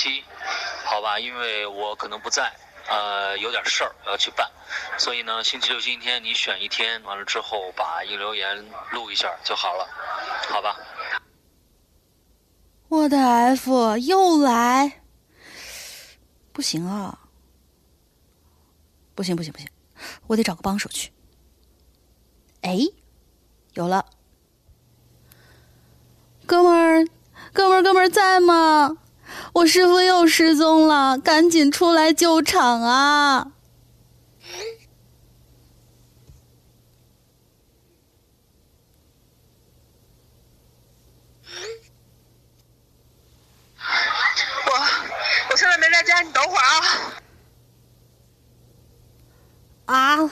[0.00, 0.24] 期，
[0.86, 1.20] 好吧？
[1.20, 2.50] 因为我可能不在，
[2.88, 4.50] 呃，有点事儿要去办，
[4.96, 9.86] 所以呢，星期六、星期天你选一天，完了之后把一留言录一下就好了，
[10.48, 10.74] 好吧？
[12.88, 15.02] 我的 F 又来，
[16.52, 17.18] 不行啊！
[19.14, 19.68] 不行不行不行，
[20.28, 21.12] 我得找个帮手去。
[22.62, 22.78] 哎，
[23.74, 24.06] 有了，
[26.46, 27.06] 哥们儿，
[27.52, 28.96] 哥们儿，哥们儿在吗？
[29.52, 33.52] 我师傅又失踪了，赶紧出来救场啊！
[44.66, 44.72] 我
[45.50, 46.62] 我现在没在家，你等会儿
[49.86, 50.22] 啊。
[50.24, 50.30] 啊，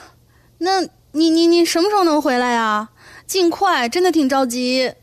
[0.59, 0.81] 那
[1.11, 2.89] 你你你什么时候能回来呀？
[3.27, 4.95] 尽快，真的挺着急。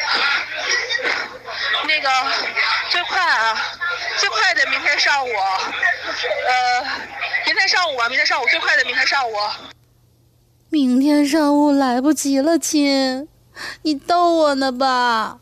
[1.86, 2.08] 那个
[2.90, 3.56] 最快啊，
[4.18, 6.82] 最快的明天上午，呃，
[7.46, 9.34] 明天上午啊，明天上午最快的明天上午。
[10.68, 13.28] 明天上午来不及了，亲，
[13.82, 15.38] 你逗我呢吧？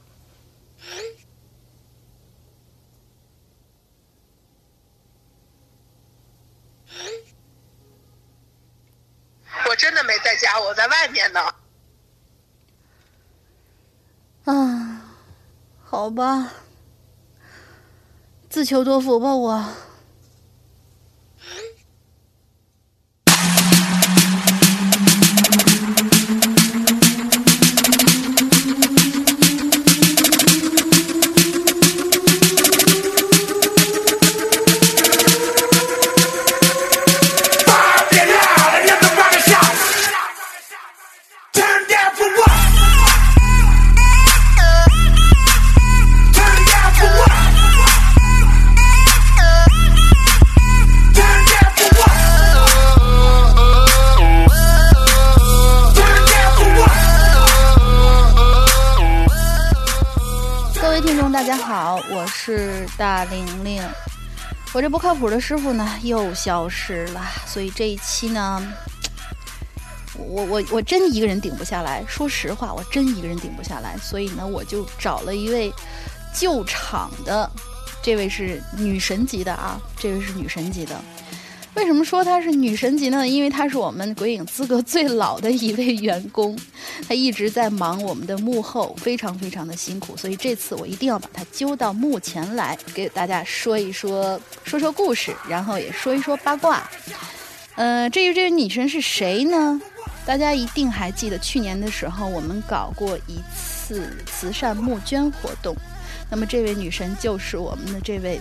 [9.66, 11.54] 我真的没在家，我在外面呢。
[14.48, 15.02] 啊，
[15.84, 16.52] 好吧，
[18.48, 19.64] 自求多福吧，我。
[61.48, 63.82] 大家好，我是大玲玲。
[64.74, 68.62] 我这不靠谱的师傅呢又消失了，所以这一期呢，
[70.14, 72.04] 我我我真一个人顶不下来。
[72.06, 75.72] 说实话，我真一个人顶不下来，所以呢，我就找了一位
[76.34, 77.50] 救场的，
[78.02, 81.00] 这位是女神级的啊，这位是女神级的。
[81.78, 83.26] 为什么说她是女神级呢？
[83.26, 86.58] 因为她是我们鬼影资格最老的一位员工，
[87.06, 90.16] 她一直在忙我们的幕后，非常非常的辛苦。
[90.16, 96.82] 所以这次我一定要把她揪到幕前来，给大家说一说说说故事，然后也说一说八卦。
[97.76, 99.80] 呃，至于这位女神是谁呢？
[100.26, 105.76] 大家一定还记得去年的时候，我们搞过一次慈善募捐活动。
[106.28, 108.40] 那么这位女神就是我们的这位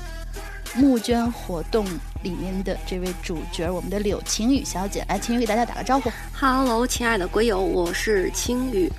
[0.78, 1.86] 募捐活动
[2.22, 5.04] 里面的这位主角，我们的柳晴雨小姐。
[5.10, 6.12] 来，晴雨给大家打个招呼。
[6.40, 8.92] Hello，亲爱的鬼友，我是晴雨。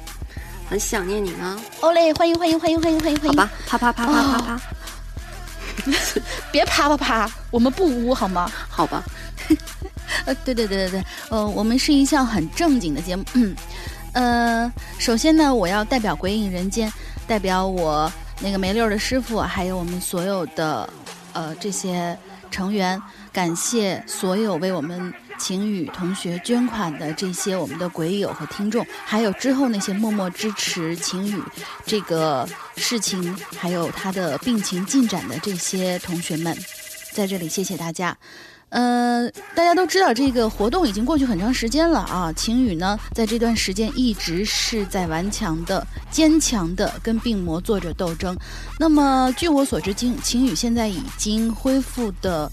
[0.69, 1.59] 很想念你呢。
[1.81, 3.31] 欧嘞，欢迎欢迎欢迎欢迎欢迎欢迎！
[3.31, 4.61] 好吧，啪啪啪啪啪啪，
[6.51, 8.51] 别啪啪啪，我们不污好吗？
[8.69, 9.05] 好吧。
[10.27, 13.25] 呃，对对对对对，呃，我们是一项很正经的节目。
[13.35, 13.57] 嗯，
[14.13, 16.91] 呃，首先呢，我要代表《鬼影人间》，
[17.27, 20.89] 代表我那个梅六的师傅，还有我们所有的
[21.39, 22.19] 呃这些
[22.51, 23.01] 成员，
[23.33, 31.41] 感谢所有为我们晴雨同学捐款的这些我们的鬼友和听众，还有之后那些默默支持晴雨
[31.87, 36.59] 这个事情，还有他的病情进展的这些同学们，
[37.13, 38.17] 在这里谢谢大家。
[38.71, 42.33] 呃，大家都知道这个活动已经过去很长时间了啊。
[42.35, 48.37] 晴雨呢，在这段时间一直是在顽强的、坚强的跟病魔做着斗争。
[48.79, 52.51] 那么，据我所知，晴晴雨现在已经恢复的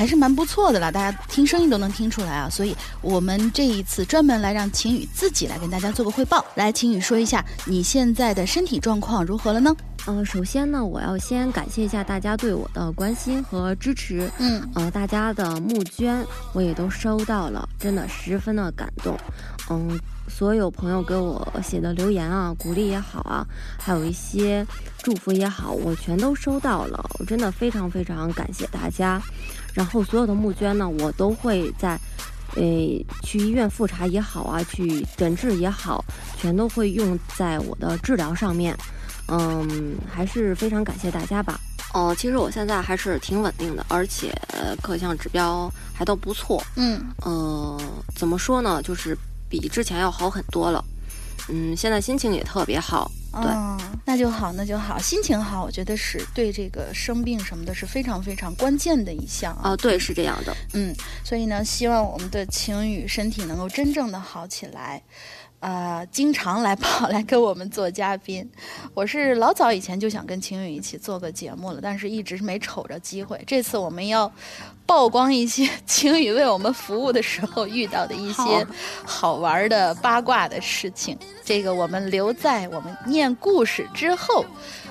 [0.00, 2.48] 还是蛮不错的了，大家听声音都能听出来啊。
[2.48, 6.42] 所以，我们这一次专门来让晴雨自己来跟大家做个汇报。
[6.54, 9.76] 来，晴雨说一下你现在的身体状况如何了呢？
[10.06, 14.30] 呃，首先呢，我要先感谢一下大家对我的关心和支持。
[14.38, 16.24] 嗯，呃，大家的募捐
[16.54, 19.14] 我也都收到了，真的十分的感动。
[19.68, 23.46] 嗯，所有朋友给我写的留言啊，鼓励也好啊，
[23.78, 24.66] 还有一些
[25.02, 27.04] 祝福也好，我全都收到了。
[27.18, 29.20] 我真的非常非常感谢大家。
[29.74, 31.98] 然后所有的募捐呢，我都会在，
[32.56, 32.62] 呃，
[33.22, 36.04] 去医院复查也好啊，去诊治也好，
[36.36, 38.76] 全都会用在我的治疗上面。
[39.28, 41.60] 嗯，还是非常感谢大家吧。
[41.92, 44.32] 哦，其实我现在还是挺稳定的，而且
[44.82, 46.62] 各项指标还都不错。
[46.76, 47.80] 嗯，呃，
[48.16, 49.16] 怎么说呢，就是
[49.48, 50.84] 比之前要好很多了。
[51.50, 53.10] 嗯，现在心情也特别好。
[53.32, 53.42] 对，
[54.04, 54.98] 那就好，那就好。
[54.98, 59.70] 心情好，我觉得是对这个生病什么的是非常非常关键的一项啊。
[59.70, 60.52] 哦，对，是这样的。
[60.72, 60.92] 嗯，
[61.22, 65.00] 所以呢，希望我们的晴雨身体能够真正的好起来。
[65.60, 68.50] 呃，经常来跑来跟我们做嘉宾，
[68.94, 73.38] 我是老早以前就想跟晴雨一起做个节目了，但是一直是没瞅着机会。
[73.46, 74.32] 这次我们要
[74.86, 78.66] 曝光一些晴雨为我们服务的时候遇到的一些
[79.04, 81.16] 好玩的八卦的事情。
[81.44, 84.42] 这个我们留在我们念故事之后，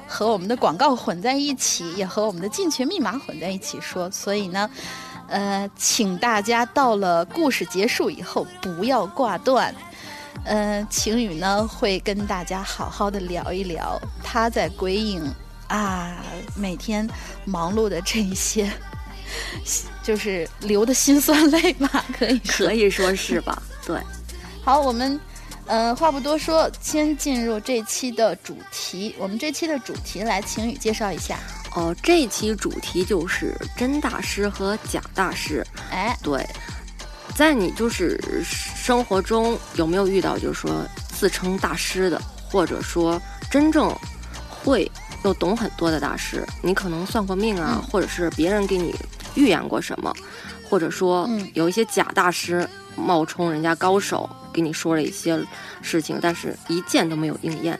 [0.08, 4.08] 和我们的广告混在一起，也和我们的进群密码混在一起说。
[4.12, 4.70] 所以呢，
[5.30, 9.74] 呃，请大家到了故事结束以后不要挂断。
[10.46, 15.34] 嗯，晴雨呢会跟大家好好的聊一聊他在鬼影
[15.68, 16.18] 啊
[16.56, 17.08] 每天
[17.46, 18.72] 忙碌的这一些，
[20.02, 23.62] 就是流的辛酸泪吧，可以可以说是吧？
[23.86, 24.00] 对。
[24.64, 25.20] 好，我们
[25.68, 29.16] 嗯话不多说，先进入这期的主题。
[29.20, 31.38] 我们这期的主题来，晴雨介绍一下。
[31.76, 35.66] 哦，这期主题就是真大师和假大师。
[35.92, 36.44] 哎，对。
[37.40, 43.18] 在你就是生活中有没有遇到就是说自称大师的，或者说
[43.50, 43.96] 真正
[44.50, 44.92] 会
[45.24, 46.46] 又懂很多的大师？
[46.62, 48.94] 你可能算过命啊，或者是别人给你
[49.36, 50.14] 预言过什么，
[50.70, 52.68] 或者说有一些假大师
[52.98, 55.42] 冒充人家高手给你说了一些
[55.82, 57.80] 事情，但是一件都没有应验。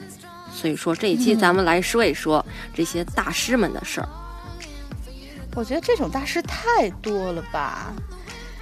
[0.50, 4.08] 所以说这一期咱们来说一说这些大师们的事儿。
[5.54, 7.92] 我觉得这种大师太多了吧。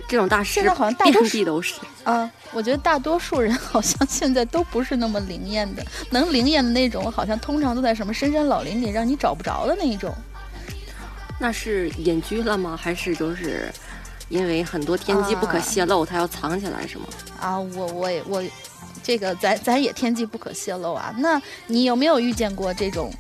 [0.09, 2.29] 这种大师现在好像遍地都是啊！
[2.53, 10.15] 我觉得大多数人好像现在都不是那么灵验的，能灵验的那种，好像通常都在什么深山老林里，让你找不着的那一种。
[11.39, 12.75] 那是隐居了吗？
[12.75, 13.71] 还是就是
[14.31, 17.05] 因为很多天机不可泄露，他要藏起来是吗？
[17.39, 18.43] 啊，我我也我，
[19.03, 21.15] 这个咱咱也天机不可泄露啊。
[21.19, 23.13] 那你有没有遇见过这种？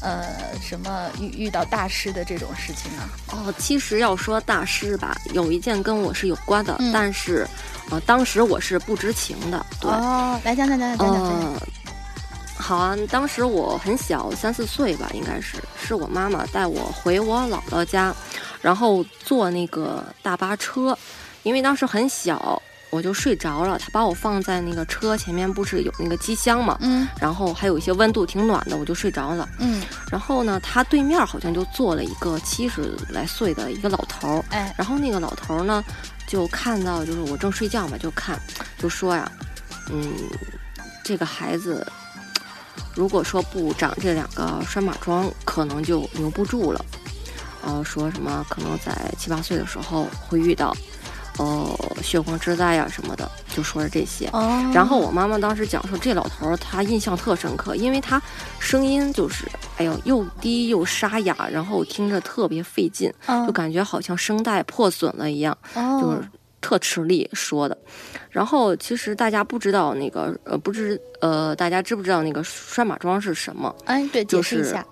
[0.00, 0.24] 呃，
[0.60, 3.02] 什么遇遇到大师的这种事情呢？
[3.32, 7.46] 哦，其实要说大师吧，有一件跟我是有关的，但是，
[7.90, 9.64] 呃，当时我是不知情的。
[9.80, 11.54] 对，哦，来讲讲讲讲讲讲。
[12.58, 18.14] 好啊，当时我很小，三四岁吧，应该是，是我妈妈带我回我姥姥家，
[18.60, 20.96] 然后坐那个大巴车，
[21.42, 22.60] 因为当时很小。
[22.96, 35.84] 我就睡着了，他把我放在那个车前面，不是有那个机箱嘛，嗯，然后还有一些温度挺暖的，我就睡着了，嗯，然后呢，他对面好像就坐了一个七十来岁的一个老头儿，哎，然后那个老头儿呢，
[36.26, 38.40] 就看到就是我正睡觉嘛，就看，
[38.78, 39.30] 就说呀，
[39.92, 40.10] 嗯，
[41.04, 41.86] 这个孩子
[42.94, 46.82] 如果说不长这两个拴马桩，可能就留不住了，
[47.62, 50.74] 然呃，说什么可能在七八岁的时候会遇到。
[51.38, 54.28] 哦，血光之灾呀什么的，就说是这些。
[54.32, 54.70] 哦。
[54.74, 58.20] 然后我妈妈当时讲说，这老头儿他印象特深刻，因为他
[58.58, 59.44] 声音就是，
[59.78, 63.12] 哎呦，又低又沙哑，然后听着特别费劲，
[63.46, 66.28] 就感觉好像声带破损了一样，就是
[66.60, 67.76] 特吃力说的。
[68.30, 73.74] 然后其实大家不知道那个呃，不知呃，大家知不知道那个拴马桩是什么？
[73.84, 74.84] 哎，对，解就是释一下。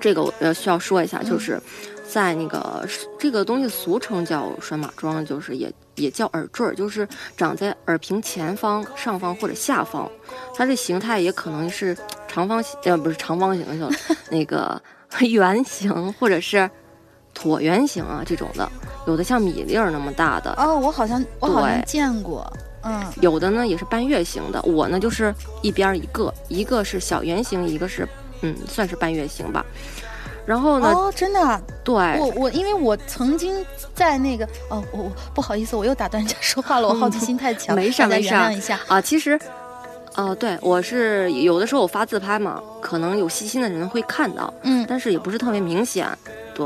[0.00, 1.60] 这个我要需要说一下，嗯就是
[2.08, 2.86] 在那个
[3.18, 10.10] 这个东西俗称叫拴马桩，就是也也叫耳坠儿，就是长在耳屏前方、上方或者下方。
[10.54, 11.96] 它这形态也可能是
[12.28, 13.90] 长方形，呃，不是长方形， 就
[14.30, 14.80] 那个
[15.20, 16.70] 圆形或者是
[17.34, 18.70] 椭圆形啊这种的，
[19.06, 22.50] 有的像米粒儿那么大的，哦，我好像我好像见过，
[22.82, 24.62] 嗯，有的呢也是半月形的。
[24.62, 28.08] 我呢就是一边儿一个，一个是小圆形，一个是
[28.42, 29.64] 嗯算是半月形吧。
[30.46, 33.52] 然后呢，哦，真的啊，对，我我因为我曾经
[33.94, 38.28] 在那个哦，我我不好意思，我又打断人家说话了，我 好奇心太强，没事大家没事。
[38.28, 38.78] 原谅一下。
[38.86, 39.38] 啊，其实，
[40.14, 44.86] 呃，对我是有的时候我发自拍嘛，可能有细心的人会看到，嗯。
[44.88, 46.08] 但是也不是特别明显，
[46.54, 46.64] 对。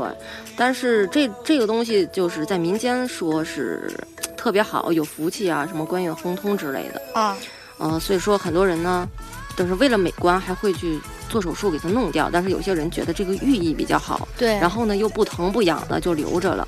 [0.55, 3.91] 但是这这个东西就是在民间说是
[4.37, 7.35] 特别好，有福气啊，什么官运亨通之类的，啊，
[7.79, 9.07] 呃，所以说很多人呢，
[9.61, 10.99] 都是为了美观还会去
[11.29, 16.67] 做手术给它弄掉，但是有些人觉得这个寓意比较好，对，然后呢又不疼不痒的就留着了。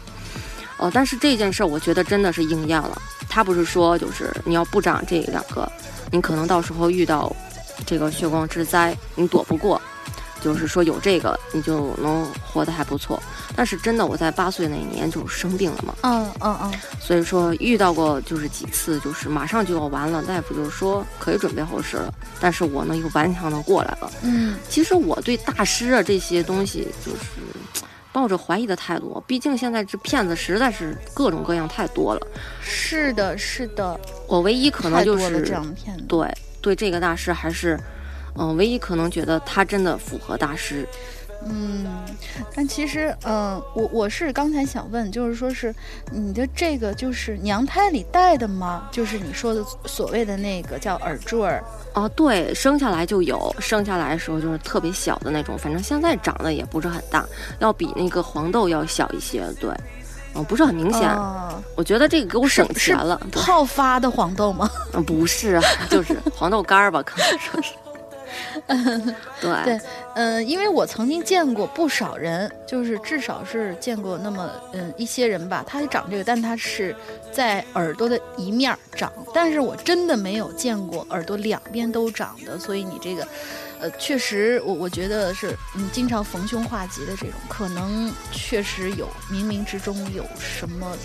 [0.77, 3.01] 呃，但是这件事儿我觉得真的是应验了。
[3.29, 5.71] 他不是说就是你要不长这两个，
[6.11, 7.35] 你可能到时候遇到
[7.83, 9.81] 这个血光之灾，你躲不过。
[10.43, 13.21] 就是说有这个你就能活得还不错。
[13.55, 22.13] 但是真的我在八岁那一年就生病了嘛，嗯嗯嗯，所以说遇到过就是几次，就是马上就要完了，大夫就说可以准备后事了。
[22.39, 24.11] 但是我呢又顽强的过来了。
[24.23, 27.19] 嗯，其实我对大师啊这些东西就是
[28.11, 32.27] 抱着怀疑的态度，毕竟现在这骗子实在是各种各样太多了。
[32.61, 35.41] 是的，是的，我唯一可能就是。
[36.07, 36.27] 对
[36.61, 37.79] 对这个大师还是，
[38.35, 40.87] 嗯、唯一可能觉得他真的符合大师。
[41.45, 41.85] 嗯，
[42.55, 45.75] 但其实，嗯、我我是刚才想问，就是说是
[46.09, 48.87] 你的这个就是娘胎里带的吗？
[48.93, 51.61] 就是你说的所谓的那个叫耳坠儿，
[51.95, 57.25] 哦，对，生下来就有，生下来的时候就是特别小的那种，反正现在长得也不是很大，
[57.59, 59.69] 要比那个黄豆要小一些，对，
[60.35, 61.09] 嗯、不是很明显。
[61.13, 64.69] 哦我觉得这个给我省钱了，对，泡发的黄豆吗？
[64.93, 67.73] 嗯，不是啊，就是黄豆干儿吧，可能说是。
[69.41, 69.79] 对对
[70.15, 76.95] 嗯、因为我曾经见过不少人，就是至少是见过那么嗯一些人吧，他长这个，但他是
[77.31, 83.27] 在耳朵的一面长，但是我真的没有见过耳朵两边都长的，所以你这个。
[83.79, 90.95] 呃，确实，我我觉得是你经常逢凶化吉的这种，可能确实有冥冥之中有什么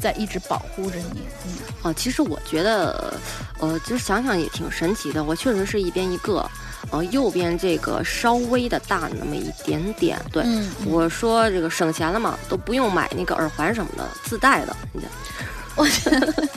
[0.00, 1.22] 在一直保护着你。
[1.46, 1.52] 嗯，
[1.82, 3.14] 哦，其实我觉得，
[3.58, 5.24] 呃，其实想想也挺神奇的。
[5.24, 6.48] 我确实是一边一个，
[6.90, 10.20] 呃，右边这个稍微的大那么一点点。
[10.32, 10.44] 对，
[10.86, 14.76] 我说这个省钱了嘛，都不用买那个耳环什么的，自带的。
[14.92, 15.10] 你讲，
[15.76, 16.48] 我觉得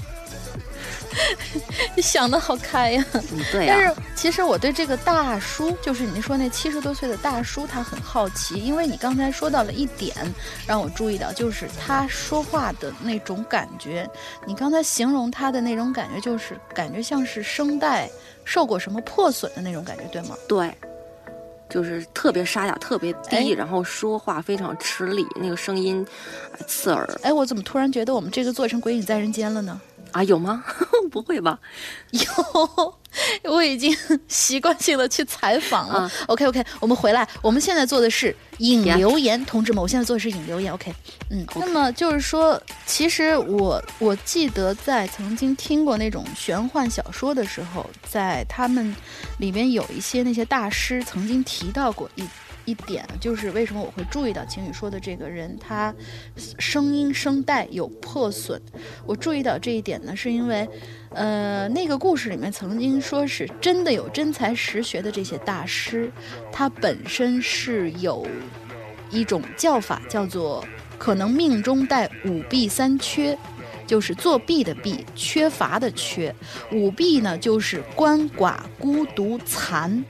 [1.96, 3.06] 你 想的好开呀。
[3.14, 10.16] 嗯，对呀、但是其实我对这个大叔，就是你说那七十多岁的大叔，他很好奇，因为你刚才说到了一点，
[10.68, 14.10] 让我注意到，就是他说话的那种感觉。
[14.46, 18.10] 你刚才形容他的那种感觉，就是感觉像是声带
[18.44, 20.36] 受过什么破损的那种感觉，对吗？
[20.48, 20.74] 对，
[21.70, 26.06] 就是特别沙哑，特别低，哎然后说话非常吃力，那个声音
[26.58, 29.80] 呃刺耳哎，我怎么突然觉得我们这个做成《鬼影在人间》了呢？
[30.16, 30.24] 啊？
[30.24, 30.64] 有吗？
[31.12, 31.60] 不会吧？
[32.12, 32.96] 有，
[33.44, 33.96] 我已经
[34.28, 36.00] 习惯性的去采访了。
[36.00, 40.74] 啊 OK OK，我们回来，我们现在做的是引呀留言，同志们，我现在做的是引留言。
[40.74, 40.94] OK，
[41.30, 48.96] 嗯，那么就是说，其实我我记得在曾经听过那种玄幻小说的时候，在他们
[49.38, 52.24] 里面有一些那些大师曾经提到过一。
[52.66, 55.94] 一点就是为什么我会注意到晴雨说的这个人，他
[56.60, 58.62] 声音声带有破损。
[59.06, 60.68] 我注意到这一点呢，是因为，
[61.12, 66.12] 呃，那个故事里面曾经说是真的有真才实学的这些大师，
[66.52, 68.28] 他本身是有
[69.10, 70.66] 一种叫法，叫做
[70.98, 73.38] 可能命中带五弊三缺。
[73.88, 76.34] 就是作弊的弊，缺乏的缺。
[76.72, 80.04] 五弊呢，就是鳏寡孤独残。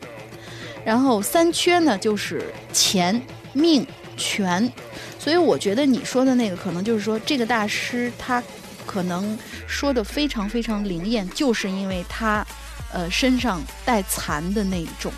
[0.85, 3.19] 然后三缺呢，就是钱、
[3.53, 4.71] 命、权。
[5.19, 8.41] 所以我觉得你说的那个，可能就是说这个大师他
[8.85, 9.35] 可能
[9.67, 12.45] 说的非常非常灵验，就是因为他
[12.93, 15.11] 呃身上带残的那一种，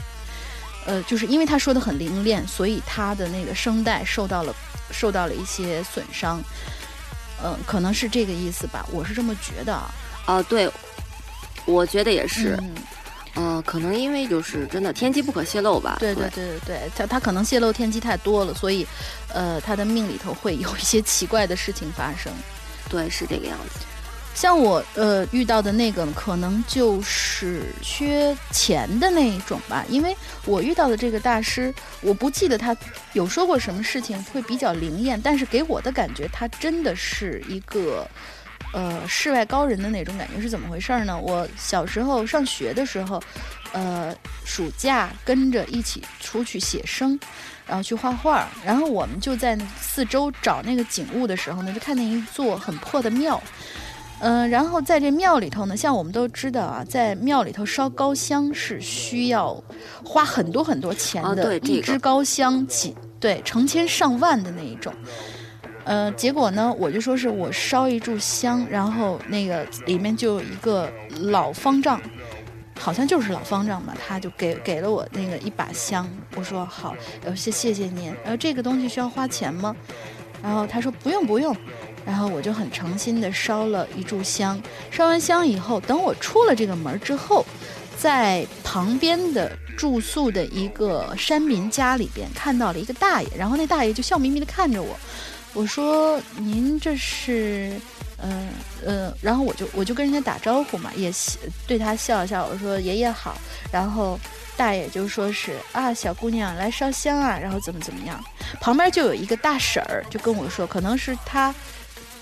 [0.86, 4.56] 呃，就是因为他说的很灵验，所以他的那个声带受到了
[4.90, 6.42] 受到了一些损伤。
[7.44, 9.94] 嗯、可能是这个意思吧，我是这么觉得啊。
[10.26, 10.72] 啊，对，
[11.66, 12.58] 我觉得也是。
[12.62, 12.74] 嗯
[13.38, 15.98] 呃，可能因为就是真的天机不可泄露吧。
[16.00, 18.86] 对对对对对，他他可能泄露天机太多了，所以，
[19.32, 22.34] 呃，他的命里头会有一些奇怪的事情发生。
[22.90, 23.86] 对，是这个样子。
[24.34, 30.16] 像我呃遇到的那个，可能就是缺钱的那一种吧，因为
[30.46, 32.76] 我遇到的这个大师，我不记得他
[33.14, 38.08] 有说过什么事情会比较灵验，但是给我的感觉，他真的是一个
[38.74, 40.42] 呃世外高人的那种感觉。
[40.42, 41.20] 是怎么回事呢？
[41.20, 43.22] 我小时候上学的时候，
[43.72, 47.20] 呃，暑假跟着一起出去写生，
[47.66, 53.42] 然后去画画，然后我们就在四周找那个景物的时候呢，就看见一座很破的庙。
[54.20, 59.64] 嗯，然后在这庙里头呢，像我们都知道啊，在庙里头烧高香是需要
[60.04, 64.92] 花很多很多钱的，一支高香几对成千上万的那一种。
[65.88, 72.00] 呃，结果呢，我就说是我烧一炷香，然后那个里面就有一个老方丈，
[72.78, 79.74] 好像就是老方丈吧，他就给给了我那个一把香，我说好，呃谢谢谢您，然后这个东西需要花钱吗？
[80.44, 81.56] 然后他说不用不用。
[82.06, 84.58] 然后我就很诚心的烧了一炷香，
[84.90, 87.46] 烧完香以后，等我出了这个门之后，
[87.98, 94.98] 在旁边的住宿的一个山民家里边看到了一个大爷，然后那大爷就笑眯眯的看着我，
[95.58, 97.72] 我说您这是，
[98.22, 98.50] 嗯
[98.86, 101.12] 嗯，然后我就我就跟人家打招呼嘛，也
[101.66, 103.36] 对他笑笑，我说爷爷好，
[103.72, 104.20] 然后
[104.56, 108.24] 大爷就说是啊小姑娘来烧香啊，然后怎么怎么样，
[108.62, 111.52] 旁边就有一个大婶儿就跟我说，可能是他。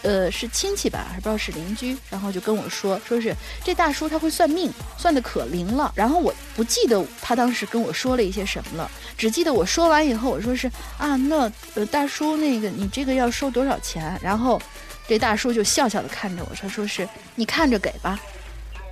[0.05, 5.91] 呃，是亲戚吧，还不知道是邻居，然后就跟我说，说是这大叔他会算命，算的可灵了。
[5.95, 14.15] 然后我不记得他当时跟我说了一些什么了，只记得我说完以后，我说是啊，那呃大叔那个你这个要收多少钱？
[14.21, 14.61] 然后
[15.07, 18.19] 这大叔就笑笑的看着我，他说是你看着给吧。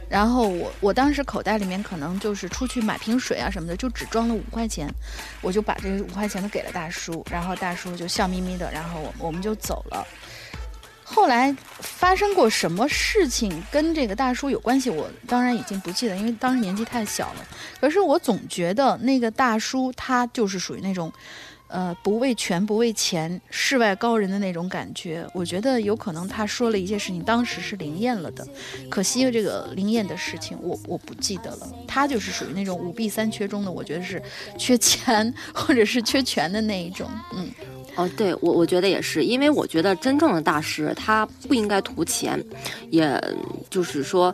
[0.09, 4.87] 然后我我当时口袋里面可能就是出去买瓶水啊什么的，就只装了五块钱，
[5.41, 10.05] 我就把这五块钱都给了大叔，然后大叔就笑眯眯的，然后我我们就走了。
[11.13, 14.89] 后来发生过什么事情跟这个大叔有关系？
[14.89, 17.47] 我当然已经不记得，因为当时年纪太小了。
[17.79, 21.11] 可是我总觉得那个大叔他就是属于那种，
[21.67, 25.25] 呃，不为权不为钱，世外高人的那种感觉。
[25.33, 28.45] 我觉得有可能他说了一些事情，当时是灵验了的。
[28.89, 31.71] 可惜这个灵验的事情，我我不记得了。
[31.87, 34.21] 他就是属于那种五弊三缺中的，我觉得是
[34.57, 37.49] 缺钱或者是缺权的那一种，嗯。
[37.95, 42.43] 哦，对我我觉得也是，因为我觉得真正的大师他不应该图钱，
[42.89, 43.21] 也
[43.69, 44.33] 就是说，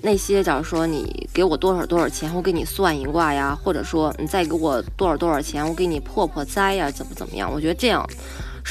[0.00, 7.50] 那些假如说你给我多少多少钱，我给你算一卦呀，或者说你再给我多少多少钱，我给你破破灾呀，怎么怎么样？
[7.52, 8.08] 我觉得这样。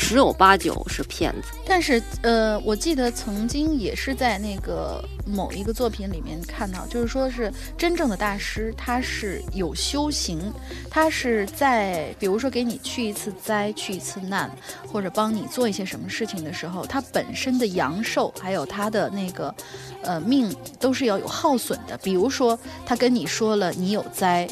[0.01, 10.51] 十有八九是骗子，但是呃，我记得曾经也是在那个某一个作品里面看到，就是说是真正的大师，他是有修行，
[10.89, 14.49] 他是在比如说给你去一次灾、去一次难，
[14.88, 19.53] 或者帮你做一些什么事情的时候，他本身的阳寿还有他的那个
[20.01, 21.95] 呃命都是要有耗损的。
[21.97, 24.49] 比如说他跟你说了你有灾，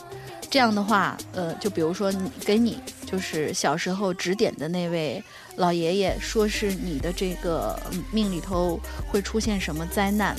[0.51, 2.77] 这样的话，呃，就比如说你给你。
[3.09, 5.23] 就是小时候指点的那位
[5.55, 7.79] 老爷爷说是你的这个
[8.11, 10.35] 命里头会出现什么灾难，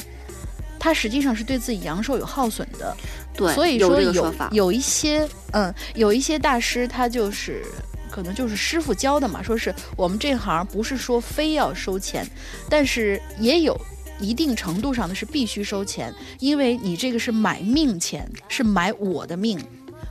[0.78, 2.94] 他实际上是对自己阳寿有耗损的。
[3.34, 7.64] 对，所以说有有一些嗯，有一些大师他就是
[8.10, 12.26] 可能就是师傅教的嘛，说是我们这行不是说非要收钱，
[12.68, 13.74] 但是也有
[14.20, 19.58] 一定程度上的是必须收钱，因为你这个是买命钱，是买我的命。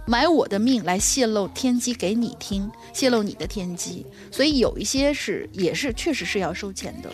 [0.07, 7.09] 买我的命来泄露天机给你听，泄露你的天机，所以有一些是也是确实是要收钱的。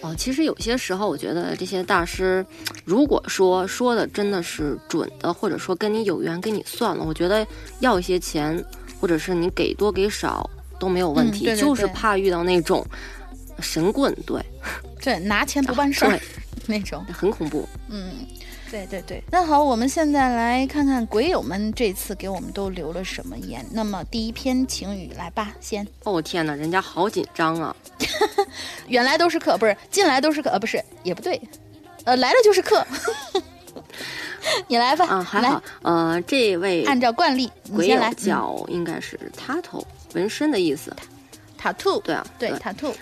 [0.00, 2.44] 哦，其实有些时候我觉得这些大师，
[2.84, 7.46] 如果说说的真的是准的，或者说跟你有缘，跟你算了，我觉得
[7.80, 8.62] 要一些钱，
[9.00, 12.84] 或者是你给多给少都没有问题，就是怕遇到那种
[13.60, 14.44] 神棍，对，
[15.00, 16.20] 对，拿钱不办事儿
[16.66, 17.66] 那种，很恐怖。
[17.88, 18.26] 嗯。
[18.74, 23.64] 对对对，那好，我们现在来看看鬼友们这次给我们都留了什么言。
[23.70, 25.86] 那么第一篇情语来吧，先。
[26.02, 27.76] 哦天哪，人家好紧张啊！
[28.88, 31.40] 原来都是客，不是进来都是客，呃，不是也不对，
[32.02, 32.84] 呃，来了就是客。
[34.66, 40.92] 你来吧，啊，还好，呃，这位按照惯例，鬼友叫应该是塔头纹身的意思，
[41.56, 42.92] 塔兔，对啊，对塔兔，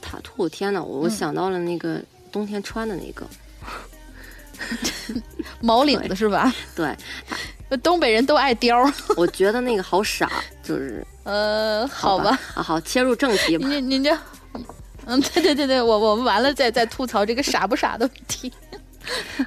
[0.00, 3.24] 塔兔，天哪，我想到了那个冬天穿的那个。
[5.60, 6.52] 毛领子是吧？
[6.74, 6.96] 对，
[7.78, 8.92] 东北人都爱貂。
[9.16, 10.30] 我觉得那个好傻，
[10.62, 13.68] 就是呃，好吧，啊，好，切入正题吧。
[13.68, 14.16] 您您这，
[15.06, 18.52] 嗯， 对对对对，我我们完了再再吐槽这个傻不傻的问题。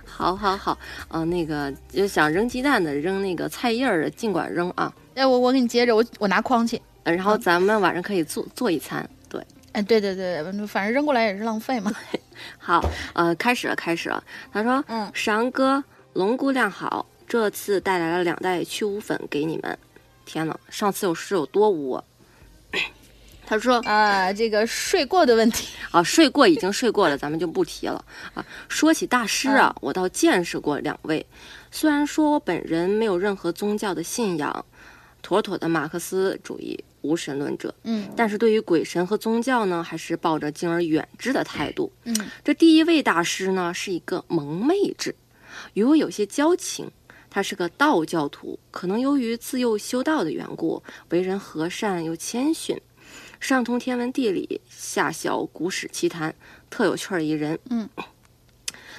[0.06, 4.94] 好好好，呃，那个就想扔鸡蛋的扔那个菜叶儿的尽管扔啊。
[5.15, 6.82] 哎，我我给你接着，我我拿筐去。
[7.04, 9.08] 然后咱们晚上可以做做一餐。
[9.83, 11.91] 对，哎，对对对，反正扔过来也是浪费嘛。
[12.57, 12.83] 好，
[13.13, 14.23] 呃，开始了，开始了。
[14.51, 15.83] 他说：“嗯，翔哥，
[16.13, 19.77] 龙姑娘好，这次带来了两袋去污粉给你们。
[20.25, 22.01] 天呐，上次有是有多污？”
[23.47, 28.43] 他说：“啊，这个睡过的问题啊，睡过已经睡过了，咱们就不提了啊。
[28.67, 31.23] 说起大师啊，我倒见识过两位，
[31.69, 34.65] 虽然说我本人没有任何宗教的信仰，
[35.21, 41.91] 妥妥的马克思主义无神论者，嗯但是对于鬼神和宗教呢，还是抱着敬而远之的态度。
[42.06, 45.15] 嗯这第一位大师呢，是一个蒙昧之，
[45.74, 46.89] 与我有些交情。
[47.30, 52.80] 他是个道教徒，可能由于自幼修道的缘故，为人和善又谦逊，
[53.41, 56.34] 上通天文地理，下晓古史奇谈，
[56.70, 57.60] 特有趣儿一人。
[57.70, 57.89] 嗯，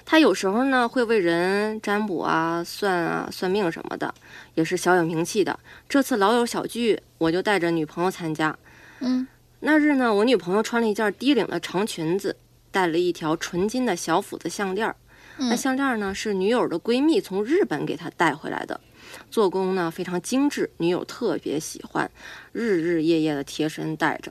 [0.07, 4.14] 他有时候呢会为人占卜啊、算啊、算命什么的，
[4.55, 5.59] 也是小有名气的。
[5.88, 8.57] 这次老友小聚，我就带着女朋友参加。
[9.01, 9.27] 嗯
[9.59, 12.37] 那日呢，我女朋友穿了一件低领的长裙子，
[12.71, 14.95] 戴了一条纯金的小斧子项链儿。
[15.38, 18.81] 那嗯项链呢是女友的闺蜜从日本给她带回来的，
[19.29, 22.09] 做工呢非常精致，女友特别喜欢，
[22.53, 24.31] 日日夜夜的贴身戴着。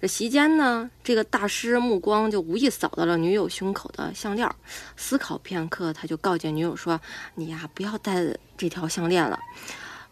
[0.00, 4.48] 这席间呢，这个大师目光就无意扫到了女友胸口的项链，
[4.96, 7.00] 思考片刻，他就告诫女友说
[7.34, 8.22] ：“你呀，不要戴
[8.56, 9.38] 这条项链了。”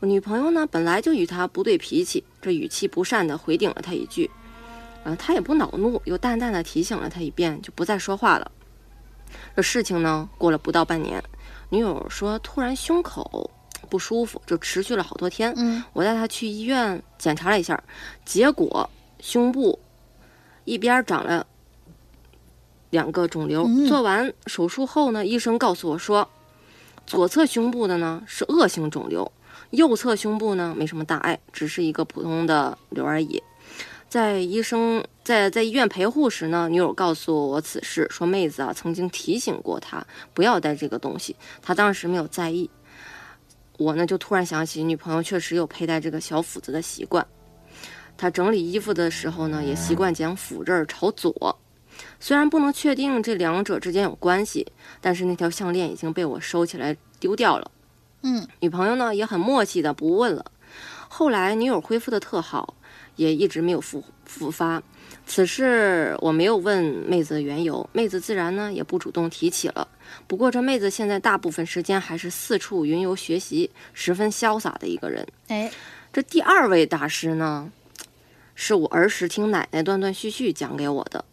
[0.00, 4.28] 我女朋友呢，本来就与他不对脾气，这语气不善的回顶了他一句，
[5.04, 8.50] 呃，他也不恼怒，又淡淡的提醒了他一遍，就不再说话了。
[9.54, 11.22] 这事情呢，过了不到半年，
[11.68, 13.48] 女友说突然胸口
[13.88, 15.52] 不舒服，就持续了好多天。
[15.56, 17.80] 嗯我带她去医院检查了一下，
[18.24, 18.90] 结果
[19.22, 19.78] 胸部
[20.64, 21.46] 一边长了
[22.90, 23.62] 两个肿瘤。
[23.64, 26.28] 嗯做完手术后呢，医生告诉我说，
[27.06, 29.30] 左侧胸部的呢是恶性肿瘤，
[29.70, 33.40] 右侧胸部呢没什么大碍，只是一个普通的瘤而已。
[34.08, 40.04] 在医生在在医院陪护时呢，女友告诉我此事，说妹子啊曾经提醒过她
[40.34, 42.68] 不要带这个东西，她当时没有在意。
[43.78, 47.26] 我呢就突然想起女朋友确实有佩戴这个小斧子的习惯，
[48.22, 51.58] 她整理衣服的时候呢，也习惯将斧刃朝左。
[52.20, 54.64] 虽然不能确定这两者之间有关系，
[55.00, 57.68] 但是那条项链已经被我收起来丢掉了。
[58.22, 60.52] 嗯女朋友呢也很默契的不问了。
[61.08, 62.76] 后来女友恢复的特好，
[63.16, 64.80] 也一直没有复复发。
[65.26, 69.88] 此事我没有问妹子的缘由，妹子自然呢也不主动提起了。
[70.28, 75.26] 不过这妹子现在大部分时间还是四处云游学习，十分潇洒的一个人。
[75.48, 75.68] 哎
[76.12, 77.68] 这第二位大师呢，
[78.64, 81.24] 是我儿时听奶奶断断续续讲给我的。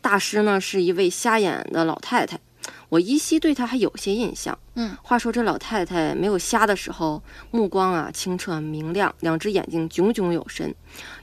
[0.00, 2.40] 大师呢是一位瞎眼的老太太，
[2.88, 4.58] 我依稀对她还有些印象。
[4.74, 10.74] 嗯，话说这老太太没有瞎的时候，目光啊清澈明亮，两只眼睛炯炯有神。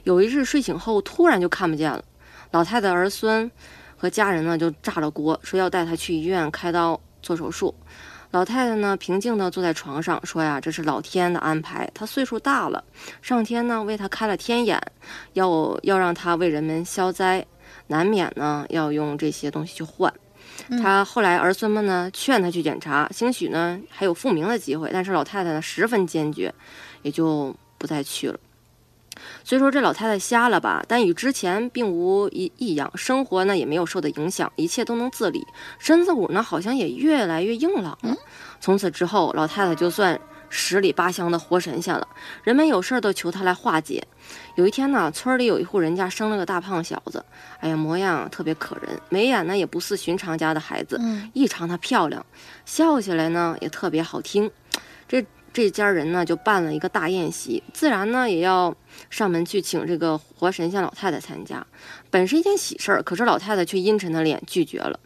[0.04, 2.00] 有一日睡醒后，突然就看不见了。
[2.52, 3.50] 老太太儿孙
[3.96, 7.74] 和家人呢就炸了锅，说要带她去医院开刀做手术。
[8.32, 12.84] 老太太呢平静地坐在床上说呀：“这是老天的安排，她岁数大了，
[13.22, 14.80] 上天呢为她开了天眼，
[15.32, 17.46] 要要让她为人们消灾，
[17.86, 20.12] 难免呢要用这些东西去换。”
[20.68, 26.52] 嗯她后来儿孙们呢劝她去检查，兴许呢还有复明的机会，但是老太太呢十分坚决，
[27.02, 28.38] 也就不再去了。
[29.44, 35.46] 虽说这老太太瞎了吧，但与之前并无异异样，生活呢也没有受到影响，一切都能自理，
[35.78, 38.16] 身子骨呢好像也越来越硬朗了。
[38.60, 42.06] 从此之后，老太太就算十里八乡的活神仙了，
[42.42, 44.06] 人们有事儿都求她来化解。
[44.54, 47.24] 有一天呢，村里有一户人家生了个大胖小子，
[47.60, 52.24] 哎呀，模样特别可人，眉眼呢也不似寻常家的孩子，嗯异常的漂亮，
[52.64, 54.50] 笑起来呢也特别好听。
[55.08, 55.24] 这
[55.56, 58.76] 这家人呢就办了一个大宴席，自然呢也要
[59.08, 61.66] 上门去请这个活神仙老太太参加。
[62.10, 65.00] 本是一件喜事儿，可是老太太却阴沉的脸拒绝了，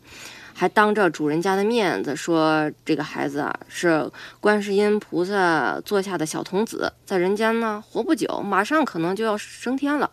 [0.53, 4.11] 还当着主人家的面子说这个孩子啊是
[4.41, 10.11] 观世音菩萨座下的小童子，在人间呢活不久，马上可能就要升天了。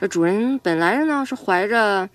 [0.00, 2.08] 这主人本来呢是怀着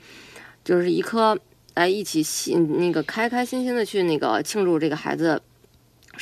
[0.63, 1.37] 就是一颗
[1.75, 5.39] 来一起心那个开开心心的去那个庆祝这个孩子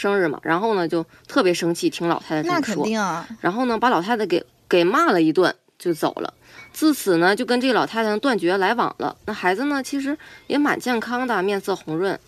[0.01, 6.33] 生日嘛，然后呢就特别生气，听老太太这那肯么说，定啊，然后呢把老太太给给骂了一顿就走了。
[6.73, 9.15] 自此呢就跟这个老太太断绝来往了。
[9.25, 12.19] 那孩子呢其实也蛮健康的，面色红润，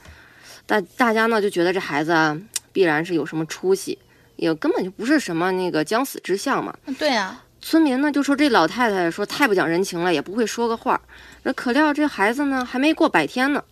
[0.67, 2.39] 大大家呢就觉得这孩子啊
[2.71, 3.97] 必然是有什么出息，
[4.35, 6.75] 也根本就不是什么那个将死之相嘛。
[6.99, 11.01] 对啊，村民呢就说这老太太说太不讲人情了，也不会说个话。
[11.41, 13.63] 那可料这孩子呢还没过百天呢，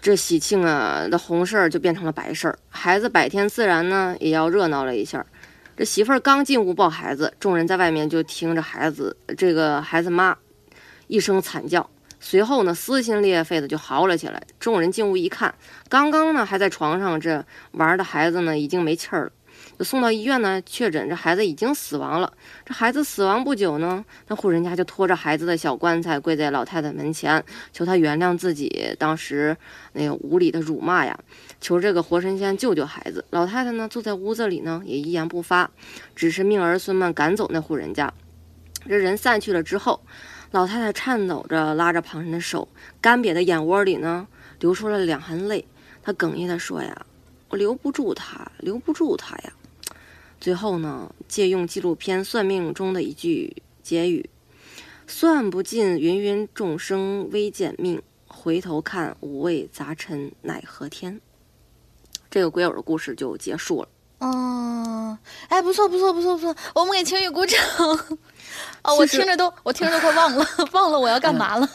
[0.00, 2.58] 这喜庆啊的红事儿就变成了白事儿。
[2.68, 5.24] 孩子百天自然呢也要热闹了一下。
[5.76, 10.36] 这媳妇儿刚进屋抱孩子，众人在外面就听着孩子这个孩子妈
[11.06, 14.42] 一声惨叫，随后呢撕心裂肺的就嚎了起来。
[14.58, 15.54] 众人进屋一看，
[15.88, 19.32] 刚刚呢还在床上这玩的孩子呢已经没气儿了。
[19.84, 22.32] 送到医院呢，确诊这孩子已经死亡了。
[22.64, 29.56] 这孩子死亡不久呢，那户人家就拖着孩子的小棺材跪在老太太门前，求她原谅自己当时
[29.92, 31.16] 那个无理的辱骂呀，
[31.60, 33.24] 求这个活神仙救救孩子。
[33.30, 35.70] 老太太呢，坐在屋子里呢，也一言不发，
[36.16, 38.12] 只是命儿孙们赶走那户人家。
[38.88, 40.00] 这人散去了之后，
[40.50, 42.66] 老太太颤抖着拉着旁人的手，
[43.00, 44.26] 干瘪的眼窝里呢，
[44.58, 45.64] 流出了两行泪。
[46.02, 47.06] 她哽咽地说呀
[47.50, 49.52] ：“我留不住他，留不住他呀。”
[50.40, 54.30] 最后呢，借用纪录片《算命》中的一句结语
[55.06, 61.20] ：“算不尽芸芸众生微贱命，回头看五味杂陈奈何天。”
[62.30, 63.88] 这个鬼友的故事就结束了。
[64.18, 67.58] 哦，哎，不错不错不错不错，我们给晴雨鼓掌。
[68.84, 71.68] 哦，我听着都我听着都快忘了 忘了我要干嘛了。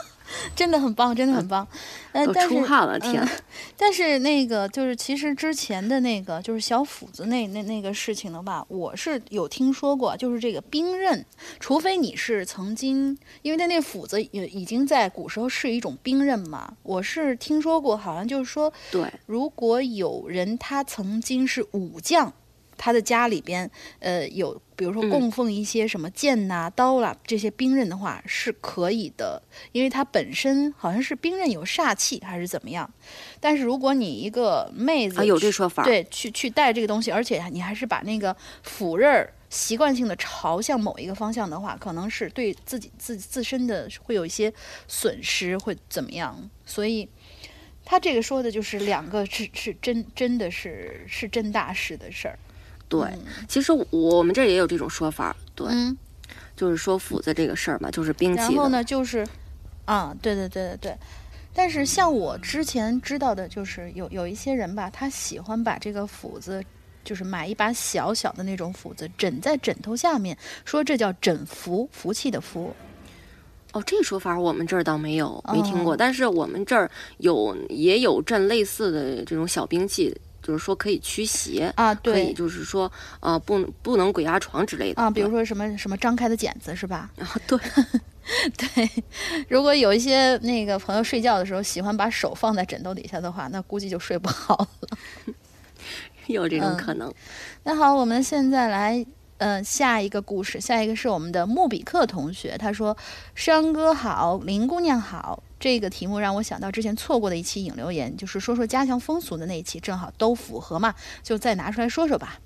[0.56, 1.68] 真的很棒，真的很棒，
[2.12, 3.30] 呃，但是，天，
[3.78, 11.26] 但是那个就是其实之前的那个就是小斧子那那那个事情的话，我是有听说过，就是这个兵刃，
[11.60, 22.34] 除非你是曾经，因为他那斧子也已经在古时候是一种兵刃嘛，我是听说过，好像就是说，对，如果有人他曾经是武将。
[22.78, 32.90] 他的家里边，呃，有比如说供奉一些什么剑呐、刀啦这些兵刃的话是可以的，因为它本身好像是兵刃有煞气还是怎么样。
[33.40, 44.52] 但是如果你一个妹子有这说法，对，去去带这个东西，而且你还是把那个斧刃儿习惯性的朝向某一个方向的话，可能是对自己自自身的会有一些
[44.88, 46.50] 损失，会怎么样？
[46.66, 47.08] 所以
[47.86, 52.40] 他这个说的就是两个是是真真的是是真大事的事儿。
[53.02, 53.10] 对，
[53.48, 55.68] 其实我们这也有这种说法，对，
[56.56, 58.38] 就是说斧子这个事儿嘛，就是兵器。
[58.38, 59.26] 然后呢，就是，
[59.86, 60.98] 啊，对对对对对。
[61.56, 66.64] 但是像我之前知道的，就是有有一些人吧，他喜欢把这个斧子，
[67.04, 72.76] 就是买一把小小的那种斧子，枕在枕头下面，说这叫枕福，福气的福。
[73.72, 75.98] 哦，这个说法我们这儿倒没有，没听过。
[75.98, 80.16] 但是我们这儿有也有这类似的这种小兵器。
[80.44, 87.10] 就是说可以驱邪啊，对，可以就是说呃不不能鬼压床之类的啊，比如说什么什么张开的剪子是吧？
[87.18, 87.58] 啊，对
[88.58, 89.04] 对，
[89.48, 94.98] 如果有一些那个朋友睡觉的时候喜欢把手放在枕头底下的话，那估计就睡不好了，
[96.28, 97.12] 有这种可能。
[97.64, 99.06] 那好，我们现在来
[99.38, 102.96] 嗯下一个故事，下一个是我们的穆比克同学，他说
[103.36, 112.38] ：“山哥好，林姑娘好。”这个题目让我想到之前错过的一期引流言，就是说说家乡风俗的那一期，正好都符合嘛，就再拿出来说说吧。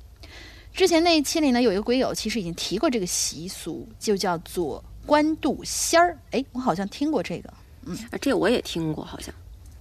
[0.71, 6.15] 之前那一期里呢，有一个鬼友其实已经提过这个习俗，就叫做官渡仙儿。
[6.29, 7.51] 哎，我好像听过这个，
[7.87, 9.33] 嗯，这我也听过，好像，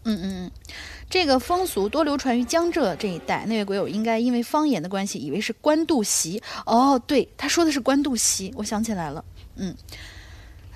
[0.05, 0.51] 嗯嗯嗯，
[1.11, 3.45] 这个风俗多流传于江浙这一带。
[3.45, 6.43] 那位鬼友应该因为方言的关系，以为是官渡席。
[6.65, 9.23] 哦，对，他说的是官渡席，我想起来了，
[9.57, 9.77] 嗯。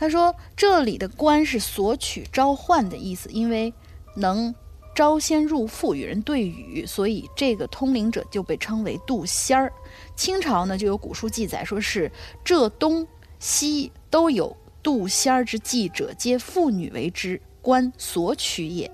[0.01, 3.71] 他说：“这里的‘官’是索取、召唤的意思，因为
[4.17, 4.55] 能
[4.95, 9.71] 招仙入腹与人对语，所以这个通灵者就被称为渡仙儿。
[10.17, 12.11] 清朝呢，就有古书记载，说是
[12.43, 13.07] 浙东
[13.39, 18.91] 西都有渡仙儿之记者，皆妇女为之，官索取也。”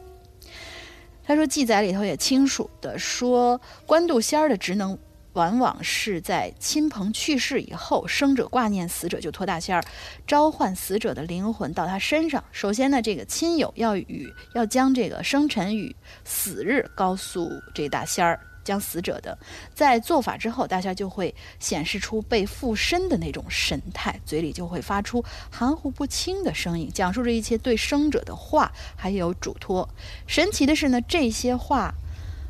[1.25, 4.99] 他说，记载里头也清楚的说，官渡仙儿的职能。
[5.37, 9.85] 往往是在亲朋去世以后，生者挂念死者，就托大仙儿
[10.27, 12.43] 召唤死者的灵魂到他身上。
[12.53, 15.95] 首先呢，这个亲友要与要将这个生辰与
[16.25, 19.37] 死日告诉这大仙儿，将死者的。
[19.75, 29.87] 在做法之后，大仙就会显示出被附身的那种神态，嘴里就会发出含糊不清的声音，讲述着一切对生者的话，还有嘱托。
[30.27, 31.93] 神奇的是呢，这些话。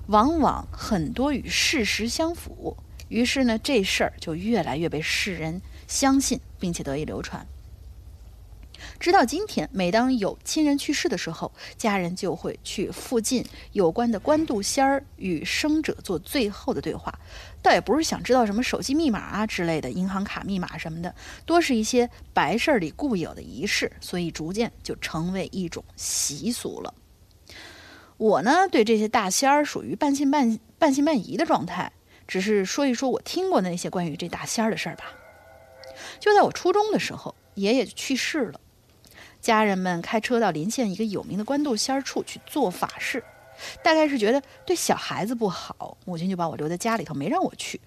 [0.07, 2.77] 往往很多与事实相符，
[3.09, 7.47] 于是呢，这事儿就越来越被世人相信，并且得以流传。
[9.01, 17.19] 直到今天，每当有亲人去世的时候，家人就会去附近有关的官渡仙儿与生者做最后的对话，
[17.63, 21.15] 倒也不是想知道什么手机密码啊之类的，银行卡密码什么的，
[21.47, 26.93] 多是一些白事儿里固有的仪式，所以逐渐就成为一种习俗了。
[28.19, 31.93] 我呢，对这些大仙儿属于半信半半信半疑的状态，
[32.27, 35.05] 只是说一说我听过的那些关于这大仙儿的事儿吧。
[36.19, 38.61] 就在我初中的时候，爷爷去世了，
[39.41, 43.23] 家人们开车到临县一个有名的官渡仙儿处去做法事，
[43.83, 47.81] 大概是觉得对小孩子不好，母亲就把我留在家里头，没让我去。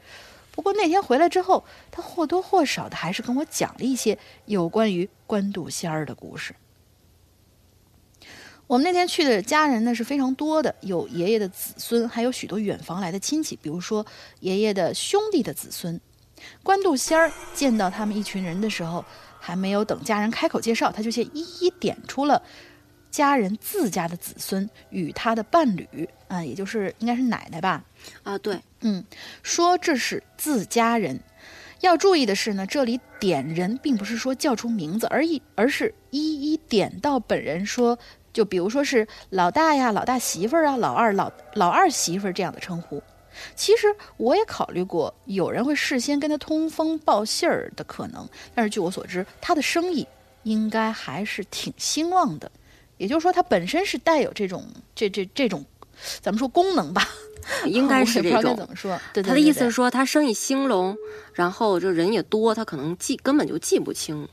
[0.51, 6.53] 不过那天回来之后，他或多或少的还是跟我讲了一些有关于官渡仙儿的故事。
[8.69, 14.05] 我们那天去的家人呢是非常多的，有爷爷的子孙，还有许多远房来的亲戚，比如说
[14.41, 15.99] 爷爷的兄弟的子孙。
[16.61, 19.03] 官渡仙儿见到他们一群人的时候，
[19.39, 22.43] 还没有等家人开口介绍，他就先一一点出了
[23.09, 27.83] 家人自家的子孙与他的伴侣，啊，也就是应该是奶奶吧，
[28.21, 29.03] 啊，对，嗯，
[29.41, 31.19] 说这是自家人。
[31.81, 37.97] 要注意的是呢，这里点人并不是说叫出名字而一，而是一一点到本人说。
[38.39, 43.03] 就比如说是老大呀、老大媳妇儿啊、老二、老老二媳妇儿这样的称呼。
[43.53, 48.25] 其实我也考虑过，有人会事先跟他通风报信儿的可能。
[48.55, 50.07] 但是据我所知，他的生意
[50.43, 52.49] 应该还是挺兴旺的。
[52.95, 55.65] 也就是说，他本身是带有这种这这这种，
[56.21, 57.09] 咱们说功能吧，
[57.67, 58.55] 应该是这种。
[58.55, 58.97] 怎么说？
[59.13, 60.95] 对他的意思是说，他生意兴隆，
[61.33, 64.25] 然后就人也多，他可能记根本就记不清。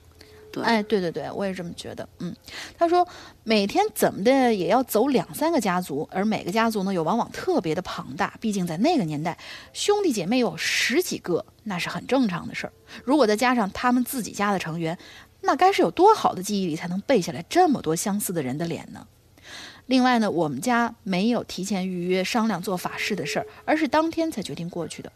[0.62, 2.08] 哎，对对对，我也这么觉得。
[2.18, 2.34] 嗯，
[2.78, 3.06] 他说
[3.44, 8.34] 每天怎么的也要走两三个家族，而每个家族呢又往往特别的庞大。
[8.40, 9.36] 毕竟在那个年代，
[9.72, 12.72] 兄弟姐妹有十几个，那是很正常的事儿。
[13.04, 14.96] 如果再加上他们自己家的成员，
[15.42, 19.06] 那该是有多好的记忆力才能背下来这么多相似的人的脸呢？
[19.86, 25.12] 另外呢，我们家没有提前预约商量做法事的事儿，而是当天才决定过去的，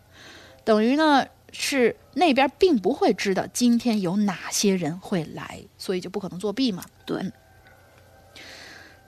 [0.64, 1.26] 等于呢。
[1.52, 6.84] 是那边并不会知道今天有哪些人会来，所以就不可能作弊嘛。
[7.04, 7.32] 对。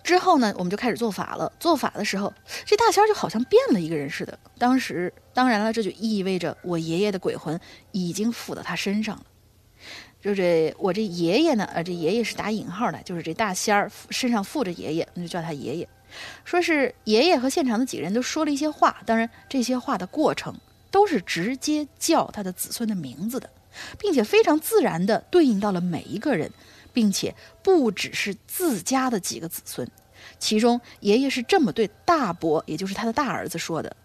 [0.02, 1.52] 之后呢，我们就开始做法了。
[1.60, 4.36] 做法的时候，这大仙就好像变了一个人似的。
[4.58, 7.58] 当时，当然了，这就意味着我爷爷的鬼魂
[7.92, 9.22] 已经附到他身上了。
[10.20, 15.88] 就这，我这爷爷呢，呃，这爷爷是打引号的，就是这大仙儿身上附着爷爷，那就叫他爷爷。
[16.44, 20.52] 说是爷爷和现场的几个人都说了一些话，当然这些话的过程。
[20.92, 23.50] 都是直接叫他的子孙的名字的，
[23.98, 26.52] 并且非常自然地对应到了每一个人，
[26.92, 29.90] 并且不只是自家的几个子孙。
[30.38, 33.96] 其中爷爷是这么对大伯，也就是他的大儿子说的：“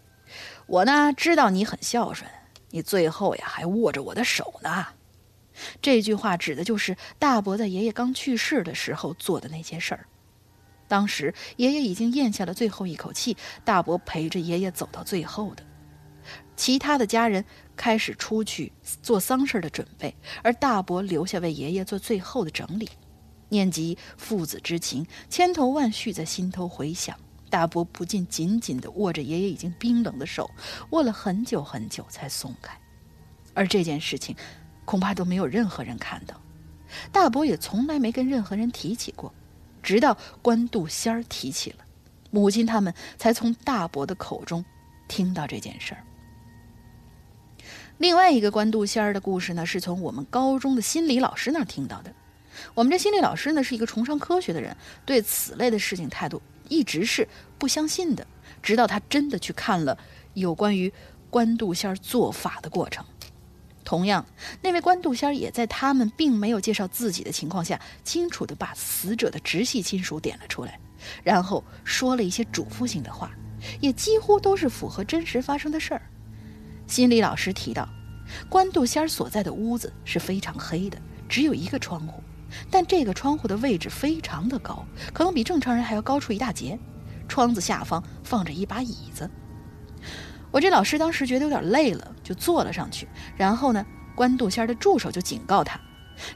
[0.66, 2.28] 我呢知道你很孝顺，
[2.70, 4.86] 你最后呀还握着我的手呢。”
[5.82, 10.06] 这句话指的就是大伯在爷爷刚去世的时候做的那些事儿。
[10.88, 15.62] 当时爷爷已经咽下了最后一口气，大伯陪着爷爷走到最后的。
[16.58, 17.44] 其他的家人
[17.76, 22.90] 开始出去做丧事的准备，而大伯留下为爷爷做最后的整理。
[23.48, 27.16] 念及父子之情，千头万绪在心头回响。
[27.48, 30.50] 大伯不禁紧紧地握着爷爷已经冰冷的手，
[30.90, 32.76] 握了很久很久才松开。
[33.54, 34.36] 而这件事情，
[34.84, 36.38] 恐怕都没有任何人看到。
[37.12, 39.32] 大伯也从来没跟任何人提起过，
[39.80, 41.84] 直到官渡仙儿提起了，
[42.30, 44.62] 母亲他们才从大伯的口中
[45.06, 46.04] 听到这件事儿。
[47.98, 52.14] 另外一个官渡仙儿的故事呢，是从我们高中的心理老师那儿听到的。
[52.74, 57.28] 我们这心理老师呢，是一个崇尚科学的人，对此类的事情态度一直是
[57.58, 58.24] 不相信的。
[58.62, 59.98] 直到他真的去看了
[60.34, 60.92] 有关于
[61.28, 63.04] 官渡仙儿做法的过程。
[63.84, 64.24] 同样，
[64.62, 70.78] 那位官渡仙儿也在他们并没有介绍自己的情况下，清楚地把死者的直系亲属点了出来，
[71.24, 73.32] 然后说了一些嘱咐性的话，
[73.80, 76.02] 也几乎都是符合真实发生的事儿。
[76.88, 77.86] 心理老师提到，
[78.48, 82.22] 关渡仙儿所在的屋子是非常黑的，只有一个窗户，
[82.70, 86.78] 但这个窗户的位置非常的高，可能比正常人还要高出一大截。
[87.28, 89.30] 窗子下方放着一把椅子。
[90.50, 93.06] 我这老师当时觉得有点累了，就坐了上去。
[93.36, 93.84] 然后呢，
[94.14, 95.78] 关渡仙儿的助手就警告他，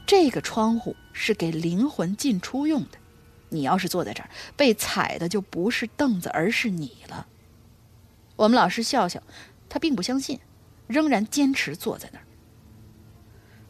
[0.05, 2.99] 这个窗户是给灵魂进出用的，
[3.49, 7.25] 你要是坐在这儿，被踩的就不是凳子，而是你了。
[8.35, 9.23] 我们老师笑笑。
[9.73, 10.39] 他并不相信，
[10.85, 12.25] 仍然坚持坐在那儿。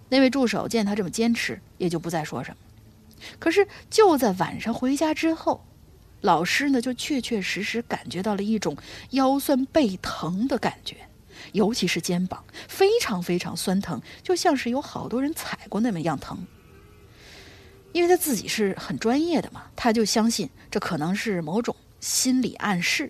[0.10, 2.58] 那位助手见他这么坚持，也就不再说什么。
[3.40, 5.64] 可是就在晚上回家之后，
[6.20, 8.76] 老师呢就确确实实感觉到了一种
[9.12, 10.98] 腰酸背疼的感觉，
[11.54, 16.46] 尤其是肩膀，非常非常酸疼，就像是有好多人踩过那么样疼。
[17.94, 23.10] 因为他自己是很专业的嘛，他就相信这可能是某种心理暗示。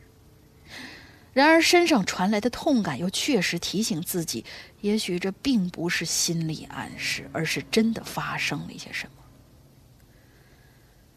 [1.34, 4.46] 然而，身上传来的痛感又确实提醒自己，
[4.82, 9.24] 也许这并不是心理暗示，而是真的发生了一些什么。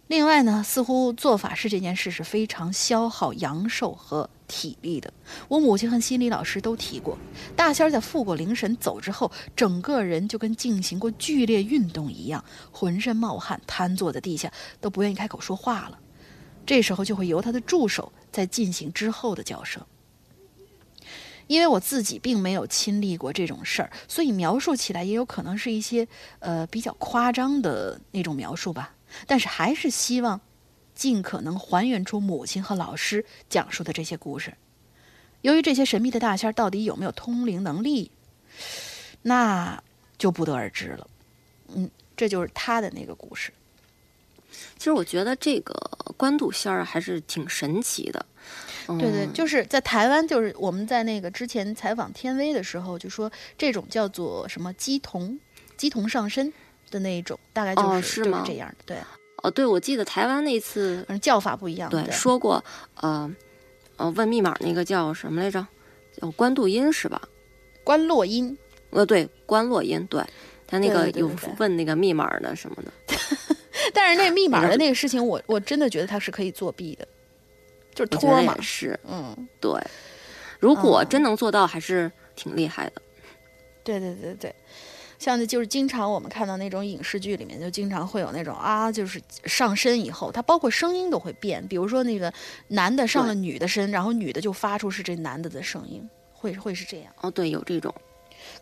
[0.07, 5.13] 另外呢，似乎做法事这件事是非常消耗阳寿和体力的。
[5.49, 7.19] 我母亲和心理老师都提过，
[7.57, 14.51] 大仙儿在复过灵神走之后，整个人就跟进行过剧烈运动一样，浑身冒汗，瘫坐在地下，
[14.81, 15.99] 都不愿意开口说话了。
[16.65, 19.85] 这时候就会由他的助手在进行之后的交涉。
[21.47, 26.07] 因为我自己并没有亲历过这种事儿，所以描述起来也有可能是一些
[26.41, 28.95] 呃比较夸张的那种描述吧。
[29.27, 30.41] 但是还是希望
[30.95, 34.55] 尽可能还原出母亲和老师讲述的这些故事。
[35.43, 38.11] 由于这些神秘的大仙儿到底有没有通灵能力，
[39.23, 39.81] 那
[40.19, 41.07] 就不得而知了。
[41.69, 43.53] 嗯，这就是他的那个故事。
[44.79, 45.75] 其实我觉得这个
[46.17, 48.27] 官渡仙儿还是挺神奇的。
[48.87, 55.39] 对对，嗯就是在台湾，就是我们在那个之前采访天威的时候，就说这种叫做什么鸡童，
[55.77, 56.53] 鸡童上身
[56.91, 58.77] 的那一种，大概就是、哦是吗就是这样的。
[58.87, 58.97] 对，
[59.43, 61.91] 哦，对，我记得台湾那次反正叫法不一样。
[61.91, 62.63] 对对，说过，
[63.01, 63.31] 呃
[63.97, 65.67] 呃，问密码那个叫什么来着？
[66.21, 67.21] 叫关渡音是吧？
[67.85, 68.57] 关洛音，
[68.91, 70.23] 呃，对，关洛音，对
[70.67, 72.91] 他那个有问那个密码的什么的，
[73.95, 77.07] 但是那密码的那个事情我，我真的觉得他是可以作弊的，
[77.97, 78.57] 就是托嘛。
[78.61, 79.73] 是嗯，对。
[80.61, 83.03] 如果嗯真能做到，还是挺厉害的。
[83.83, 84.55] 对对对对，
[85.19, 92.33] 像那就是经常我们看到那种影视剧里面，就经常会有那种啊，就是上身以后，它包括声音都会变，比如说那个
[92.69, 97.13] 男的上了女的身，然后女的就发出是这男的的声音，会会是这样。
[97.21, 97.95] 哦，对，有这种。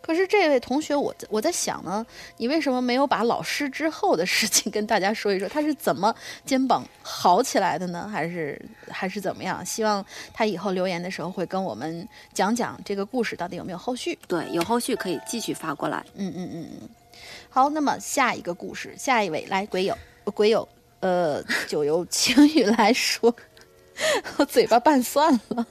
[0.05, 2.05] 可是这位同学，我在我在想呢，
[2.37, 5.49] 你为什么没有把老师之后的事情跟大家说一说？
[5.49, 8.07] 他是怎么肩膀好起来的呢？
[8.07, 9.65] 还是还是怎么样？
[9.65, 14.15] 希望他以后留言的时候会跟我们讲讲这个故事到底有没有后续。
[14.27, 16.05] 对，有后续可以继续发过来。
[16.13, 16.89] 嗯嗯嗯嗯。
[17.49, 23.35] 好，那么下一个故事，下一位来鬼友，呃鬼友，呃，就由晴雨来说，
[24.37, 25.65] 我嘴巴拌蒜了。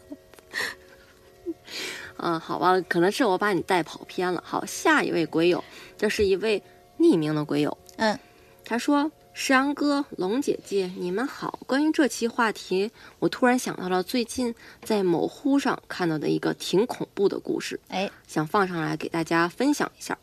[2.19, 4.43] 嗯，好吧，可能是我把你带跑偏了。
[4.47, 5.63] 好，下一位鬼友，
[5.97, 6.63] 这是一位
[6.99, 7.77] 匿名的鬼友。
[7.97, 8.19] 嗯，
[8.65, 11.59] 他说：“石阳哥、龙姐姐，你们好。
[11.67, 20.17] 关于这期话题，我突然想到了最近在某乎上看到的一个挺恐怖的故事，哎，想放上来给大家分享一下。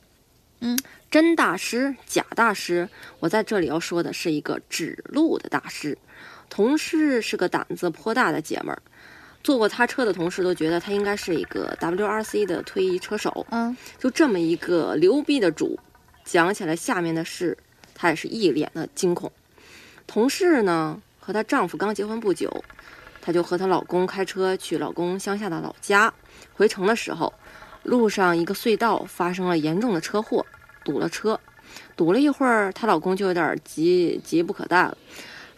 [0.62, 0.78] 嗯，
[1.10, 2.88] 真大师、假大师，
[3.20, 5.98] 我在这里要说的是一个指路的大师。
[6.50, 8.82] 同事是个胆子颇大的姐们儿，
[9.44, 13.46] 坐过他车的同事都觉得他应该是一个 WRC 的退役车手。
[13.50, 15.80] 嗯，就这么一个牛逼的主，
[16.24, 17.58] 讲起来下面的事，
[17.96, 19.32] 他也是一脸的惊恐。
[20.06, 22.64] 同事呢和她丈夫刚结婚不久，
[23.22, 26.14] 她就和她老公开车去老公乡下的老家。
[26.54, 27.34] 回城的时候，
[27.84, 30.46] 路上一个隧道发生了严重的车祸，
[30.84, 31.40] 堵了车。
[31.96, 34.98] 堵了一会儿，她老公就有点急急不可待了，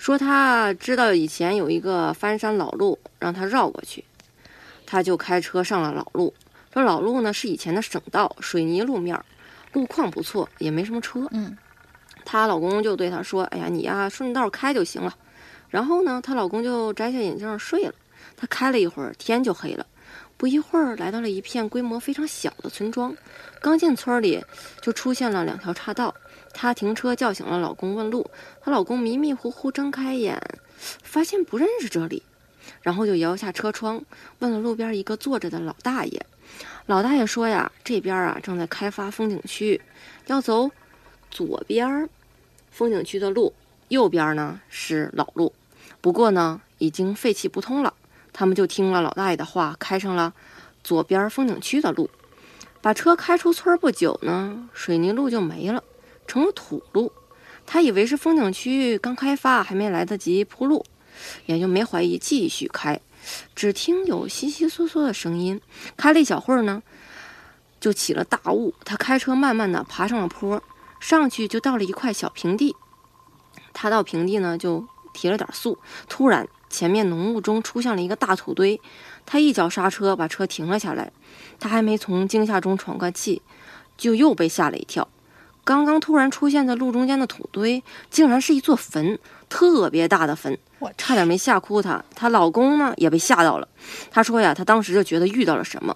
[0.03, 4.03] 说他知道以前有一个翻山老路，让他绕过去。
[4.85, 6.33] 他就开车上了老路。
[6.69, 9.17] 这老路呢是以前的省道，水泥路面，
[9.71, 11.25] 路况不错，也没什么车。
[11.31, 11.57] 嗯，
[12.25, 15.15] 她老公就对她说：“哎呀，你呀顺道开就行了。”
[15.71, 17.95] 然后呢，她老公就摘下眼镜睡了。
[18.35, 19.87] 她开了一会儿，天就黑了。
[20.35, 23.15] 不一会儿，来到了一片规模非常小的村庄。
[23.61, 24.43] 刚进村里，
[24.81, 26.13] 就出现了两条岔道。
[26.53, 28.29] 她停车叫醒了老公问路，
[28.61, 30.41] 她老公迷迷糊糊睁开眼，
[30.77, 32.23] 发现不认识这里，
[32.81, 34.01] 然后就摇下车窗，
[34.39, 36.25] 问了路边一个坐着的老大爷。
[36.85, 39.81] 老大爷说呀，这边啊正在开发风景区，
[40.27, 40.69] 要走
[41.31, 42.07] 左边
[42.69, 43.53] 风景区的路，
[43.87, 45.53] 右边呢是老路。
[46.01, 47.93] 不过呢，已经废弃不通了。
[48.33, 50.33] 他们就听了老大爷的话，开上了
[50.83, 52.09] 左边风景区的路。
[52.81, 55.83] 把车开出村不久呢，水泥路就没了，
[56.28, 57.11] 成了土路。
[57.65, 60.86] 他以为是风景区刚开发，还没来得及铺路，
[61.45, 62.99] 也就没怀疑，继续开。
[63.55, 65.61] 只听有窸窸窣窣的声音，
[65.95, 66.84] 开了一小会儿呢，
[67.80, 68.74] 就起了大雾。
[68.84, 70.61] 他开车慢慢的爬上了坡，
[70.99, 72.76] 上去就到了一块小平地。
[73.71, 78.82] 他到平地呢，就提了点速，突然前面浓雾中出现了一个大土堆，
[79.26, 81.13] 他一脚刹车把车停了下来。
[81.61, 83.41] 他还没从惊吓中喘过气，
[83.95, 85.07] 就又被吓了一跳。
[85.66, 90.57] 刚刚突然出现在路中间的土堆，竟然是一座坟，特别大的坟。
[90.80, 92.03] 我差点没吓哭她。
[92.14, 93.68] 她老公呢也被吓到了。
[94.11, 95.95] 他说呀，他当时就觉得遇到了什么，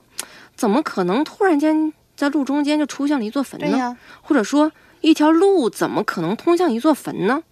[0.56, 3.98] 怎么可能突然间在路中间就出现了一座坟呢？
[4.22, 7.44] 或者说一条路怎么可能通向一座坟呢？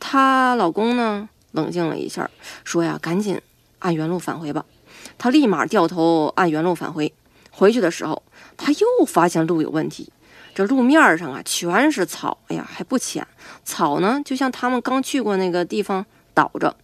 [0.00, 2.30] 她老公呢冷静了一下，
[2.64, 3.40] 说呀，赶紧
[3.80, 4.64] 按原路返回吧。
[5.18, 7.12] 她立马掉头按原路返回。
[7.50, 8.22] 回去的时候，
[8.56, 10.10] 她又发现路有问题。
[10.56, 13.26] 这路面上啊全是草，哎呀还不浅，
[13.62, 16.74] 草呢就像他们刚去过那个地方倒着。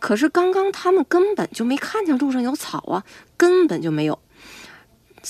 [0.00, 3.04] 可是刚刚他们根本就没看见路上有草啊，
[3.36, 4.18] 根本就没有。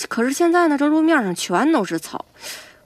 [0.09, 2.25] 可是现在呢，这路面上全都是草，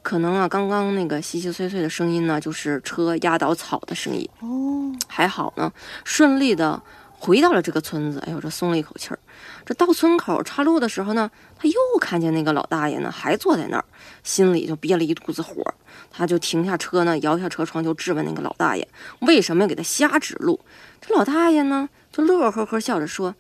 [0.03, 4.29] 可能啊，刚刚那个稀稀碎碎的声音呢，就是车压倒草的声音。
[4.41, 5.73] 哦，还好呢，
[6.05, 6.83] 顺利的
[7.13, 9.19] 回到了这个村子，哎呦，这松了一口气儿。
[9.65, 11.31] 这到村口岔路的时候呢，
[11.63, 13.85] 他又看见那个老大爷呢，还坐在那儿，
[14.23, 15.63] 心里就憋了一肚子火。
[16.11, 18.89] 他就停下车呢，摇下车窗，就质问那个老大爷，
[19.21, 20.59] 为什么要给他瞎指路？
[21.03, 23.35] 这老大爷呢，就乐呵呵笑着说：“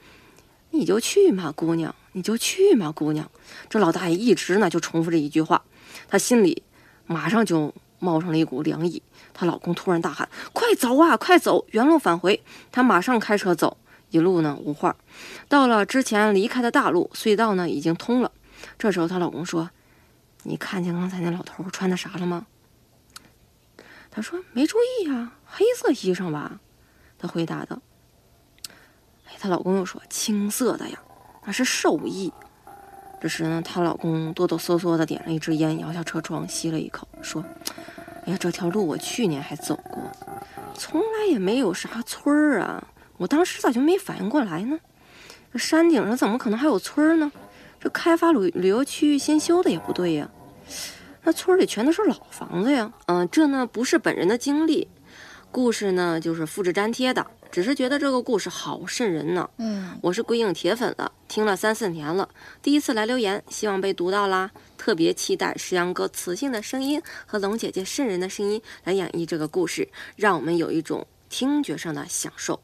[0.68, 3.30] 你就去嘛，姑娘，你就去嘛，姑娘。”
[3.70, 5.62] 这老大爷一直呢就重复着一句话，
[6.06, 6.62] 他心里
[7.06, 9.02] 马上就冒上了一股凉意。
[9.32, 13.78] 她老公突然大喊：“快走啊，快走，原路返回！”她马上开车走，
[14.10, 14.96] 一路呢无话。
[15.48, 18.30] 到了之前离开的大路，隧道呢已经通了。
[18.78, 19.70] 这时候她老公说
[20.44, 22.46] ：“你看见刚才那老头穿的啥了吗？”
[24.10, 26.60] 她说：“没注意呀，黑色衣裳吧？”
[27.18, 27.80] 她回答道。
[29.26, 30.98] 哎，她老公又说：“青色的呀，
[31.46, 32.32] 那是兽衣。”
[33.20, 37.44] 这时呢，她老公哆哆嗦嗦的点了一支烟，摇下车窗吸了一口，说。
[38.26, 40.02] 哎呀，这条路我去年还走过，
[40.74, 42.86] 从来也没有啥村儿啊！
[43.20, 44.78] 我当时咋就没反应过来呢？
[45.52, 47.30] 这山顶上怎么可能还有村儿呢？
[47.78, 50.30] 这开发旅旅游区域新修的也不对呀，
[51.24, 52.90] 那村里全都是老房子呀。
[53.06, 54.88] 嗯，这呢不是本人的经历，
[55.50, 57.26] 故事呢就是复制粘贴的。
[57.52, 59.50] 只是觉得这个故事好瘆人呢。
[59.58, 62.26] 嗯，我是鬼影铁粉了，听了三四年了，
[62.62, 64.50] 第一次来留言，希望被读到啦。
[64.78, 72.62] 特别期待石阳哥磁性的声音和龙姐姐瘆人的声音来演绎这个故事，让我们有一种听觉上的享受。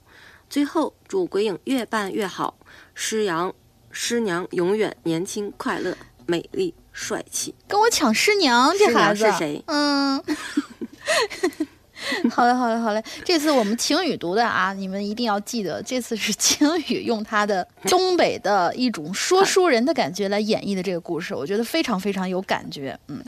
[0.48, 2.56] 最后，祝鬼影越办越好，
[2.94, 3.54] 师阳
[3.90, 7.54] 师娘永远年轻、快乐、美丽、帅气。
[7.66, 9.62] 跟我抢师娘，这孩子是谁？
[9.66, 10.22] 嗯。
[12.30, 13.02] 好嘞，好嘞，好嘞！
[13.24, 22.96] 这次我们晴雨读的啊，你们一定要记得，这次是晴雨用他的东北的一种说书人的感觉来演绎的这个故事，我觉得非常非常有感觉。
[23.08, 23.24] 嗯，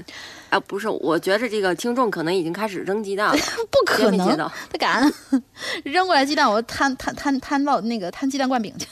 [0.51, 3.37] 啊，不是，我觉着这个听众可能已经开始扔鸡蛋了，
[3.71, 5.13] 不可能，他敢
[5.85, 8.87] 扔过来鸡蛋，我摊摊摊摊到那个摊鸡蛋灌饼去。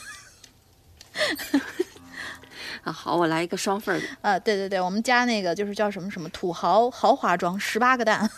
[2.85, 4.07] 啊，好，我来一个双份的。
[4.21, 8.31] 啊，对对对，我们家那个就是叫什么什么土豪豪华装，十八个蛋。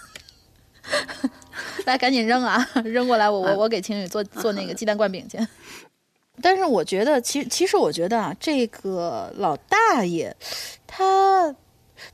[1.85, 2.67] 来，赶紧扔啊！
[2.85, 5.39] 扔过来，我我我给情侣做做那个鸡蛋灌饼去。
[6.41, 10.35] 但是我觉得，其其实我觉得啊，这个老大爷，
[10.87, 11.55] 他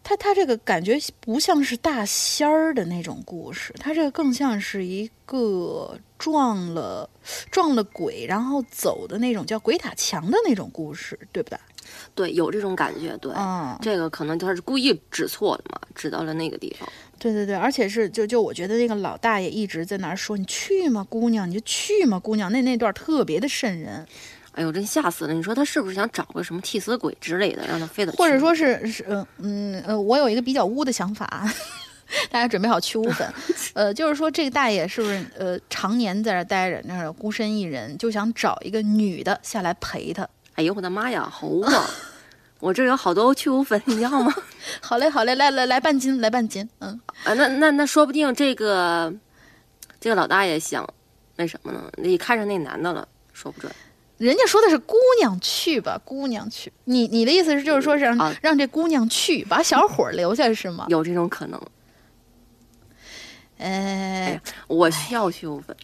[0.02, 7.08] 他他这个感觉不像是大仙儿的那种故事，他这个更像是一个撞了
[7.50, 11.58] 撞了鬼然后走的那种叫鬼打墙的那种故事，对不对？
[12.14, 13.16] 对，有这种感觉。
[13.18, 16.88] 对，嗯，这个可能他是故意指错了嘛，指到了那个地方。
[17.18, 21.48] 对对对，而且是就就我觉得那个老大爷一直在那儿说：“你去嘛，姑娘？
[21.48, 24.06] 你就去嘛，姑娘？”那那段特别的瘆人。
[24.54, 25.34] 哎呦，真吓死了！
[25.34, 28.12] 你说他是不是想找个什么替死鬼之类的，让他非得？
[28.12, 31.44] 或者说是是嗯嗯呃，我有一个比较污的想法，
[32.30, 33.28] 大家准备好去污粉。
[33.74, 40.28] 呃，就是说这个大爷是不是呃常年在这待着，那是孤身一人，就想找一个女的下来陪他？
[40.54, 41.90] 哎呦我的妈呀，好污啊！
[42.60, 44.32] 我这有好多去污粉，你要吗？
[44.80, 46.66] 好嘞，好嘞，来来来半斤，来半斤。
[46.78, 49.12] 嗯啊，那那那说不定这个
[50.00, 50.88] 这个老大爷想
[51.34, 51.90] 那什么呢？
[51.96, 53.70] 你看上那男的了，说不准。
[54.18, 56.72] 人家说的是姑娘去吧，姑娘去。
[56.84, 60.86] 你你的意思是就是说是让让这姑娘去，把小伙留下是吗？
[60.90, 61.60] 有这种可能。
[63.58, 65.76] 哎，我需要去污粉。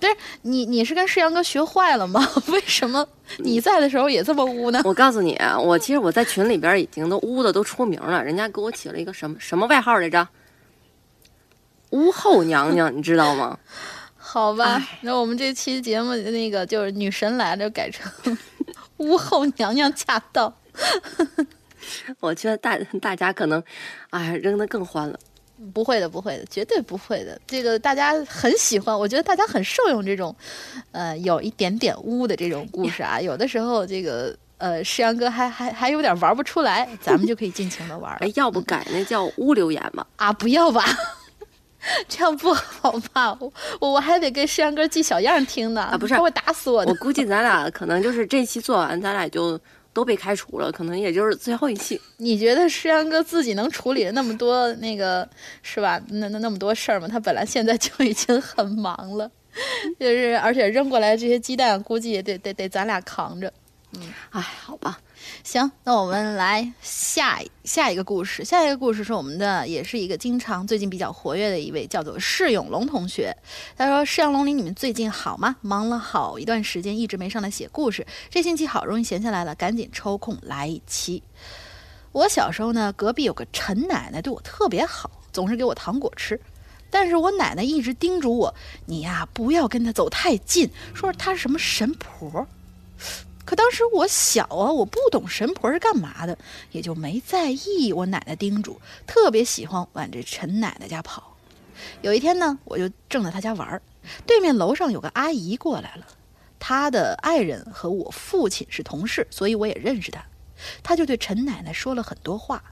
[0.00, 2.26] 不是你，你是跟世阳哥学坏了吗？
[2.48, 3.06] 为什么
[3.38, 4.80] 你在的时候也这么污呢？
[4.84, 10.26] 我告诉你，我其实我在群里边已经都污的都出名了，人家给我起了一个什么什么外号来着？
[11.90, 13.58] 污后娘娘，你知道吗？
[14.32, 18.08] 好吧，那我们这期节目那个就是女神来了，改成
[18.98, 20.54] 屋后娘娘驾到。
[22.20, 23.60] 我觉得大大家可能，
[24.10, 25.18] 哎，扔的更欢了。
[25.74, 27.36] 不会的，不会的，绝对不会的。
[27.44, 30.32] 这个大家很喜欢，我觉得大家很受用这种，
[30.92, 33.18] 呃，有一点点污的这种故事啊。
[33.20, 38.16] 有的时候，这个呃，世阳哥还还还有点玩不出来，咱们就可以尽情的玩。
[38.20, 40.06] 哎，要不改那叫污留言吧？
[40.14, 40.84] 啊，不要吧，
[42.08, 43.36] 这样不好吧？
[43.80, 45.82] 我我还得跟诗阳哥记小样听呢。
[45.82, 46.90] 啊，不是，他会打死我的。
[46.90, 49.58] 我估计咱俩可能就是这期做完，咱俩就。
[49.92, 52.00] 都被开除了，可能也就是最后一期。
[52.18, 55.28] 你觉得诗阳哥自己能处理那么多那个
[55.64, 56.00] 是吧？
[56.10, 57.08] 那那那么多事儿吗？
[57.10, 59.28] 他本来现在就已经很忙了，
[59.98, 63.52] 就是而且扔过来这些鸡蛋，估计也得得得咱俩扛着。
[63.94, 64.96] 嗯，哎，好吧。
[65.42, 68.44] 行，那我们来下下一个故事。
[68.44, 73.36] 下一个故事是我们的，也是一个经常最近比较活跃的一位，叫做释永龙同学。
[73.76, 75.56] 他说：“释永龙林，你们最近好吗？
[75.60, 78.06] 忙了好一段时间，一直没上来写故事。
[78.28, 81.22] 这星期好容易闲下来了，赶紧抽空来一期。
[82.12, 86.40] 我小时候呢，隔壁有个陈奶奶，对我特别好，总是给我糖果吃。
[86.90, 88.54] 但是我奶奶一直叮嘱我，
[88.86, 92.46] 你呀不要跟她走太近，说她是什么神婆。
[93.50, 96.38] 可当时我小啊，我不懂神婆是干嘛的，
[96.70, 101.36] 也就没在意我奶奶叮嘱，特别喜欢往这陈奶奶家跑。
[102.00, 103.82] 有一天呢，我就正在她家玩儿，
[104.24, 106.06] 对面楼上有个阿姨过来了，
[106.60, 110.24] 她的爱人和我父亲是同事，所以我也认识她。
[110.84, 112.62] 她就对陈奶奶说了很多话。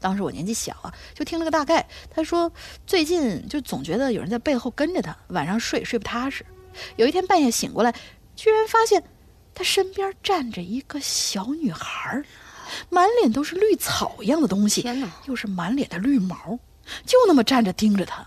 [0.00, 1.86] 当时我年纪小啊，就听了个大概。
[2.08, 2.50] 她说
[2.86, 6.46] 最近就总觉得有人在背后跟着她，晚上睡睡不踏实。
[6.96, 7.94] 有一天半夜醒过来，
[8.34, 9.04] 居然发现
[9.56, 12.24] 她身边站着一个小女孩儿，
[12.90, 15.10] 满脸都是绿草一样的东西，天哪！
[15.24, 16.36] 又是满脸的绿毛，
[17.06, 18.24] 就那么站着盯着他。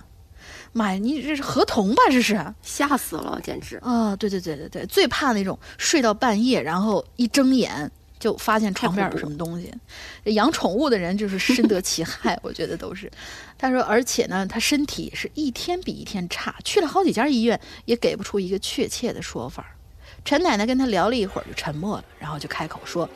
[0.71, 2.01] 妈呀，你这是合同吧？
[2.09, 4.15] 这是啊，吓死了，简直啊！
[4.15, 9.71] 对对对对对，最怕那种睡到半夜，然后一睁眼就发现床边有什么东西。
[10.31, 13.11] 养宠物的人就是深得其害， 我觉得都是。
[13.55, 19.75] 他说，而且呢，他身体是一天比一天差，去了好几家医院，也给不出一个确切的说法。
[20.25, 23.09] 陈奶奶跟他聊了一会儿，就沉默了，然后就开口说：“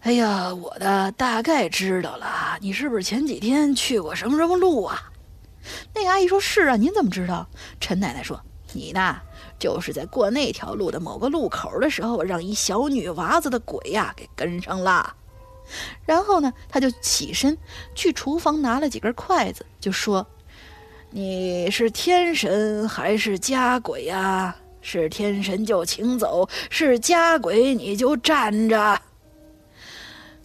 [0.00, 5.10] 哎呀，我的大概知道了，你是不是前几天去过什么什么路啊？”
[5.94, 7.46] 那个阿姨说：“是啊，您怎么知道？”
[7.80, 8.40] 陈奶奶说
[8.72, 9.16] ：“你呢，
[9.58, 15.14] 就是在过那条路的某个路口的时候，让一小女娃子的鬼呀给跟上了。”
[16.04, 17.56] 然后呢，她就起身
[17.94, 20.26] 去厨房拿了几根筷子，就说
[21.10, 24.56] ：“你是天神还是家鬼呀？
[24.82, 29.00] 是天神就请走，是家鬼你就站着。”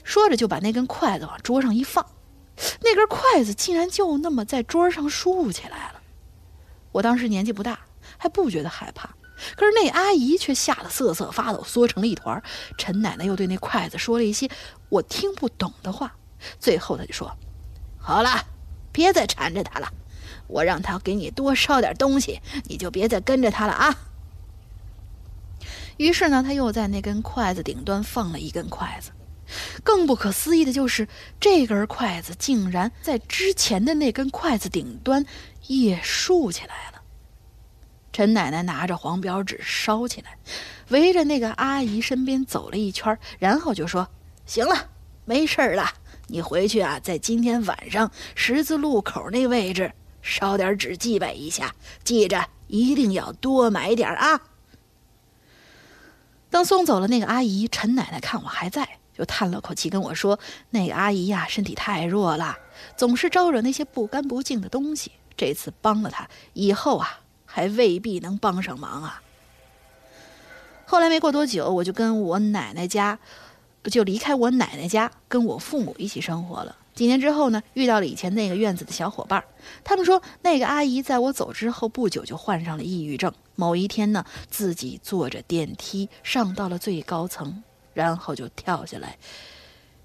[0.04, 2.06] 说着就把那根筷子往桌上一放。
[2.82, 6.02] 那根筷子竟然就那么在桌上竖起来了。
[6.94, 7.80] 我当时年纪不大，
[8.18, 9.10] 还不觉得害怕，
[9.58, 12.42] 可是那阿姨却吓得瑟瑟发抖，缩成了一团。
[12.78, 14.50] 陈奶奶又对那筷子说了一些
[14.88, 16.16] 我听不懂的话，
[16.58, 17.30] 最后她就说
[18.00, 18.46] ：“好了，
[18.94, 19.92] 别再缠着他了，
[20.48, 23.98] 我让他给你多烧点东西，你就别再跟着他了啊。”
[25.98, 29.12] 于是呢，他又在那根筷子顶端放了一根筷子。
[29.84, 31.08] 更不可思议的就是，
[31.40, 35.24] 这根筷子竟然在之前的那根筷子顶端
[35.68, 37.02] 也竖起来了。
[38.12, 40.38] 陈奶奶拿着黄标纸烧起来，
[40.90, 44.08] 围着那个阿姨身边走了一圈，然后就说
[44.48, 44.90] ：“行了，
[45.26, 45.88] 没事了，
[46.28, 49.92] 你回去啊，在今天晚上十字路口那位置
[50.22, 54.42] 烧点纸祭拜一下，记着一定要多买点啊。”
[56.56, 58.88] 当送走了那个阿姨，陈奶奶看我还在。
[59.14, 60.40] 就叹了口气，跟我说
[60.72, 62.58] ：“那个阿姨呀，身体太弱了，
[62.96, 65.12] 总是招惹那些不干不净的东西。
[65.36, 69.22] 这次帮了她，以后啊，还未必能帮上忙啊。”
[70.88, 73.20] 后来没过多久，我就跟我奶奶家，
[73.84, 76.78] 就离开我奶奶家，跟我父母一起生活了。
[76.96, 79.44] 几年之后呢，遇到了以前那个院子的小伙伴，
[79.84, 83.32] 他们说那个阿姨在我走之后不久就患上了抑郁症。
[83.56, 87.64] 某一天呢，自己坐着电梯上到了最高层。
[87.94, 89.18] 然后就跳下来，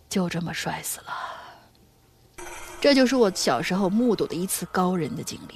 [0.08, 2.46] 就这么摔死了。
[2.80, 5.54] 这就是我小时候目睹的一次高人的经历。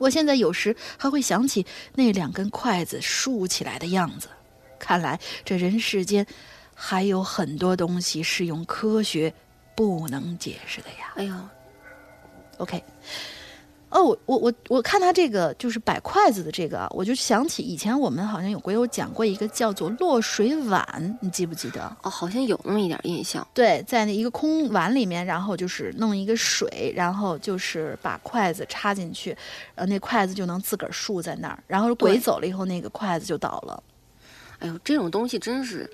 [0.00, 1.64] 我现在有时还会想起
[1.94, 4.28] 那两根筷子竖起来的样子。
[4.76, 6.26] 看来这人世间
[6.74, 9.32] 还有很多东西是用科学
[9.80, 11.10] 不能解释的呀。
[11.14, 11.34] 哎呦
[12.58, 12.84] ，OK。
[13.88, 21.96] 哦，我我我看他这个就是摆筷子的这个，我就想起以前我们好像有过有讲过一个叫做落水碗，你记不记得？
[22.02, 23.44] 哦，好像有那么一点印象。
[23.54, 29.34] 对，在那一个空碗里面，然后就是弄一个水，然后就是把筷子插进去，
[29.76, 33.82] 呃，那筷子就能自个儿竖在那儿，然后鬼走了以后，那个筷子就倒了。
[34.58, 35.90] 哎呦，这种东西真是。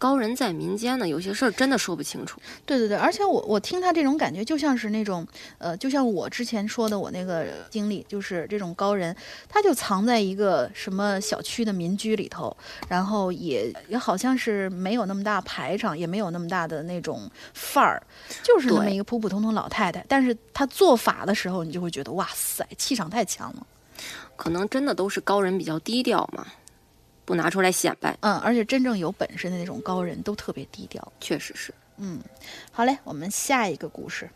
[0.00, 2.40] 高人在民间呢，有些事儿真的说不清楚。
[2.64, 5.26] 对对对，而且我我听他这种感觉，就像是那种，
[5.58, 9.14] 呃，就像我之前说的我那个经历，就是这种高人，
[9.46, 12.56] 他就藏在一个什么小区的民居里头，
[12.88, 18.02] 然后也也好像是没有那么大排场，也没有那么大的那种范儿，
[18.42, 20.02] 就是那么一个普普通通老太太。
[20.08, 23.66] 但是她做法的时候，你就会觉得哇塞，气场太强了。
[24.34, 26.46] 可能真的都是高人比较低调嘛。
[27.30, 32.18] 不拿出来显摆，嗯，而且真正有本事的那种高人都特别低调，确实是，嗯，
[32.72, 34.28] 好嘞，我们下一个故事，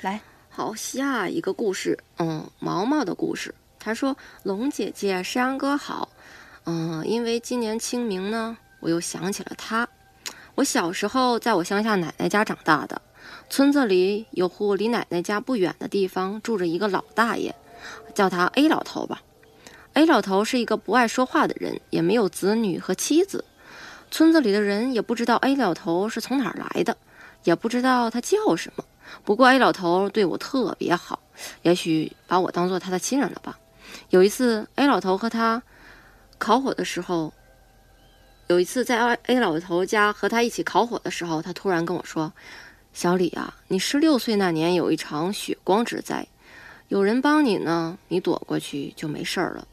[0.00, 0.18] 来，
[0.48, 6.08] 好，下一个故事，嗯，毛毛的故事，他说，龙姐姐，山羊哥好，
[6.64, 9.86] 嗯，因为今年清明呢，我又想起了他，
[10.54, 13.02] 我小时候在我乡下奶奶家长大的，
[13.50, 17.54] 村子里有户离奶奶家不远的地方住着一个老大爷，
[18.14, 19.20] 叫他 A 老头吧。
[19.98, 23.44] A 老头是一个不爱说话的人，也没有子女和妻子。
[24.12, 26.96] 村子里的人也不知道 A 老头是从哪儿来的，
[27.42, 28.84] 也不知道他叫什么，
[29.24, 31.18] 不过 A 老头对我特别好，
[31.62, 33.58] 也许把我当做他的亲人了吧。
[34.10, 35.60] 有一次，A 老头和他
[36.38, 37.34] 烤火的时候，
[38.46, 42.32] 有一次在 A 老头家和他一起烤火的时候，他突然跟我说
[42.94, 46.28] ：“小李啊，你十六岁那年有一场血光之灾，
[46.86, 49.66] 有人帮你呢，你躲过去就没事儿了；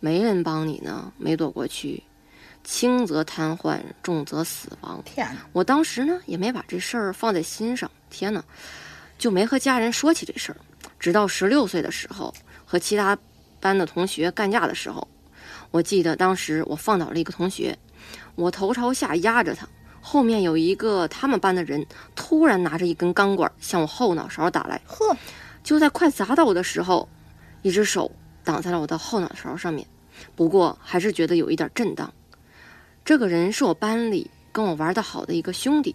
[0.00, 2.02] 没人帮你呢，没躲过去，
[2.64, 5.46] 轻则瘫痪，重则死亡。”天哪！
[5.52, 8.42] 我当时呢也没把这事儿放在心上，天哪，
[9.18, 10.56] 就没和家人说起这事儿。
[10.98, 12.34] 直到十六岁的时候，
[12.64, 13.16] 和其他
[13.60, 15.06] 班的同学干架的时候，
[15.70, 17.78] 我记得当时我放倒了一个同学，
[18.34, 19.68] 我头朝下压着他，
[20.00, 25.16] 后面有一个他们班的人突然拿着一根钢管向我后脑勺打来，呵，
[25.62, 27.08] 就在快砸到我的时候，
[27.62, 28.10] 一只手
[28.50, 29.86] 挡在了我的后脑勺上面，
[30.34, 32.12] 不过还是觉得有一点震荡。
[33.04, 35.94] 这个人是我班里跟我玩的好的一个兄弟，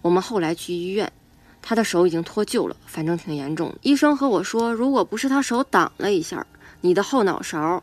[0.00, 1.12] 我们后来去医院，
[1.60, 3.76] 他的手已经脱臼了，反正挺严重。
[3.82, 6.46] 医生和我说，如果不是他手挡了一下，
[6.80, 7.82] 你的后脑勺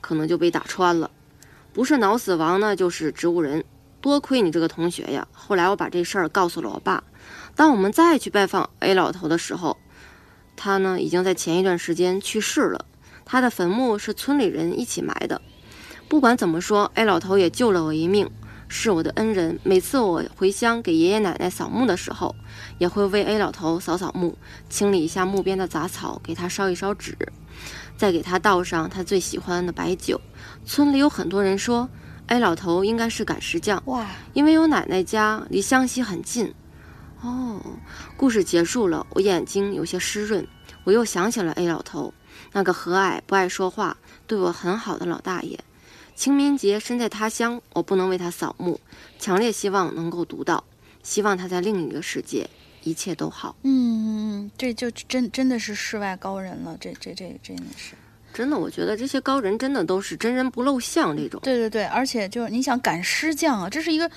[0.00, 1.08] 可能就被打穿了，
[1.72, 3.64] 不是脑死亡呢，就是植物人。
[4.00, 5.28] 多亏你这个同学呀！
[5.30, 7.04] 后来我把这事儿告诉了我爸。
[7.54, 9.76] 当我们再去拜访 A 老头的时候，
[10.56, 12.86] 他呢已经在前一段时间去世了。
[13.30, 15.40] 他的坟墓是村里人一起埋的。
[16.08, 18.28] 不管怎么说，A 老头也救了我一命，
[18.66, 19.56] 是我的恩人。
[19.62, 22.34] 每次我回乡给爷爷奶奶扫墓的时候，
[22.78, 24.36] 也会为 A 老头扫扫墓，
[24.68, 27.16] 清理一下墓边的杂草，给他烧一烧纸，
[27.96, 30.20] 再给他倒上他最喜欢的白酒。
[30.64, 31.88] 村里有很多人说
[32.26, 36.52] ，A 老头应该是赶尸匠，哇，因为有奶奶家离湘西很近。
[37.22, 37.60] 哦，
[38.16, 40.44] 故事结束了，我眼睛有些湿润，
[40.82, 42.12] 我又想起了 A 老头，
[42.52, 43.96] 那个和蔼不爱说话、
[44.26, 45.58] 对我很好的老大爷。
[46.14, 48.78] 清明节身在他乡，我不能为他扫墓，
[49.18, 50.62] 强烈希望能够读到，
[51.02, 52.48] 希望他在另一个世界
[52.82, 53.56] 一切都好。
[53.62, 57.94] 嗯，这就真真的是世外高人了，这这这真的是。
[58.34, 61.40] 真的，我觉得这些高人真的都是真人不露相这种。
[61.42, 64.10] 对对对，而且就是你想赶尸匠啊，这是一个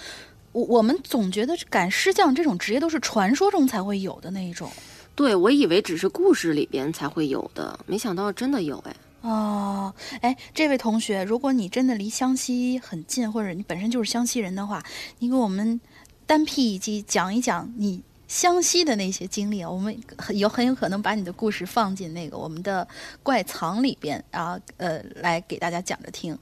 [0.51, 4.69] 我我们总觉得赶尸匠这种职业都是传说中才会有的那一种。
[5.15, 8.95] 对，我以为只是故事里边才会有的，没想到真的有哎。
[9.21, 14.83] 哦，哎，这位同学，如果你真的离湘西很近，或者你本身就是湘西人的话，
[15.19, 15.79] 你给我们
[16.25, 22.85] 单辟一集讲一讲你湘西的那些经历啊，我们很有很有可能把你的故事放进那个我们的
[23.21, 26.37] 怪藏里边啊，呃，来给大家讲着听，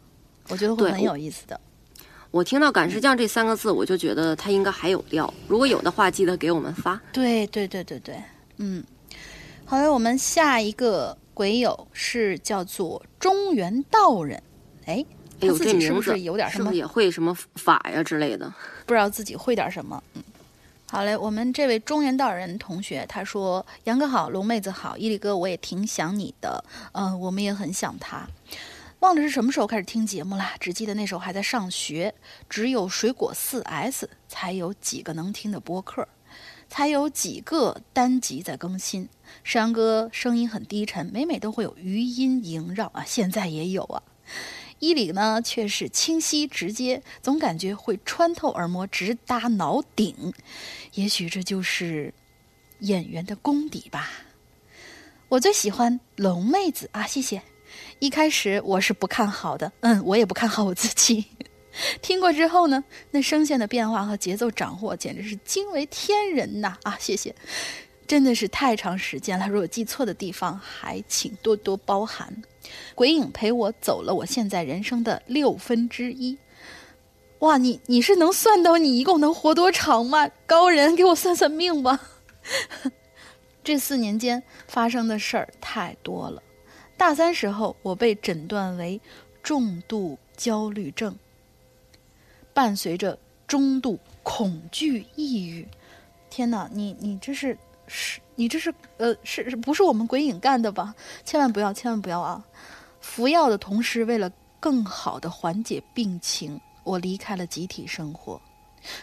[0.47, 1.59] 我觉得会很有意思的。
[2.31, 5.31] 我听到“赶尸匠”这三个字，我就觉得他应该还有料。
[5.49, 6.99] 如果有的话，记得给我们发。
[7.11, 8.15] 对对对对对，
[8.63, 8.83] 嗯，
[9.65, 14.41] 好了，我们下一个鬼友是叫做中原道人，
[14.85, 15.03] 哎，
[15.39, 18.53] 他自己是不是有点什么是不是也会什么法呀之类的？
[18.85, 20.01] 不知道自己会点什么。
[20.13, 20.21] 嗯，
[20.91, 28.27] 好嘞，我们这位中原道人同学他说：“杨哥好，龙妹子好，伊利哥我也挺想你的，嗯、我们也很想他。
[28.99, 32.13] 忘了是什么时候开始听节目啦，只记得那时候还在上学，
[32.47, 36.07] 只有水果四 S 才有几个能听的播客，
[36.71, 39.09] 才有几个单集在更新。
[39.43, 44.01] 山哥声音很低沉，每每都会有余音萦绕啊，现在也有啊。
[44.79, 50.33] 伊里呢却是清晰直接，总感觉会穿透耳膜，直达脑顶。
[50.93, 52.13] 也许这就是
[52.79, 54.09] 演员的功底吧。
[55.27, 57.41] 我最喜欢龙妹子啊，谢谢。
[57.99, 61.25] 一开始我是不看好的，嗯，我也不看好我自己。
[62.01, 66.77] 听过之后呢，那声线的变化和节奏掌握简直是惊为天人呐！
[66.83, 67.33] 啊，谢谢，
[68.05, 72.43] 真的是太长时间了，如果记错的地方，还请多多包涵。
[72.93, 76.37] 鬼影陪我走了我现在人生的六分之一。
[77.39, 80.29] 哇，你你是能算到你一共能活多长吗？
[80.45, 81.99] 高人，给我算算命吧。
[83.63, 86.43] 这四年间发生的事儿太多了。
[86.97, 89.01] 大三时候，我被诊断为
[89.41, 91.15] 重度焦虑症，
[92.53, 95.67] 伴随着中度恐惧抑郁。
[96.29, 100.95] 天哪，你你这是是，你这是呃是是不是我们鬼影干的吧？
[101.25, 102.45] 千万不要，千万不要啊！
[103.01, 108.41] 服药的同时，为了更好的缓解病情，我离开了集体生活。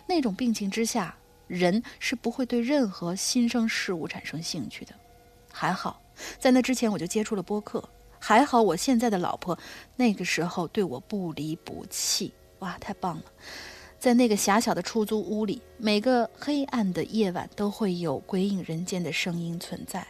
[0.07, 1.15] 那种病情之下，
[1.47, 4.95] 人是不会对任何新生事物产生兴趣的。
[5.53, 6.01] 还好，
[6.39, 7.87] 在那之前我就接触了播客。
[8.19, 9.59] 还好，我现在的老婆
[9.97, 12.33] 那个时候对我不离不弃。
[12.61, 13.25] 哇，太棒了！
[13.99, 20.07] 在那个狭小的出租屋里，每个黑暗的夜晚都会有鬼影人间的声音存在。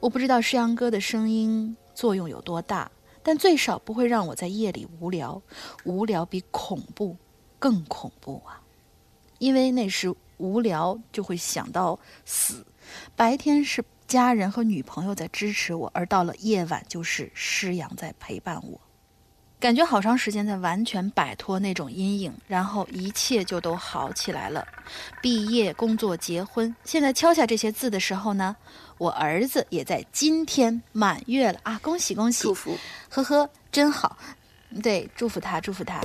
[0.00, 2.90] 我不知道诗阳哥的声音作用有多大，
[3.22, 5.40] 但最少不会让我在夜里无聊。
[5.84, 7.16] 无聊比恐怖
[7.58, 8.60] 更恐怖啊！
[9.38, 12.66] 因为那时无聊就会想到死，
[13.16, 18.80] 白天是家人和女朋友在支持我，而到了夜晚就是诗阳在陪伴我。
[19.60, 24.66] 感觉好长时间才完全摆脱那种阴影，然后一切就都好起来了。
[25.20, 28.56] 毕业、工作、结婚，现在敲下这些字的时候呢，
[28.96, 31.78] 我儿子也在今天满月了啊！
[31.82, 32.44] 恭喜恭喜！
[32.44, 32.78] 祝福，
[33.10, 34.16] 呵呵，真好。
[34.82, 36.00] 对，祝福他，祝福他。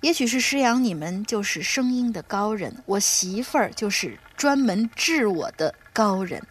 [0.00, 6.42] 也许是师阳，你们就是声音的高人，我媳妇儿就是专门治我的高人。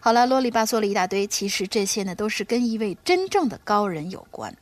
[0.00, 4.56] 好了，啰里吧嗦了一大堆，其实这些呢，都是跟一位真正的高人有关。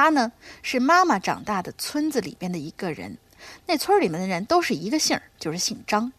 [0.00, 0.32] 他呢
[0.62, 3.18] 是妈妈长大的村子里边的一个人，
[3.66, 6.10] 那村里面的人都是一个姓，就是姓张，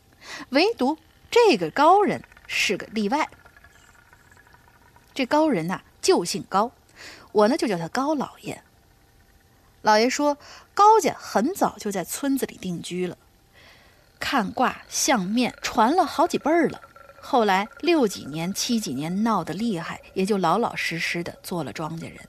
[0.49, 0.99] 唯独
[1.31, 3.27] 这个高人是个例外。
[5.15, 6.71] 这高人呐就姓高，
[7.31, 8.61] 我呢就叫他高老爷。
[9.81, 10.37] 老爷说
[10.75, 13.17] 高家很早就在村子里定居了，
[14.19, 16.79] 看卦相面传了好几辈儿了。
[17.19, 22.19] 后来六几年、七几年闹得厉害，也就老老实实的做了庄稼人。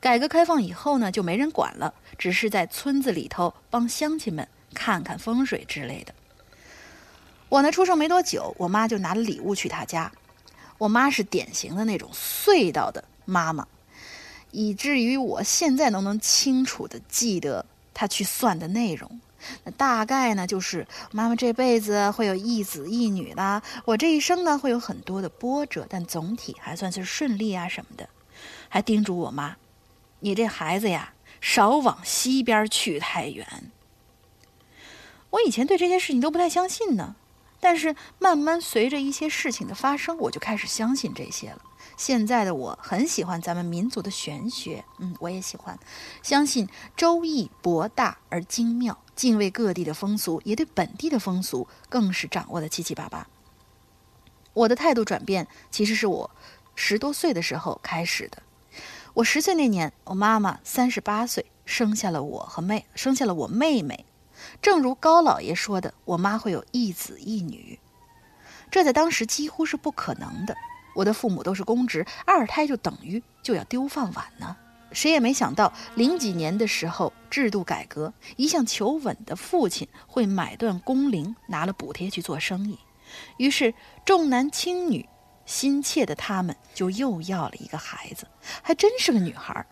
[0.00, 6.14] 改革开放以后呢，就没人管了，只是在村子里头帮乡亲们看看风水之类的。
[7.48, 10.10] 我呢，出生没多久，我妈就拿了礼物去他家。
[10.78, 13.66] 我妈是典型的那种碎叨的妈妈，
[14.50, 17.64] 以至于我现在都能清楚的记得
[17.94, 19.20] 她去算的内容。
[19.62, 28.08] 那大概呢，就是妈妈这辈子会有一子一女啦，我这一生呢会有很多的波折，但总体还算是顺利啊什么的。
[28.68, 29.56] 还叮嘱我妈
[30.20, 33.70] ：“你这孩子呀，少往西边去太远。”
[35.30, 37.16] 我以前对这些事情都不太相信呢，
[37.60, 41.62] 但是慢慢随着一些事情的发生，我就开始相信这些了。
[41.96, 45.78] 现在的我很喜欢咱们民族的玄学，嗯，我也喜欢，
[46.22, 53.26] 相信《周易》博大而精妙，敬畏各地的风俗，也对本地的风俗更是掌握的七七八八。
[54.52, 56.30] 我的态度转变，其实是我
[56.74, 58.42] 十多岁的时候开始的。
[59.16, 64.04] 我十岁那年，我妈妈三十八岁，生下了我和妹，生下了我妹妹。
[64.60, 67.80] 正如高老爷说的，我妈会有一子一女，
[68.70, 70.54] 这在当时几乎是不可能的。
[70.94, 74.54] 我的父母都是公职，二胎就等于就要丢饭碗呢。
[74.92, 82.78] 谁也没想到，零几年的时候制度改革，一向求稳的父亲会买断工龄，拿了补贴去做生意，
[83.38, 83.72] 于是
[84.04, 85.08] 重男轻女。
[85.46, 88.26] 心切的他们就又要了一个孩子，
[88.62, 89.66] 还真是个女孩儿。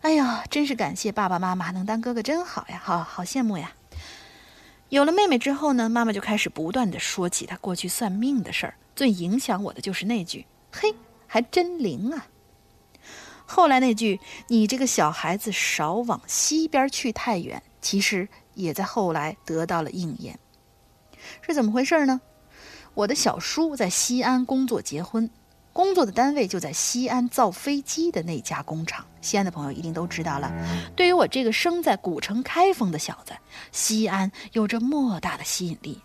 [0.00, 3.72] 哎呀，真是感谢爸爸妈妈能当哥哥真好呀，好好羡慕呀。
[4.90, 10.94] 有了妹妹之后呢，妈妈就开始不断的说起她过去算命的事儿，最影响我的就是那句“嘿，
[11.26, 12.26] 还真灵啊”。
[13.46, 20.38] 后来那句“你这个小孩子少往西边去太远”，其实也在后来得到了应验。
[21.40, 22.20] 是怎么回事呢？
[22.92, 25.28] 我的小叔在西安工作结婚，
[25.74, 29.04] 工作的单位就在西安造飞机的那家工厂。
[29.20, 30.50] 西安的朋友一定都知道了。
[30.94, 33.34] 对于我这个生在古城开封的小子，
[33.72, 36.00] 西安有着莫大的吸引力。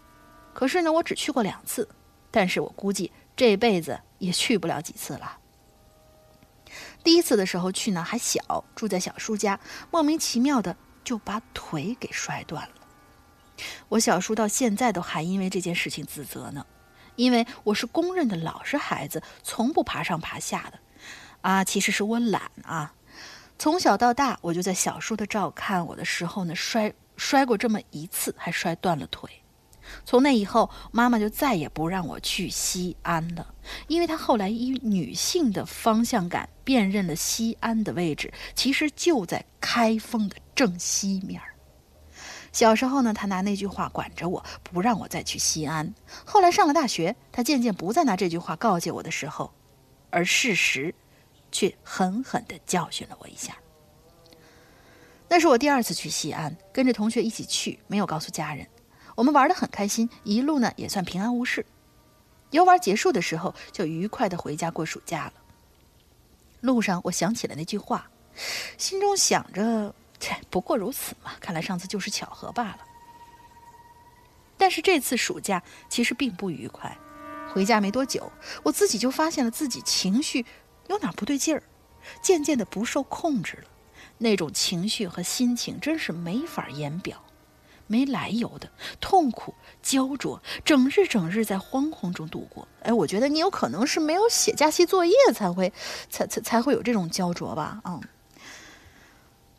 [0.53, 1.87] 可是呢，我只去过两次，
[2.31, 5.37] 但是我估计这辈子也去不了几次了。
[7.03, 9.59] 第一次的时候去呢还小，住在小叔家，
[9.91, 12.75] 莫名其妙的就把腿给摔断了。
[13.87, 16.65] 我小叔到现在都还因为这件事情自责呢。
[17.19, 20.79] 因为我是公认的老实孩子，从不爬上爬下的，
[21.41, 22.93] 啊，其实是我懒啊。
[23.57, 29.29] 从小到大，我就在小叔的照看我的时候呢，摔摔过这么一次，还摔断了腿。
[30.05, 33.53] 从那以后，妈妈就再也不让我去西安了，
[33.89, 41.53] 因为她后来以女性的方向感辨认了西安的位置，其实就在开封的正西面儿。
[42.51, 45.93] 小时候呢，他拿那句话管着我，不让我再去西安。
[46.25, 49.51] 后来上了大学，他渐渐不再拿这句话告诫我的时候，
[50.09, 50.93] 而事实，
[51.51, 53.55] 却狠狠地教训了我一下。
[55.27, 58.67] 那是我第二次去西安，跟着同学一起去，没有告诉家人。
[59.15, 61.65] 我们玩得很开心，一路呢也算平安无事。
[62.49, 65.33] 游玩结束的时候，就愉快地回家过暑假了。
[66.61, 68.09] 路上，我想起了那句话，
[68.77, 69.93] 心中想着。
[70.19, 71.31] 切，不过如此嘛！
[71.39, 72.79] 看来上次就是巧合罢了。
[74.57, 76.97] 但是这次暑假其实并不愉快。
[77.53, 78.31] 回家没多久，
[78.63, 80.45] 我自己就发现了自己情绪
[80.87, 81.63] 有哪不对劲儿，
[82.21, 83.63] 渐渐的不受控制了。
[84.19, 87.23] 那种情绪和心情真是没法言表，
[87.87, 92.67] 没来由的痛苦、焦灼，整日整日在惶恐中度过。
[92.83, 95.71] 哎，我觉得你有可能是没有写假期作业才会，
[96.09, 97.81] 才才才会有这种焦灼吧？
[97.85, 98.01] 嗯。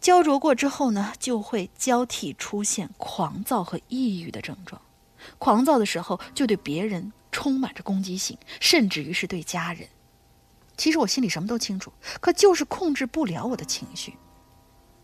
[0.00, 4.80] 焦灼过之后呢，就会交替出现狂躁和抑郁的症状。
[5.38, 9.86] 狂躁的时候就对别人充满着攻击性，甚至于是对家人。
[10.78, 14.16] 其实我心里什么都清楚，可就是控制不了我的情绪。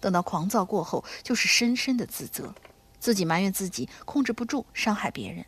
[0.01, 2.55] 等到狂躁过后，就是深深的自责，
[2.99, 5.45] 自己埋怨自己控制不住，伤害别人。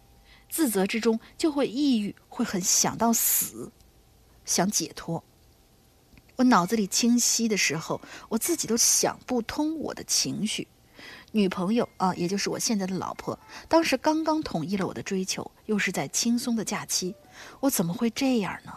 [0.51, 3.73] 自责之中就会抑郁，会很想到死，
[4.45, 5.25] 想解脱。
[6.39, 10.69] 我脑子里清晰的时候，我自己都想不通我的情绪。
[11.33, 13.37] 女朋友啊，也就是我现在的老婆，
[13.69, 17.17] 当时刚刚同意了我的追求，又是在轻松的假期，
[17.59, 18.73] 我怎么会这样呢？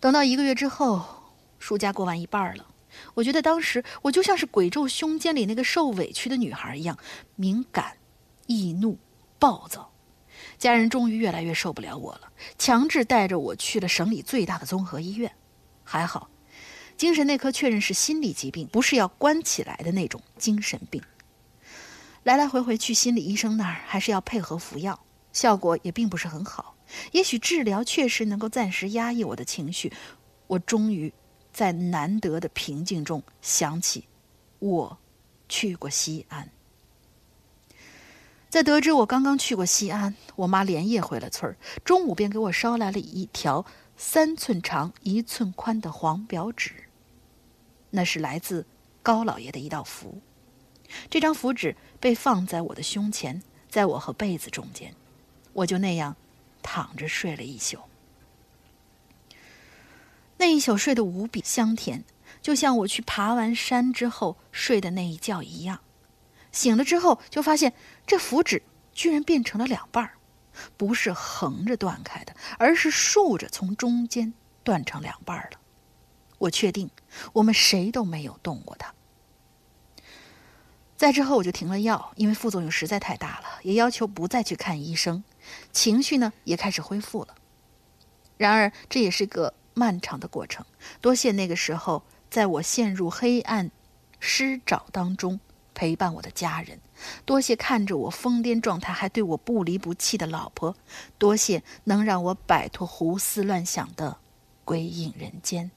[0.00, 1.04] 等到一个月之后，
[1.58, 2.66] 暑假过完一半了，
[3.12, 6.98] 我觉得当时我就像是鬼咒胸间里那个受委屈的女孩一样，
[7.36, 7.98] 敏感、
[8.46, 8.98] 易怒。
[9.38, 9.92] 暴躁，
[10.58, 15.30] 家人终于越来越受不了我了，强制带着我去了省里最大的综合医院。
[15.90, 16.28] 还好，
[16.98, 21.02] 精神内科确认是心理疾病，不是要关起来的那种精神病。
[22.24, 25.00] 来来回回去心理医生那儿，还是要配合服药，
[25.32, 26.76] 效果也并不是很好。
[27.12, 29.90] 也许治疗确实能够暂时压抑我的情绪。
[30.46, 31.10] 我终于
[31.54, 34.04] 在难得的平静中想起，
[34.58, 34.98] 我
[35.48, 36.50] 去过西安。
[38.50, 43.64] 在得知我刚刚去过西安，我妈连夜回了村儿，中午便给我捎来了一条
[44.00, 46.70] 三寸长、一寸宽的黄表纸。
[47.90, 48.64] 那是来自
[49.02, 50.22] 高老爷的一道符。
[51.10, 54.94] 这张符纸被放在我的胸前，在我和被子中间，
[55.52, 56.14] 我就那样
[56.62, 57.80] 躺着睡了一宿。
[60.36, 62.04] 那一宿睡得无比香甜，
[62.40, 65.80] 就像我去爬完山之后睡的那一觉一样。
[66.52, 67.72] 醒了之后，就发现
[68.06, 70.17] 这符纸居然变成了两半儿，
[70.76, 74.32] 不是横着断开的，而是竖着从中间
[74.62, 75.58] 断成两半了。
[76.38, 76.90] 我确定
[77.32, 78.94] 我们谁都没有动过它。
[80.96, 85.22] 再之后我就停了药，因为副作用实在太大了，也要求不再去看医生，
[85.72, 87.34] 情绪呢也开始恢复了。
[88.36, 90.64] 然而这也是个漫长的过程，
[91.00, 93.70] 多谢那个时候在我陷入黑暗
[94.18, 95.38] 失找当中。
[95.78, 96.76] 陪伴我的家人，
[97.24, 100.74] 多谢看着我疯癫状态还对我不离不弃的老婆，
[101.18, 104.16] 多谢能让我摆脱胡思乱想的
[104.64, 105.70] 鬼影人间，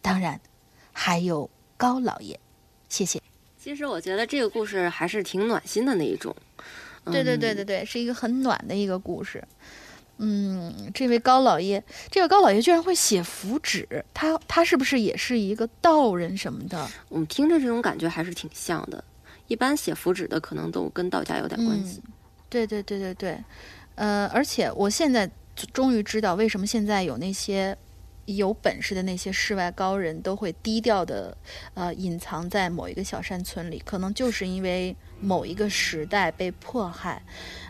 [0.00, 0.40] 当然，
[0.90, 2.38] 还有高老爷，
[2.88, 3.20] 谢谢。
[3.58, 6.34] 其实我觉得这个故事还是挺暖心的那一种。
[7.04, 9.46] 对对对对对，是一个很暖的一个故事。
[10.16, 16.88] 嗯，这位高老爷，这个高老爷居然会写符纸，他他是不是也是一个道人什么的？
[17.10, 19.04] 我们听着这种感觉还是挺像的。
[19.48, 22.02] 一般写符纸的可能都跟道家有点关系，
[22.48, 23.44] 对对对对对，
[23.94, 25.30] 呃，而且我现在
[25.72, 27.76] 终于知道为什么现在有那些
[28.26, 31.36] 有本事的那些世外高人都会低调的
[31.74, 37.22] 呃隐藏在某一个小山村里，可能就是因为某一个时代被迫害，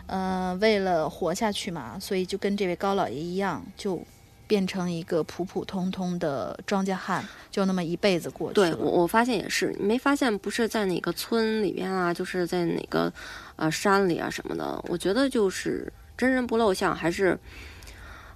[0.07, 4.01] 呃，为了活下去嘛，所以就跟这位高老爷一样就。
[4.47, 8.55] 变成一个普普通通的庄稼汉，就那么一辈子过去。
[8.55, 13.11] 对我，我发现也是，你没发现不是在哪个村里边啊，就是在哪个
[13.57, 14.83] 呃山里啊什么的。
[14.87, 17.37] 我觉得就是真人不露相，还是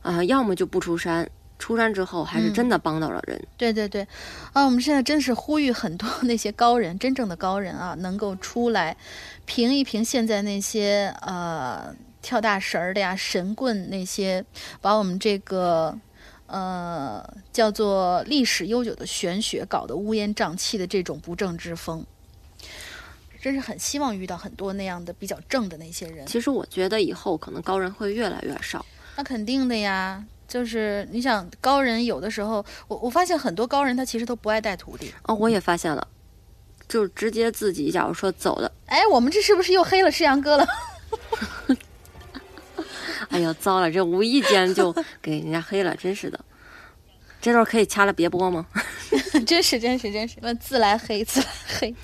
[0.02, 3.42] 啊，要么就不出山，出山之后还是真的帮到了人。
[3.56, 4.06] 对对对，
[4.54, 8.98] 啊，我们现在真是呼吁很多那些高人，真正的高人啊，能够出来
[9.46, 11.96] 评一评现在那些呃。
[12.22, 14.46] 跳大神儿的呀，神棍那些，
[14.80, 15.98] 把我们这个，
[16.48, 22.06] 呃，叫做历史悠久的玄学搞得乌烟瘴气的这种不正之风，
[23.42, 26.26] 真是很希望遇到很多那样的比较正的那些人。
[26.28, 28.86] 其实我觉得以后可能高人会越来越少。
[29.16, 35.12] 那肯定的呀，就是你想高人有的时候，我我发现很多高人他其实都不爱带徒弟。
[35.24, 36.08] 哦，我也发现了，
[36.88, 38.72] 就直接自己假如说走的。
[38.86, 40.68] 哎，我们这是不是又黑了世阳哥了？
[43.32, 43.90] 哎呀，糟了！
[43.90, 46.38] 这无意间就给人家黑了，真是的。
[47.42, 48.68] 这段可以掐了别播吗？
[49.48, 51.48] 真是真是真是，那自来黑自来
[51.80, 51.96] 黑。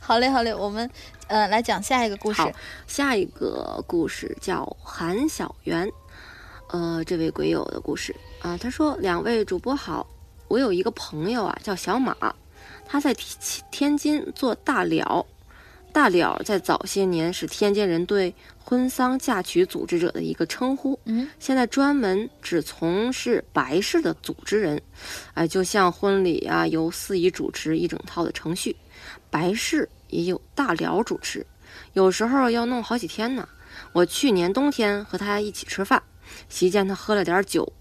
[0.00, 0.90] 好嘞好嘞，我们
[1.28, 2.42] 呃来讲下一个故事。
[2.88, 5.88] 下一个故事叫韩小媛，
[6.70, 8.58] 呃，这位鬼友的故事啊。
[8.60, 10.04] 他说：“两位主播好，
[10.48, 12.14] 我有一个朋友啊，叫小马，
[12.84, 15.24] 他在天天津做大了。
[15.92, 24.80] 大了在早些年是天津人对。”婚丧嫁娶组织者的一个称呼，嗯，现在专门只从事白事的组织人，
[25.34, 28.76] 哎，就像婚礼啊，由司仪主持一整套的程序，
[29.28, 31.44] 白事也有大聊主持，
[31.94, 33.48] 有时候要弄好几天呢。
[33.92, 36.00] 我去年冬天和他一起吃饭，
[36.48, 37.72] 席间他喝了点酒，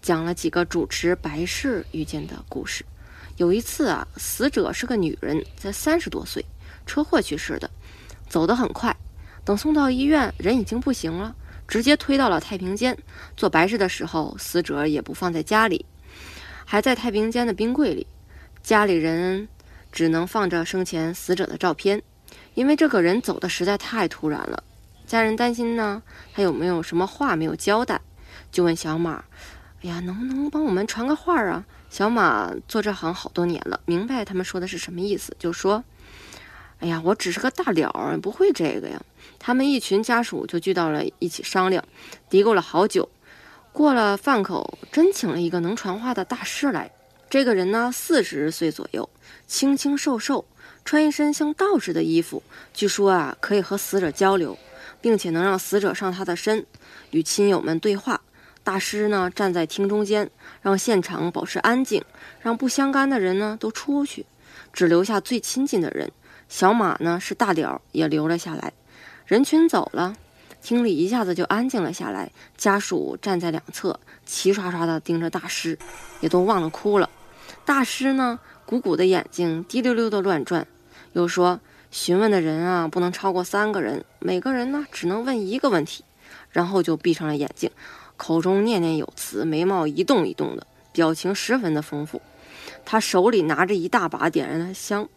[0.00, 2.84] 讲了几个主持白事遇见的故事。
[3.36, 6.44] 有一次啊，死者是个女人，才三十多岁，
[6.86, 7.70] 车祸去世的，
[8.28, 8.96] 走得很快。
[9.44, 11.34] 等送到医院，人已经不行了，
[11.66, 12.96] 直接推到了太平间。
[13.36, 15.84] 做白事的时候，死者也不放在家里，
[16.64, 18.06] 还在太平间的冰柜里。
[18.62, 19.48] 家里人
[19.90, 22.02] 只能放着生前死者的照片，
[22.54, 24.62] 因为这个人走的实在太突然了。
[25.04, 28.00] 家人担心呢，他有没有什么话没有交代，
[28.52, 29.24] 就问小马
[29.82, 35.84] ：“哎呀，能不能帮我们传个话啊？”小马做这行好多年了，明白他们说的是什么意思，就说
[36.82, 39.00] ：“哎呀，我只是个大了儿，不会这个呀。”
[39.38, 41.82] 他们一群家属就聚到了一起商量，
[42.28, 43.08] 嘀咕了好久。
[43.72, 46.90] 过了饭口，真请了一个能传话的大师来。
[47.30, 49.08] 这个人呢，四十岁左右，
[49.46, 50.44] 清清瘦瘦，
[50.84, 52.42] 穿一身像道士的衣服。
[52.74, 54.58] 据说啊，可以和死者交流，
[55.00, 56.66] 并且能让死者上他的身，
[57.12, 58.20] 与亲友们对话。
[58.64, 60.28] 大师呢，站在厅中间，
[60.60, 62.04] 让现场保持安静，
[62.40, 64.26] 让不相干的人呢都出去，
[64.72, 66.10] 只留下最亲近的人。
[66.52, 68.74] 小马呢，是大了，也留了下来。
[69.24, 70.14] 人群走了，
[70.60, 72.30] 厅里一下子就安静了下来。
[72.58, 75.78] 家属站在两侧，齐刷刷地盯着大师，
[76.20, 77.08] 也都忘了哭了。
[77.64, 80.66] 大师呢，鼓鼓的眼睛滴溜溜的乱转，
[81.14, 81.58] 又说
[81.90, 86.04] ：“询问的人啊，不能超过三个人，每个人呢只能问一个问题。”
[86.52, 87.70] 然后就闭上了眼睛，
[88.18, 92.20] 口中念念有词，眉毛一动一动的，表情十分的丰富。
[92.84, 95.08] 他手里拿着一大把点燃的香，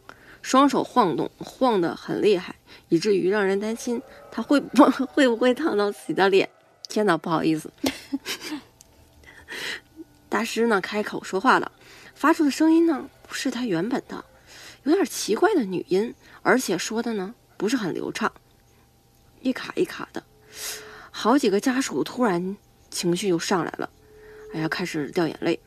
[0.45, 2.53] 双手晃动，晃得很厉害，
[2.89, 3.99] 以至于让人担心
[4.31, 6.47] 他会不会不会烫到自己的脸。
[6.87, 7.71] 天哪，不好意思。
[10.29, 11.71] 大师呢，开口说话了。
[12.13, 14.23] 发出的声音呢，不是他原本的，
[14.83, 18.31] 有点奇怪的女音，而且说的呢不是很流畅，
[19.41, 20.23] 一卡一卡的。
[21.09, 22.55] 好几个家属突然
[22.91, 23.89] 情绪又上来了，
[24.53, 25.59] 哎呀，开始掉眼泪。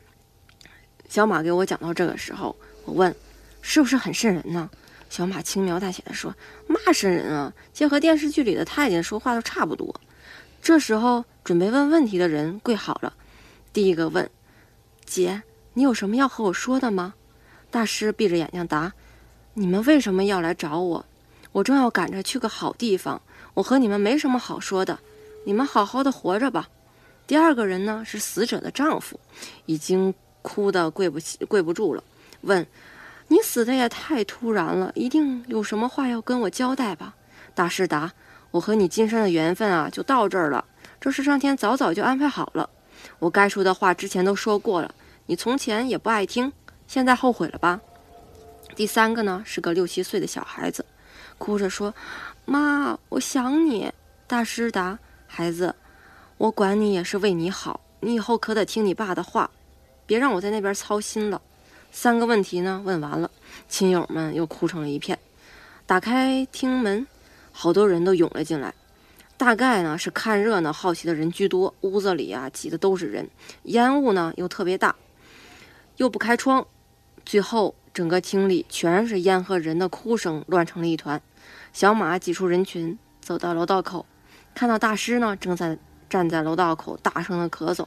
[1.09, 2.55] 小马给我讲到这个时候，
[2.85, 3.13] 我问
[3.61, 4.69] 是不是很瘆人呢？
[5.09, 6.35] 小马轻描淡写的说
[6.67, 9.99] ：“嘛瘆人啊，这和电视剧里的太监说话都差不多。”
[10.61, 13.13] 这时候准备问问题的人跪好了，
[13.73, 14.29] 第一个问
[15.05, 15.41] ：“姐。”
[15.75, 17.13] 你有什么要和我说的吗？
[17.71, 18.91] 大师闭着眼睛答
[19.53, 21.05] ：“你们为什么要来找我？
[21.53, 23.21] 我正要赶着去个好地方，
[23.53, 24.99] 我和你们没什么好说的。
[25.45, 26.67] 你们好好的活着吧。”
[27.25, 29.17] 第二个人呢是死者的丈夫，
[29.67, 32.03] 已经哭得跪不起、跪不住了，
[32.41, 32.65] 问
[33.29, 37.15] ：“你死的也太突然了，一定有什么话要跟我交代吧？”
[37.55, 38.11] 大师答
[38.51, 40.65] ：“我和你今生的缘分啊，就到这儿了。
[40.99, 42.69] 这是上天早早就安排好了，
[43.19, 44.93] 我该说的话之前都说过了。”
[45.27, 46.51] 你从前也不爱听，
[46.87, 47.79] 现在后悔了吧？
[48.75, 50.83] 第三个呢，是个六七岁的小孩子，
[51.37, 51.93] 哭着说
[52.45, 53.91] ：“妈，我想你。”
[54.25, 54.97] 大师答
[55.27, 55.75] ：“孩子，
[56.37, 59.51] 我管你也是为你好，你以后可得听你爸的话，
[60.07, 61.39] 别让我在那边操心了。”
[61.91, 63.29] 三个问题呢，问完了，
[63.67, 65.17] 亲友们又哭成了一片。
[65.85, 67.07] 打开厅门，
[67.51, 68.73] 好多人都涌了进来，
[69.37, 71.73] 大概呢是看热闹、好奇的人居多。
[71.81, 73.29] 屋子里啊，挤的都是人，
[73.63, 74.95] 烟雾呢又特别大。
[75.97, 76.65] 又不开窗，
[77.25, 81.21] 最后整个厅里全是烟和人的哭声，乱成了一团。
[81.73, 84.05] 小马挤出人群，走到楼道口，
[84.53, 85.77] 看到大师呢，正在
[86.09, 87.85] 站在楼道口大声的咳嗽，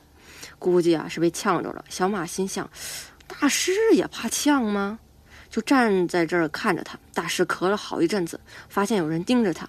[0.58, 1.84] 估计啊是被呛着了。
[1.88, 2.68] 小马心想：
[3.40, 4.98] 大师也怕呛吗？
[5.50, 6.98] 就站在这儿看着他。
[7.12, 9.68] 大师咳了好一阵子，发现有人盯着他，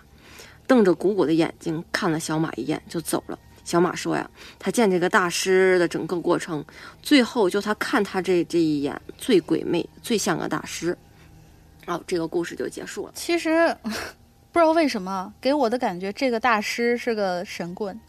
[0.66, 3.38] 瞪着鼓鼓的眼睛看了小马一眼，就走了。
[3.66, 4.30] 小马说呀，
[4.60, 6.64] 他见这个大师的整个过程，
[7.02, 10.98] 最后就他看他这这一眼最鬼魅，最像个大师。
[11.86, 13.12] 哦，这个故事就结束了。
[13.16, 13.76] 其实
[14.54, 18.00] 不知道为什么给我的感觉，这个大师是个神棍。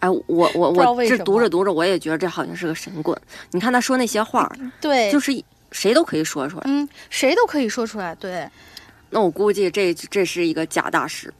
[0.00, 3.18] 哎，我我我这读着读着，我也觉得这好像是个神棍。
[3.52, 4.50] 你看他说那些话，
[4.80, 5.32] 对，就是
[5.72, 6.62] 谁都可以说出来。
[6.66, 8.14] 嗯，谁都可以说出来。
[8.14, 8.48] 对。
[9.10, 11.32] 那我估计这这是一个假大师。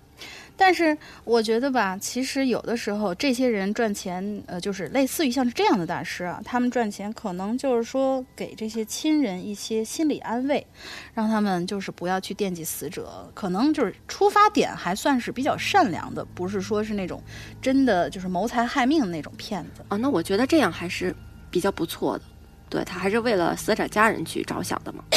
[0.62, 10.66] 但是我觉得吧，其实有的时候这些人赚钱，呃，就是类似于像是这样的大师啊，他们赚钱可能就是说给这些亲人一些心理安慰，
[11.14, 17.22] 让他们就是不要去惦记死者，可能就是出发点还算是比较善良的，不是说是那种
[17.62, 19.96] 真的就是谋财害命的那种骗子啊。
[19.96, 21.16] 那我觉得这样还是
[21.50, 22.24] 比较不错的，
[22.68, 25.02] 对他还是为了死者家人去着想的嘛。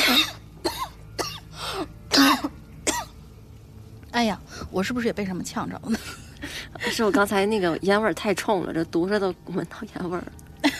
[4.14, 4.40] 哎呀，
[4.72, 6.00] 我是不是也被什么呛着了？
[6.92, 10.24] 是我刚才那个烟味儿太冲了，这读着都闻到烟味儿。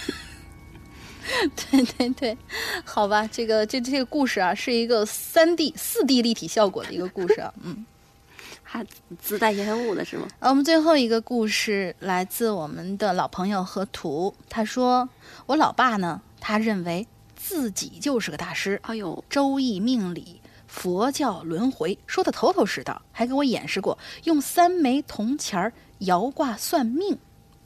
[1.72, 2.38] 对对对，
[2.86, 7.84] 好吧，这个这这个故事啊，是一个三 D、四 D 立体效果的一个故事啊，嗯，
[8.62, 8.86] 还
[9.20, 10.28] 自带烟雾的是吗？
[10.40, 15.10] 啊，我们最后一个故事来自我们的老朋友河图，他说
[15.48, 18.80] ：“我老爸呢，他认为自己就是个大师。
[18.84, 20.40] 哎呦，周易命理。”
[20.74, 27.16] 佛教轮回，说的头头是道，还给我演示过用三枚铜钱儿摇卦算命。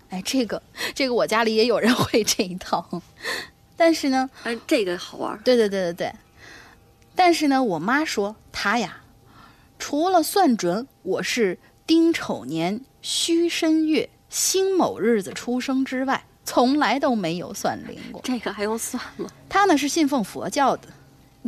[0.09, 0.61] 哎，这个
[0.93, 3.01] 这个我家里也有人会这一套，
[3.77, 5.39] 但是呢，哎，这个好玩。
[5.41, 6.13] 对对对对对，
[7.15, 9.01] 但是呢，我妈说她呀，
[9.79, 11.57] 除了算准我是
[11.87, 18.21] 丁丑年戌申月辛某日子出生之外，从来都没有算灵过。
[18.25, 19.29] 这个还用算吗？
[19.47, 20.89] 她呢是信奉佛教的，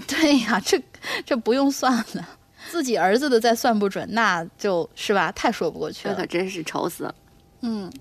[0.08, 0.82] 对呀，这
[1.26, 2.30] 这不用算了。
[2.72, 6.14] 自己儿子的再算不准，那就是吧，太说不过去了。
[6.14, 7.16] 这可真是愁死了。
[7.62, 7.92] 嗯，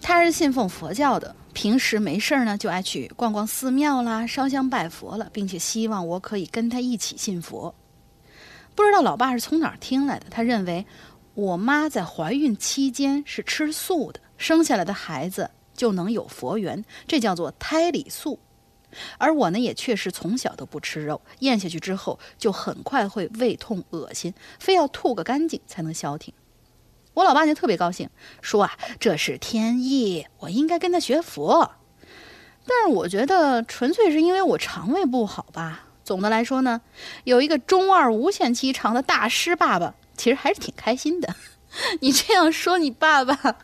[0.00, 7.74] 他是信奉佛教的，平时没事儿呢就爱去逛逛寺庙啦、烧香拜佛了，并且希望我可以跟他一起信佛。
[8.74, 10.86] 不知道老爸是从哪儿听来的，他认为
[11.34, 18.38] 我妈在怀孕期间是吃素的，生下来的孩子就能有佛缘，这叫做胎里素。
[19.18, 26.32] 而我呢，也确实从小都不吃肉，咽下去之后就很快会胃痛、恶心，非要吐个干净才能消停。
[27.14, 28.08] 我老爸就特别高兴，
[28.40, 31.72] 说啊，这是天意，我应该跟他学佛。
[32.66, 35.88] 但是我觉得纯粹是因为我肠胃不好吧。
[36.04, 36.80] 总的来说呢，
[37.24, 41.34] 有一个中二无限期长的大师爸爸，其实还是挺开心的。
[42.00, 43.56] 你这样说，你爸爸，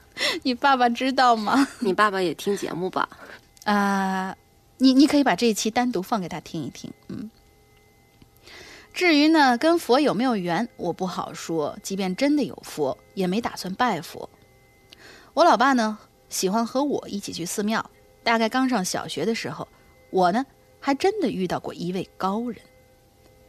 [0.42, 1.68] 你爸爸知道吗？
[1.80, 3.08] 你爸爸也听节目吧？
[3.64, 4.34] 啊、
[4.78, 7.30] 你你可以把这一期单独放给他听一听，嗯。
[8.94, 11.78] 至于呢，跟佛有没有缘，我不好说。
[11.82, 14.28] 即便真的有佛，也没打算拜佛。
[15.34, 15.98] 我老爸呢，
[16.28, 17.88] 喜欢和我一起去寺庙。
[18.24, 19.66] 大概刚上小学的时候，
[20.10, 20.44] 我呢
[20.80, 22.60] 还真的遇到过一位高人。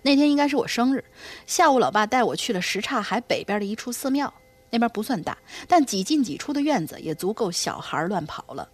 [0.01, 1.03] 那天应该是我生日，
[1.47, 4.31] 下午老爸带我去了什刹海北边的一处寺庙，
[4.69, 5.38] 那边不算大，
[5.68, 8.69] 但几进几出的院子也足够小孩乱跑了。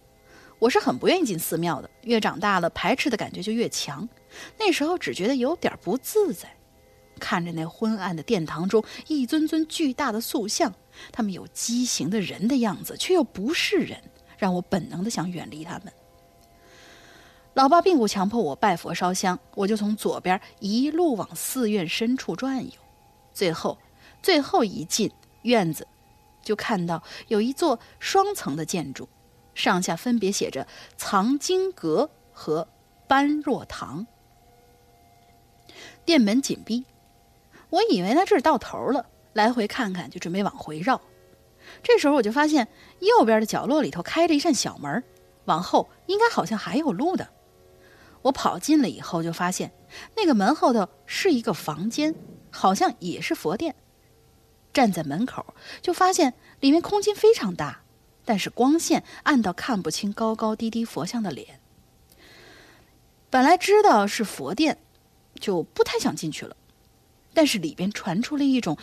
[0.58, 4.08] 我是很不愿意进寺庙的，越长大了排斥的感觉就越强。
[4.58, 6.48] 那时候只觉得有点不自在，
[7.20, 10.72] 看着那昏暗的殿堂中一尊尊巨大的塑像，
[11.12, 14.02] 他们有畸形的人的样子，却又不是人，
[14.38, 15.92] 让我本能的想远离他们。
[17.54, 22.72] 老爸并不强迫我拜佛烧香，我就从左边一路往寺院深处转悠，
[23.32, 23.78] 最后
[24.22, 25.10] 最后一进
[25.42, 25.86] 院子，
[26.42, 29.08] 就看到有一座双层的建筑，
[29.56, 32.68] 上下分别写着“藏经阁”和
[33.08, 34.06] “般若堂”。
[36.04, 36.84] 店门紧闭，
[37.70, 41.00] 我以为呢这儿到头了，来回看看，就准备往回绕。
[41.82, 42.68] 这时候我就发现
[43.00, 45.02] 右边的角落里头开着一扇小门，
[45.46, 47.30] 往后应该好像还有路的。
[48.22, 49.72] 我跑近了以后，就发现
[50.16, 52.14] 那个门后头是一个房间，
[52.50, 53.74] 好像也是佛殿。
[54.72, 57.82] 站在门口，就发现里面空间非常大，
[58.26, 61.58] 但是光线暗到看不清高高低低佛像的脸。
[63.30, 64.76] 本来知道是佛殿，
[65.40, 66.54] 就不太想进去了，
[67.32, 68.76] 但是里边传出了一种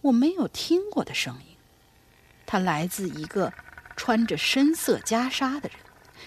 [0.00, 1.56] 我没有听过的声音，
[2.46, 3.52] 它来自一个
[3.96, 5.78] 穿着深色袈裟的人。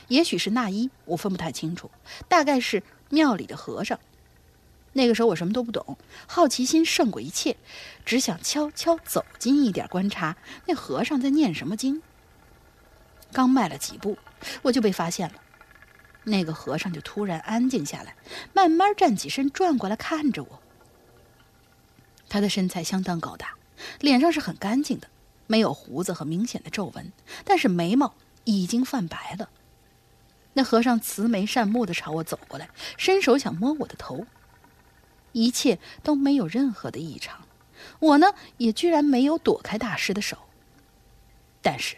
[0.07, 1.89] 也许是那衣，我分不太清楚，
[2.27, 3.99] 大概是庙里的和尚。
[4.93, 7.57] 那个时候我什么都不懂，好奇心胜过一切，
[8.05, 12.01] 只想悄悄走近一点观察那和尚在念什么经。
[13.31, 14.17] 刚迈了几步，
[14.61, 15.35] 我就被发现了。
[16.23, 18.15] 那个和尚就突然安静下来，
[18.53, 20.61] 慢慢站起身，转过来看着我。
[22.27, 23.55] 他的身材相当高大，
[23.99, 25.07] 脸上是很干净的，
[25.47, 27.11] 没有胡子和明显的皱纹，
[27.43, 29.49] 但是眉毛已经泛白了。
[30.53, 34.25] 那和尚慈眉善目的朝我走过来，伸手想摸我的头。
[35.31, 37.47] 一切都没有任何的异常，
[37.99, 40.37] 我呢也居然没有躲开大师的手。
[41.61, 41.97] 但是，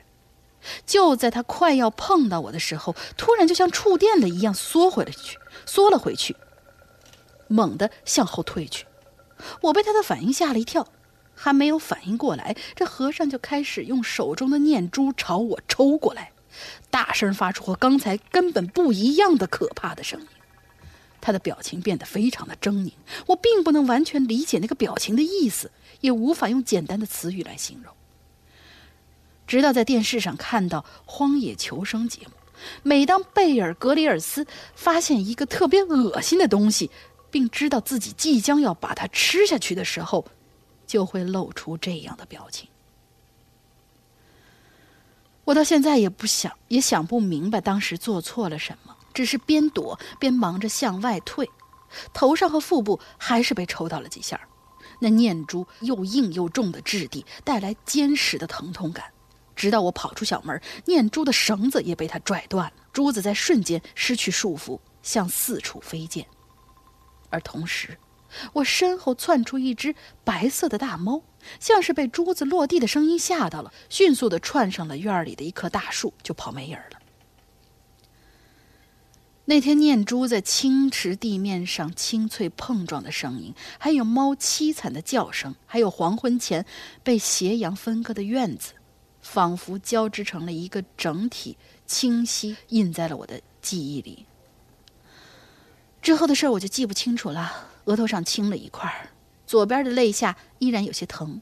[0.85, 6.35] 就在他快要碰到我的时候，突然就像触电了一样缩回了去，缩了回去，
[7.47, 8.85] 猛地向后退去。
[9.61, 10.87] 我被他的反应吓了一跳，
[11.33, 16.31] 还没有反应过来，这和尚就开始用手中的念珠朝我抽过来。
[16.89, 20.27] 大声发出和刚才根本不一样的可怕的声音，
[21.21, 22.91] 他的表情变得非常的狰狞，
[23.27, 25.71] 我并不能完全理解那个表情的意思，
[26.01, 27.93] 也无法用简单的词语来形容。
[29.51, 32.31] 直到在电视上看到《荒野求生》节目，
[32.83, 36.89] 每当贝尔格里尔斯发现一个特别恶心的东西，
[37.29, 40.25] 并知道自己即将要把它吃下去的时候，
[40.87, 42.69] 就会露出这样的表情。
[45.43, 51.49] 我到现在也不想，也想不明白当时做错了什么，只是边躲边忙着向外退，
[52.13, 54.39] 头上和腹部还是被抽到了几下。
[55.01, 59.11] 那念珠又硬又重的质地带来坚实的疼痛感，
[59.61, 66.25] 直到我跑出小门，念珠的绳子也被他拽断了，珠子在瞬间失去束缚，向四处飞溅。
[67.29, 67.99] 而同时，
[68.53, 69.93] 我身后窜出一只
[70.23, 71.21] 白色的大猫，
[71.59, 76.97] 像是被珠子落地的声音吓到了，迅速的窜上了院里的一棵大树，就跑没影儿了。
[79.45, 86.65] 那天念珠在青池地面上清脆碰撞的声音，还有猫凄惨的叫声，还有黄昏前
[87.03, 88.73] 被斜阳分割的院子，
[89.31, 91.55] 仿佛交织成了一个整体，
[91.85, 94.25] 清晰印在了我的记忆里。
[96.01, 99.07] 之后的事儿我就记不清楚了，额头上青了一块儿，
[99.47, 101.41] 左边的肋下依然有些疼。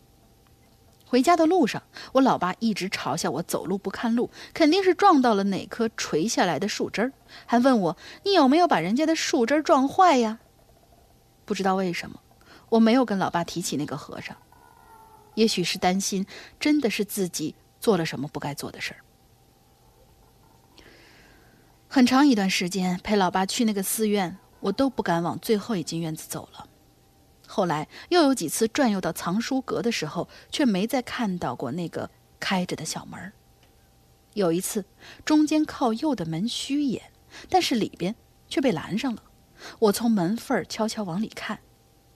[1.07, 7.11] 回家的路上，我老爸一直嘲笑我走路不看路，肯定是撞到了哪棵垂下来的树枝儿，
[7.48, 10.38] 还问我你有没有把人家的树枝儿撞坏呀？
[11.44, 12.20] 不知道为什么，
[12.70, 14.38] 我没有跟老爸提起那个和尚，
[15.34, 16.28] 也许是担心
[16.60, 18.99] 真的是自己做了什么不该做的事儿。
[21.88, 26.68] 很长一段时间陪老爸去那个寺院，我都不敢往最后一进院子走了。
[27.47, 33.34] 后来又有几次转悠到藏书阁的时候，却没再看到过那个开着的小门儿。
[34.35, 34.85] 有一次，
[35.26, 37.11] 中间靠右的门虚掩，
[37.49, 38.15] 但是里边
[38.47, 39.23] 却被拦上了。
[39.80, 41.60] 我从门缝儿悄悄往里看，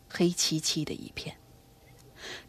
[0.07, 1.35] 黑漆漆的一片。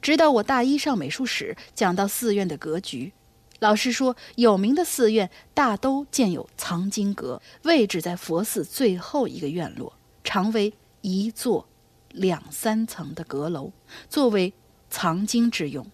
[0.03, 3.13] 直到我大一上美术史，讲到寺院的格局，
[3.59, 9.93] 老师说有名的寺院大都建有藏经阁，位置在佛寺最后一个院落，
[10.23, 10.73] 常为
[11.03, 11.67] 一座。
[12.15, 13.73] 两三层的阁楼，
[14.09, 14.53] 作为
[14.89, 15.85] 藏经之用，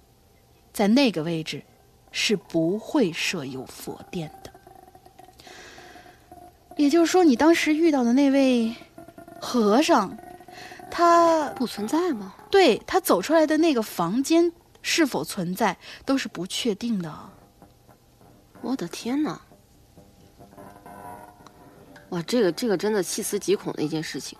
[0.70, 1.62] 在那个位置
[2.12, 4.52] 是不会设有佛殿的。
[6.77, 8.74] 也就是说，你当时遇到的那位
[9.40, 10.15] 和尚，
[10.90, 12.34] 他不存在吗？
[12.50, 14.52] 对他走出来的那个房间
[14.82, 17.14] 是否存在，都是不确定的。
[18.60, 19.40] 我的天哪！
[22.10, 24.36] 哇，这个这个真的细思极恐的一件事情。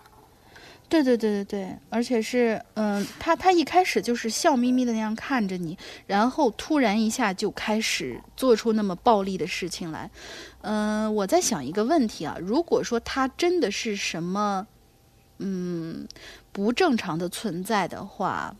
[0.89, 10.11] 对对对对对，而且是，嗯，他他一开始就是笑眯眯的那样看着你，然后突然一下就开始做出那么暴力的事情来，
[10.63, 14.67] 嗯，我在想一个问题啊，如果说他真的是什么，
[15.41, 16.07] 嗯，
[16.51, 18.55] 不正常的存在的话，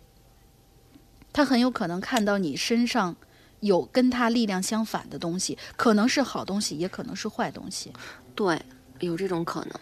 [1.31, 3.15] 他很有可能看到你身上
[3.59, 7.93] 有跟他力量相反的东西，可能是好东西，也可能是坏东西，
[8.33, 8.59] 对，
[8.99, 9.79] 有这种可能。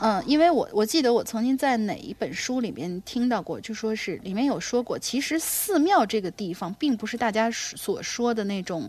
[0.00, 8.88] 嗯，因为我我记得我曾经在哪一本书里面听到过，就说是里面有说过，其实寺庙这个地方并不是大家所说的那种，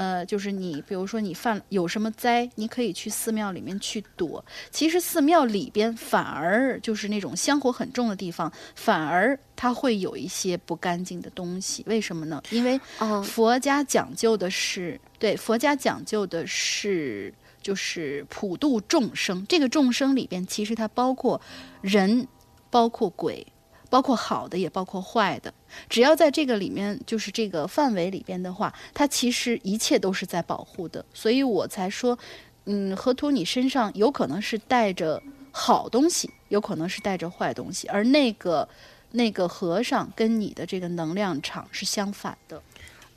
[0.00, 4.42] 呃，就是你比如说你犯有什么灾，你可以去寺庙里面去躲。
[4.70, 11.84] 其实寺庙里边反而就是那种香火很重的地方，反而它会有一些不干净的东西。
[11.86, 12.42] 为什么呢？
[12.50, 12.80] 因为
[13.22, 17.34] 佛家讲究的是对佛家讲究的是。
[17.62, 21.38] 就是普度众生，这个众生里边其实它包括
[21.82, 22.26] 人，
[22.70, 23.46] 包括鬼，
[23.90, 25.52] 包括好的也包括坏的。
[25.88, 31.04] 只要在这个里面，就是这个范围里边的话，它其实一切都是在保护的。
[31.12, 32.18] 所以我才说，
[32.64, 35.22] 嗯，河图你身上有可能是带着
[35.52, 38.66] 好东西，有可能是带着坏东西，而那个
[39.10, 42.62] 那个和尚跟你的这个能量场是相反的。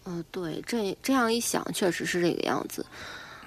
[0.05, 2.85] 嗯，对，这这样一想，确实是这个样子。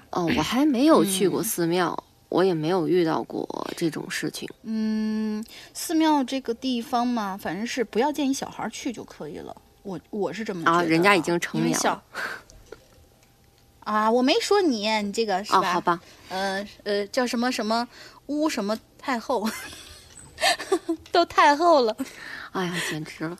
[0.09, 3.47] 哦，我 还没有去过寺庙，我也没有遇到过
[3.77, 4.47] 这种事情。
[4.63, 5.43] 嗯，
[5.73, 9.55] 寺庙这个地方嘛，反正是不要建议小孩去就可以了。
[9.83, 10.77] 我我是这么觉得。
[10.77, 12.03] 啊，人家已经成年了。
[13.79, 15.73] 啊，我没说你，你这个是吧？
[15.73, 16.01] 好吧。
[16.29, 17.87] 呃呃，叫什么什么
[18.25, 19.49] 巫什么太后，
[21.11, 21.95] 都太后了。
[22.51, 23.37] 哎呀，简直了。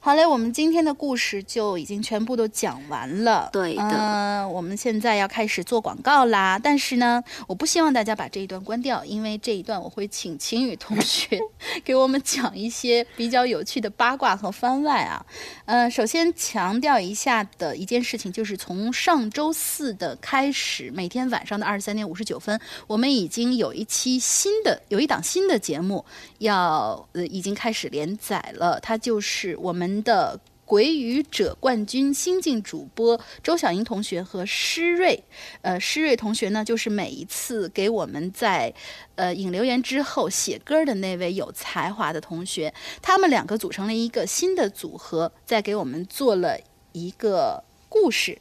[0.00, 3.50] 好嘞，我们今天的故事就已经全部都讲完了。
[3.52, 6.58] 对的，嗯，我们现在要开始做广告啦。
[6.58, 11.38] 但是呢，我不希望大家把这一段关掉，因为这一段我会请晴雨同学
[11.84, 15.26] 给我们讲一些比较有趣的八卦和番外啊。
[15.64, 26.04] 呃，首先强调一下的一件事情，就是从上周四的开始，每天晚上的二十三点五十九分，我们已经有一期新的，有一档新的节目
[26.38, 29.88] 要呃已经开始连载了，它就是我们。
[30.02, 35.24] 的鬼语者冠军新晋主播周小英同学和施瑞，
[35.62, 38.74] 呃，施瑞同学呢，就是每一次给我们在
[39.14, 46.58] 呃引留言之后写歌的那位有才华的同学，他们两个组成了一个新的组合，在给我们做了
[46.92, 48.38] 一个故事，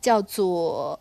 [0.00, 1.00] 叫做。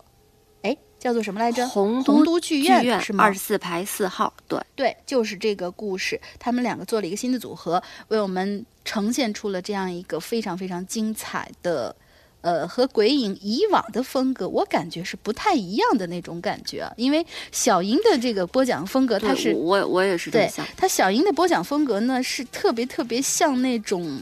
[0.99, 1.67] 叫做什么来着？
[1.69, 3.23] 洪都剧院是吗？
[3.23, 6.19] 二十四排四号，对对，就是这个故事。
[6.37, 11.95] 他们两个做了一个新的组合，为我们呈现出了这样一个非常非常精彩的
[12.41, 16.93] 呃，和鬼影以往的风格，我感觉是不太一样的那种感觉啊。
[16.97, 20.65] 因为小樱的这个播讲风格，它是我我也是这么想。
[20.75, 24.21] 他小樱的播讲风格呢，是特别特别像那种。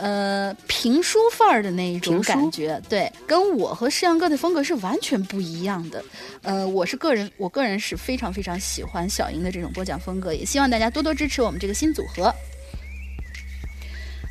[0.00, 6.02] 呃，评书范儿的那一种感觉，对，跟我和世阳哥的风格是完全不一样的。
[6.42, 12.34] 呃，我是个人，我个人是非常非常喜欢小莹的这种播讲风格，也希望大家多多支持我们这个新组合。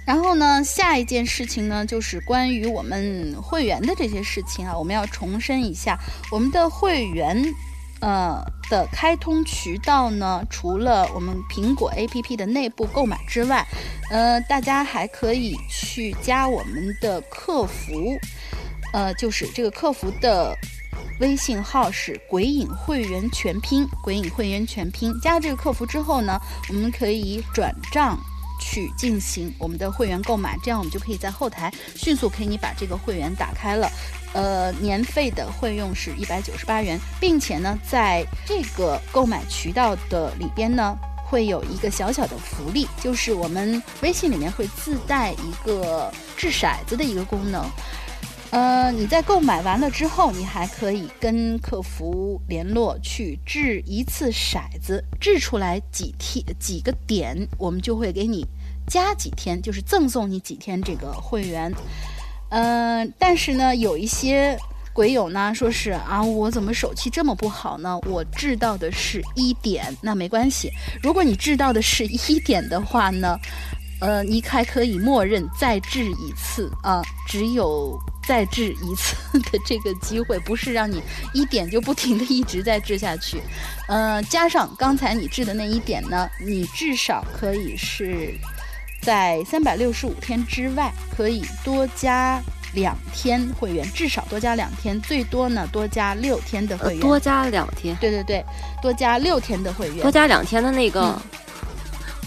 [0.07, 5.99] 然后呢，下一件事情呢，就是关于我们会员的这些事情啊，我们要重申一下，
[6.31, 7.53] 我们的会员，
[8.01, 13.65] 呃的开通渠道呢，除了我们苹果 APP 的内部购买之外，
[14.09, 18.17] 呃，大家还可以去加我们的客服，
[18.93, 20.55] 呃，就是这个客服的
[21.19, 25.13] 微信号是“鬼影会员全拼”，鬼影会员全拼。
[25.21, 26.39] 加了这个客服之后呢，
[26.69, 28.19] 我们可以转账。
[28.61, 33.89] 去进行我们的会员购买，这样我们就可以在后台迅速给你把这个会员打开了。
[34.33, 40.95] 呃，年费的会用是一百九十八元，并且呢，在这个购买渠道的里边呢，
[41.25, 47.65] 会有一个小小的福利，就是我们微信里面会自带一个掷骰子的一个功能。
[48.51, 58.45] 呃，你在购买完了之后，你还可以跟客服联络去掷一次骰子，掷出来几天几个点，我们就会给你
[58.87, 61.71] 加几天，就是赠送你几天这个会员。
[62.49, 64.57] 嗯、但是呢，有一些
[64.91, 67.97] 鬼友呢说是啊，我怎么手气这么不好呢？
[68.05, 70.71] 我掷到的是一点，那没关系。
[71.01, 73.37] 如果你掷到的是一点的话呢，
[74.01, 77.97] 呃，你还可以默认再掷一次啊，只有
[78.27, 81.01] 再掷一次的这个机会，不是让你
[81.33, 83.41] 一点就不停的一直在掷下去。
[83.87, 88.33] 呃，加上刚才你掷的那一点呢，你至少可以是
[89.01, 92.41] 在三百六十五天之外，可以多加
[92.73, 96.97] 两天会员，至少多加两天，最多呢多加六天的会员。
[96.97, 98.45] 呃多加两天，对对对，
[98.81, 100.01] 多加六天的会员。
[100.01, 101.21] 多加两天的那个，嗯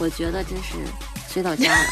[0.01, 0.75] 我觉得真是
[1.33, 1.87] 追到家了。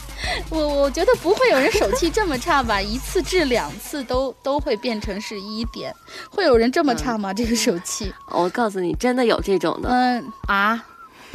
[0.48, 2.80] 我我觉得不会有人手气这么差吧？
[2.80, 5.94] 一次至两次都都会变成是一点，
[6.30, 7.34] 会有人这么差吗？
[7.34, 8.14] 这个手气？
[8.28, 9.90] 我告诉你，真的有这种的。
[9.90, 10.82] 嗯啊，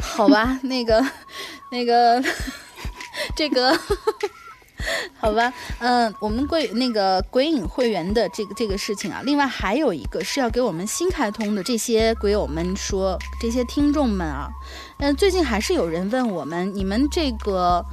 [0.00, 1.04] 好吧，那个
[1.70, 2.22] 那个
[3.34, 3.78] 这个。
[5.18, 14.50] 好吧，嗯，我们鬼那个鬼影会员的这个这个事情啊，另外还有一个是要给我们新开通的这些鬼友们说，这些听众们啊，
[14.98, 17.84] 嗯、最近还是有人问我们，你们这个。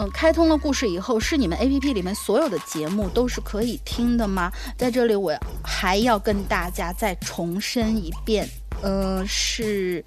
[0.00, 4.52] 嗯，开通了故事以后，是你们 A P P 里面所有的节目都是可以听的吗？
[4.76, 8.48] 在这里，我还要跟大家再重申一遍，
[8.80, 10.04] 呃，是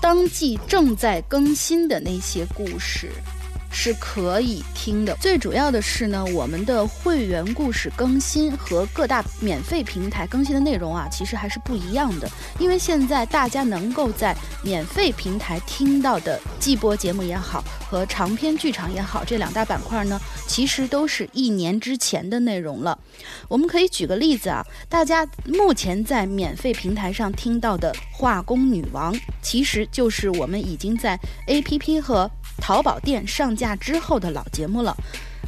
[0.00, 3.10] 当季正在更新的那些故事。
[3.72, 5.16] 是可以听的。
[5.20, 12.28] 最主要的是呢，我们的会员故事更新和各大免费平台更新的内容啊，其实还是不一样的。
[12.58, 22.98] 因为现在大家能够在免费平台听到的季播节目也好，和长篇剧场也好，这两大板块呢，其实都是一年之前的内容了。
[23.48, 31.18] 我们可以举个例子啊，大家目前在免费平台上听到的《化工女王》，其实就是我们已经在
[31.48, 32.30] APP 和
[32.62, 34.96] 淘宝店上架之后的老节目了。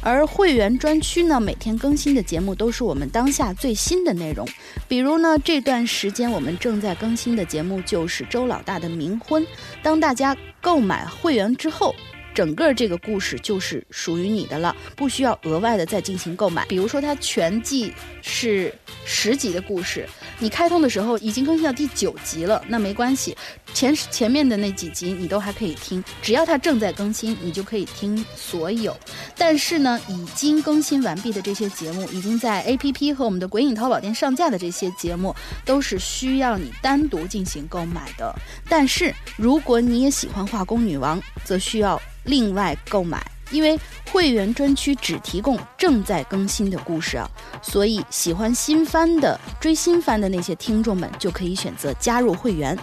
[0.01, 4.45] 而会员专区呢，每天更新的节目都是我们当下最新的内容。
[4.87, 9.47] 比如呢，这段时间我们正在更新的节目就是周老大的冥婚。
[9.81, 11.95] 当大家购买会员之后，
[12.35, 16.65] 整个这个故事就是属于你的了，不需要额外的再进行购买。
[16.65, 18.71] 比如说，它全季是
[19.05, 20.05] 十集的故事，
[20.37, 23.35] 你开通的时候已经更新到第九集了，那没关系，
[23.73, 28.95] 前前面的那几集你都还可以听，只要它正在更新，你就可以听所有。
[29.37, 35.33] 但是呢，已经更新完毕的这些节目，已经在 APP 和我们的鬼影淘宝店上架的这些节目，
[35.63, 38.35] 都是需要你单独进行购买的。
[38.67, 43.79] 但是如果你也喜欢化工女王，则需要另外购买，因为
[44.11, 47.29] 会员专区只提供正在更新的故事啊，
[47.61, 52.77] 所以喜欢新番的、追新番的那些听众们就可以选择加入会员。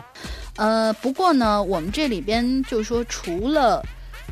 [0.56, 3.82] 呃，不过呢，我们这里边就是说，除了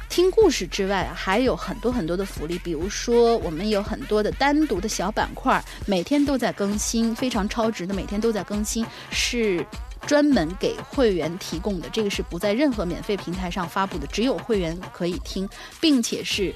[0.09, 9.65] 听故事之外，还有很多很多的福利，比如说我们有很多的单独的小板块，每天都在更新，非常超值的，每天都在更新，是
[10.07, 11.89] 专门给会员提供的。
[11.91, 15.49] 这个是不在任何免费平台上发布的，只有会员可以听，
[15.81, 16.55] 并且是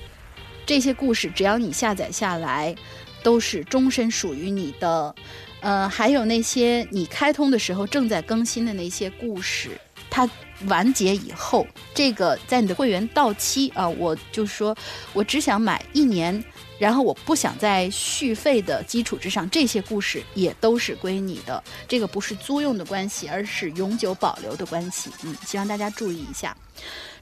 [0.66, 2.74] 这些故事，只要你下载下来，
[3.22, 5.14] 都是终身属于你的。
[5.60, 9.70] 呃，还有那些你开通的时候正在更新的那些故事，
[10.10, 10.28] 它
[10.66, 14.76] 完结以后，这个在你的会员到期啊，我就说，
[15.14, 16.44] 我只想买一年
[16.78, 21.62] 然后我不想在续费的基础之上，这些故事也都是归你的。
[21.86, 25.10] 这个不是租用的关系，而是永久保留的关系。
[25.22, 26.56] 嗯，希望大家注意一下。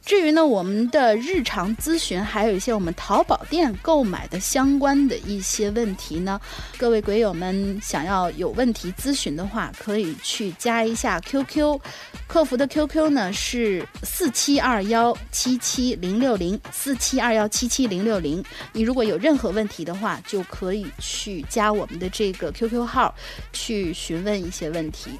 [0.04, 6.40] 至于呢，我们的日常咨询，还有一些我们淘宝店购买的相关的一些问题呢，
[6.76, 11.80] 各位鬼友们想要有问题咨询的话，可以去加一下 QQ，
[12.26, 18.44] 客服的 QQ 呢是四七二幺七七零六零四七二幺七七零六零。
[18.72, 23.14] 你如果有任何问题的话，就可以去加我们的这个 QQ 号
[23.52, 25.10] 去询问一些问题。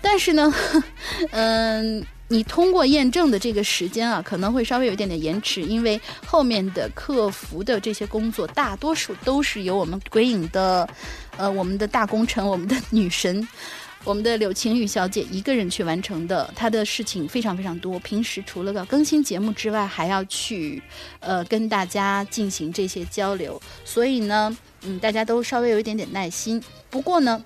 [0.00, 0.54] 但是呢，
[1.32, 2.06] 嗯。
[2.32, 10.88] 你通过验证的这个时间啊，可能会稍微有一点点延迟，因为后面的客服的这些工作，大多数都是由我们鬼影的，
[11.36, 13.46] 呃，我们的大功臣， 我们的女神，
[14.04, 16.48] 我们的柳晴雨小姐一个人去完成的。
[16.54, 20.80] 她的事情非常非常多，平时除了要更新节目之外，还要去，
[21.18, 23.60] 呃，跟大家进行这些交流。
[23.84, 26.62] 所以呢，嗯，大家都稍微有一点点耐心。
[26.90, 27.44] 不过呢，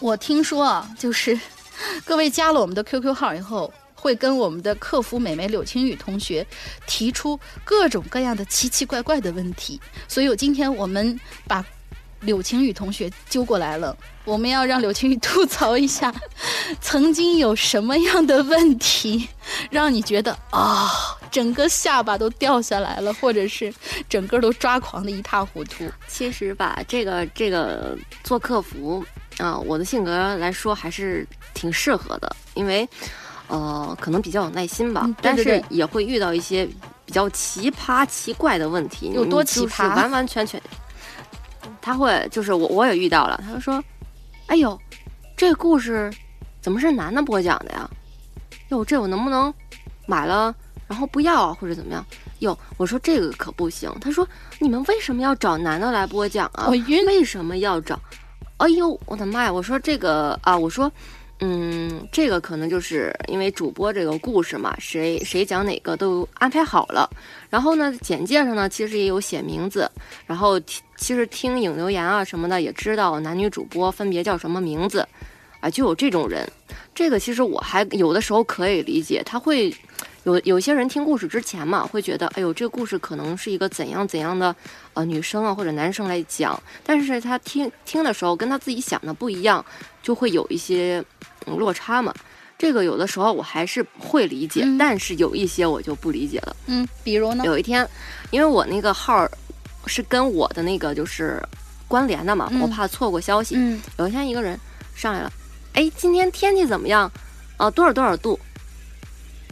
[0.00, 1.40] 我听说啊，就是。
[2.04, 6.46] 各位加了我们的 QQ 号以后，会跟我们的客服美眉柳青雨同学
[6.86, 11.64] 提出各种各样的奇奇怪怪的问题，所以今天我们把
[12.20, 16.14] 柳青雨同学揪过来了，我们要让柳青雨吐槽一下，
[16.80, 19.28] 曾经有什么样的问题
[19.70, 20.90] 让你觉得啊，
[21.30, 23.72] 整个下巴都掉下来了，或者是
[24.06, 25.90] 整个都抓狂的一塌糊涂。
[26.08, 29.02] 其实吧，这个这个做客服
[29.38, 31.26] 啊，我的性格来说还是。
[31.52, 32.88] 挺适合的，因为，
[33.48, 36.64] 呃，可能比较有耐心吧，但是也会遇到一些
[37.04, 39.10] 比较奇葩、奇怪的问题。
[39.12, 39.94] 有多奇葩？
[39.94, 40.62] 完完全全，
[41.82, 43.82] 他会就是我我也遇到了，他就说
[44.46, 44.80] ：“哎呦，
[45.36, 46.10] 这故事
[46.62, 47.90] 怎么是男的播讲的呀？
[48.68, 49.52] 哟，这我能不能
[50.06, 50.54] 买了
[50.88, 52.02] 然后不要啊，或者怎么样？
[52.38, 53.92] 哟，我说这个可不行。
[54.00, 54.26] 他说
[54.60, 56.68] 你们为什么要找男的来播讲啊？
[56.68, 57.04] 我晕。
[57.04, 58.00] 为什么要找？
[58.60, 59.50] 哎呦，我的妈呀！
[59.50, 60.92] 我说这个啊，我说。
[61.42, 67.08] 嗯，这个可能就是因为主播这个故事嘛，谁谁讲哪个都安排好了。
[67.48, 69.90] 然后呢，简介上呢其实也有写名字。
[70.26, 75.08] 然后其实听影留言啊什么的，也知道男女主播分别叫什么名字，
[75.60, 76.46] 啊，就有这种人。
[76.94, 79.74] 这个其实我还有的时候可以理解，他会
[80.24, 84.54] 有有些人听故事之前嘛，会觉得，哎呦，这个故事可能是一个怎样怎样的
[84.94, 89.64] 呃女生啊或者男生来讲，但是他听听的时候跟他自己想的不一样，
[90.02, 91.04] 就会有一些。
[91.46, 92.14] 落差嘛，
[92.58, 96.56] 这个有的时候我还是会理解，但是有一些我就不理解了。
[96.66, 97.42] 嗯，比如呢？
[97.44, 97.88] 有一天，
[98.30, 99.26] 因为我那个号
[99.86, 101.42] 是跟我的那个就是
[101.88, 103.54] 关联的嘛，我怕错过消息。
[103.56, 104.56] 嗯，有一天一个人
[104.94, 105.32] 上来了，
[105.72, 107.10] 哎，今天天气怎么样？
[107.56, 108.38] 啊，多少多少度？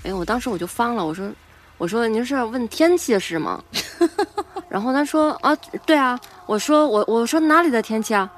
[0.05, 1.31] 哎，我当时我就方了，我说，
[1.77, 3.63] 我说您是问天气是吗？
[4.69, 5.55] 然后他说啊，
[5.85, 8.31] 对啊，我说我我说哪里的天气啊？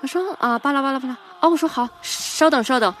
[0.00, 1.16] 他说啊，巴拉巴拉巴拉。
[1.40, 2.92] 哦，我说好，稍等稍等，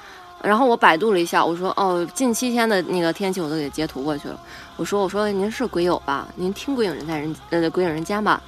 [0.42, 4.38] 然后我百度了一下，我说哦，近七天的那个天气我都给截图过去了。
[4.76, 6.28] 我说我说您是鬼友吧？
[6.36, 8.40] 您听鬼影人在人呃鬼影人间吧？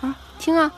[0.00, 0.70] 啊，听啊。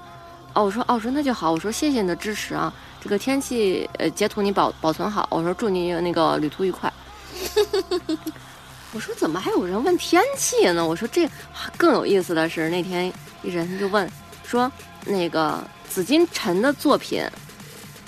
[0.52, 1.51] 哦，我说哦，我说那就好。
[1.52, 2.73] 我说谢谢你的支持啊。
[3.01, 5.27] 这个天气呃截图你保保存好。
[5.31, 6.93] 我说祝你那个旅途愉快。
[8.92, 10.86] 我说怎么还有人问天气呢？
[10.86, 11.28] 我说这
[11.76, 14.10] 更有意思的是那天一人就问
[14.44, 14.70] 说
[15.04, 17.22] 那个紫金陈的作品。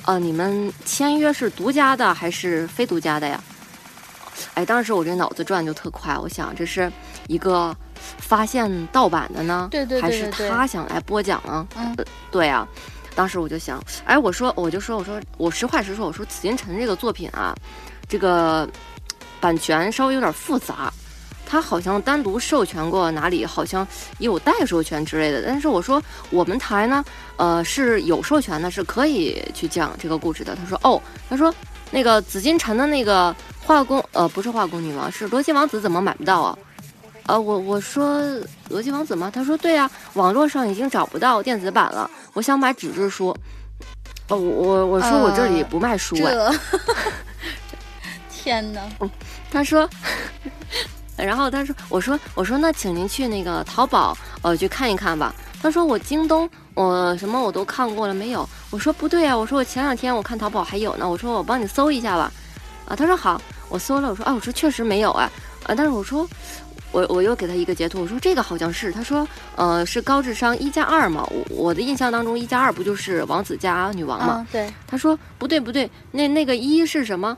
[0.04, 3.42] 呃，你们签约是独家的还是非独家的呀？
[4.54, 6.90] 哎，当时我这脑子转就特快，我想这是
[7.26, 7.76] 一个
[8.16, 11.66] 发现盗版的呢，对对对，还是他想来播讲啊？
[11.76, 11.94] 嗯，
[12.30, 12.66] 对啊，
[13.14, 17.54] 当时我就想，哎，我说我就说我说我实话实说，我说紫金陈这个作品啊，
[18.08, 18.66] 这个
[19.40, 20.92] 版权稍微有点复杂。
[21.50, 23.86] 他好像单独授权过哪里，好像
[24.18, 25.42] 也有代授权之类的。
[25.46, 27.02] 但是我说我们台呢，
[27.36, 30.54] 呃是有授权的，是可以去讲这个故事的。
[30.54, 31.00] 他说哦，
[31.30, 31.54] 他说
[31.90, 33.34] 那个紫禁城的那个
[33.64, 36.58] 画工，呃不是画工女王，是罗辑王子，怎么买不到啊？
[37.24, 38.22] 呃我我说
[38.68, 39.30] 罗辑王子吗？
[39.34, 42.10] 他说对啊，网络上已经找不到电子版了。
[42.34, 43.34] 我想买纸质书。
[44.28, 46.52] 哦我我我说我这里不卖书啊。
[48.42, 48.80] 天哪！
[49.50, 49.88] 他说。
[51.18, 62.32] 然后他说：“我说我说那请您去那个淘宝呃去看一看吧。”他说：“我京东我什么我都看过了没有？”我说：“不对啊，我说我前两天我看淘宝还有呢。”我说：“我帮你搜一下吧。”
[62.86, 65.28] 啊，他说：“好。”我搜了，我说：“啊，我说确实没有啊。”
[65.66, 66.24] 啊，但是我说
[66.92, 68.92] 我我又给他一个截图，我说这个好像是。
[68.92, 71.28] 他说：“呃，是高智商一加二嘛？
[71.32, 74.72] 我我的印象当中一加二不就是王子加女王嘛？”对。
[74.86, 77.36] 他说：“不对不对，那那个一是什么？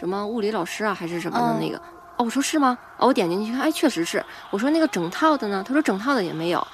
[0.00, 1.76] 什么物理老师啊，还是什么的那个？”
[2.16, 2.78] 哦，我说是吗？
[2.96, 4.24] 哦，我点进去看，哎，确实是。
[4.48, 5.62] 我说那个整套的呢？
[5.66, 6.66] 他说整套的也没有。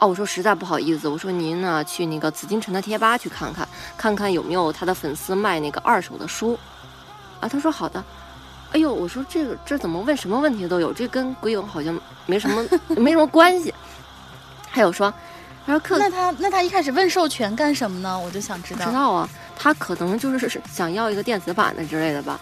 [0.00, 3.66] 哦，我说实在不好意思，我说您呢去那个紫禁城的贴吧去看看，
[3.96, 6.58] 看看有没有他的粉丝卖那个二手的书。
[7.40, 8.04] 啊，他说好的。
[8.72, 12.62] 哎呦，我说这个这怎么问什么问题都有，这跟鬼友好像没什么
[12.96, 13.72] 没什么关系。
[14.68, 15.12] 还有说，
[15.64, 18.18] 他说客那他那他一开始问授权干什么呢？
[18.18, 18.86] 我就想知道。
[18.86, 22.40] 知道啊，他可能就是想要一个电子版的之类的吧。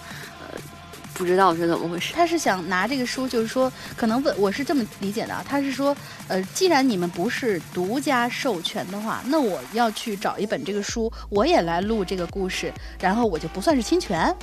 [1.15, 5.97] 不知道是怎么回事，他是想拿这个书，就是说，可能问我是这么理解的啊，他是说，
[6.29, 14.35] 呃，既然你们不是独家授权的话，那我要去找一本这个书，我也来录这个故事，然后我就不算是侵权，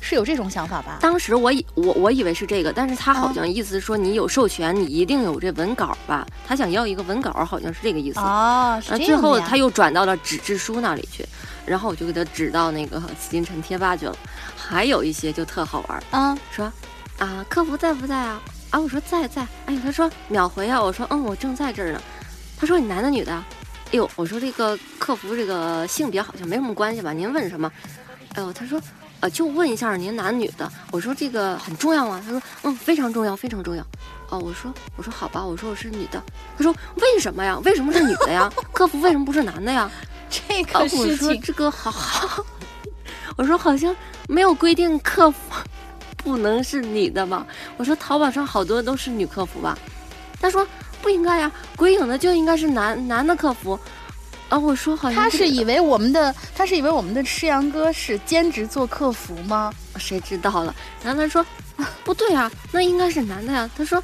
[0.00, 0.98] 是有这种想法吧？
[1.00, 6.26] 当时我以我我以为是这个，但是他好像意思说你有授权，你一定有这文稿吧？
[6.46, 8.80] 他想要一个文稿，好像是这个意思啊。
[8.80, 11.24] 最后他又转到了纸质书那里去，
[11.66, 14.16] 然后我就给他指到那个紫禁城贴吧去了。
[14.56, 16.72] 还有一些就特好玩嗯，说
[17.18, 18.40] 啊，客服在不在啊？
[18.70, 19.46] 啊，我说在在。
[19.66, 22.00] 哎他说秒回啊，我说嗯，我正在这儿呢。
[22.56, 23.32] 他说你男的女的？
[23.32, 27.12] 哎呦，我说这个客服这个性别好像没什么关系吧？
[27.12, 27.70] 您问什么？
[28.34, 28.80] 哎呦，他说
[29.20, 30.70] 呃，就问一下您男女的。
[30.90, 32.20] 我说这个很重要吗？
[32.24, 33.84] 他说嗯，非常重要，非常重要。
[34.30, 36.22] 哦，我说我说好吧，我说我是女的。
[36.56, 37.58] 他说为什么呀？
[37.64, 38.50] 为什么是女的呀？
[38.72, 39.90] 客服为什么不是男的呀？
[40.30, 42.44] 这个事情，我说这个好好。
[43.36, 43.94] 我说好像
[44.28, 45.38] 没有规定客服
[46.16, 47.46] 不能是女的吧？
[47.76, 49.78] 我说淘宝上好多都是女客服吧？
[50.40, 50.66] 他说
[51.02, 53.78] 不应该呀，鬼影的就应该是男男的客服。
[54.50, 59.72] 啊，我说好像他是以为我们的他是以为我们的吃羊哥是兼职做客服吗？
[59.96, 60.74] 谁知道了？
[61.02, 61.46] 然后他说
[62.04, 63.70] 不对啊，那应该是男的呀。
[63.76, 64.02] 他说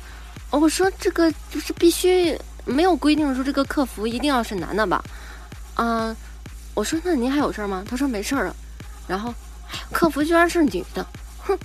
[0.51, 5.05] 哦我说这个就是必须没有规定说这个客服一定要是男的吧？
[5.75, 6.17] 啊，
[6.75, 7.85] 我说那您还有事儿吗？
[7.89, 8.55] 他说没事儿了。
[9.09, 9.35] 然后，
[9.93, 11.07] 客服居然是女的，
[11.39, 11.59] 哼！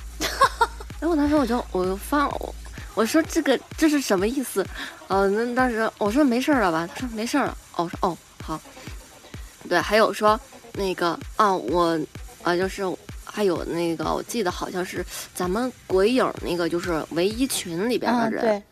[1.00, 2.56] 然后当时我就我就放我
[2.94, 4.66] 我说这个这是什么意思？
[5.08, 6.88] 呃，那当时我说没事儿了吧？
[6.96, 7.58] 他说没事儿了。
[7.76, 8.18] 哦，我说哦
[8.58, 8.62] 好。
[9.70, 10.40] 对，还有说
[10.74, 12.00] 那个啊，我
[12.44, 12.84] 啊就是
[13.24, 18.64] 还有那个，我记得好像是咱们鬼影那个就是唯一群里边的人，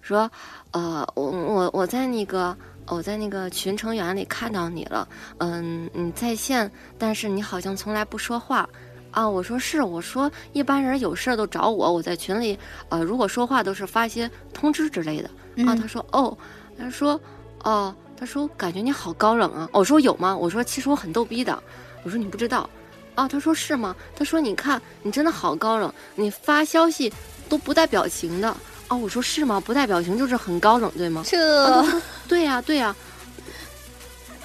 [0.00, 0.30] 说
[0.70, 2.56] 呃我我我在那个。
[2.88, 5.08] 我在那个群成员里看到你了，
[5.38, 8.64] 嗯，你在线，但是你好像从来不说话，
[9.10, 12.56] 啊，我说是，我说一般人有事都找我，我在群里，
[12.88, 15.28] 呃，如果说话都是发些通知之类的，
[15.66, 16.38] 啊，他说哦，
[16.78, 17.20] 他说
[17.64, 20.36] 哦，他说感觉你好高冷啊，我说有吗？
[20.36, 21.62] 我说其实我很逗逼的，
[22.02, 22.68] 我说你不知道，
[23.14, 23.94] 啊，他说是吗？
[24.16, 27.12] 他说你看你真的好高冷，你发消息
[27.48, 28.56] 都不带表情的。
[28.88, 29.60] 哦，我说是吗？
[29.60, 31.22] 不带表情就是很高冷，对吗？
[31.26, 31.84] 这，
[32.28, 32.94] 对呀，对呀。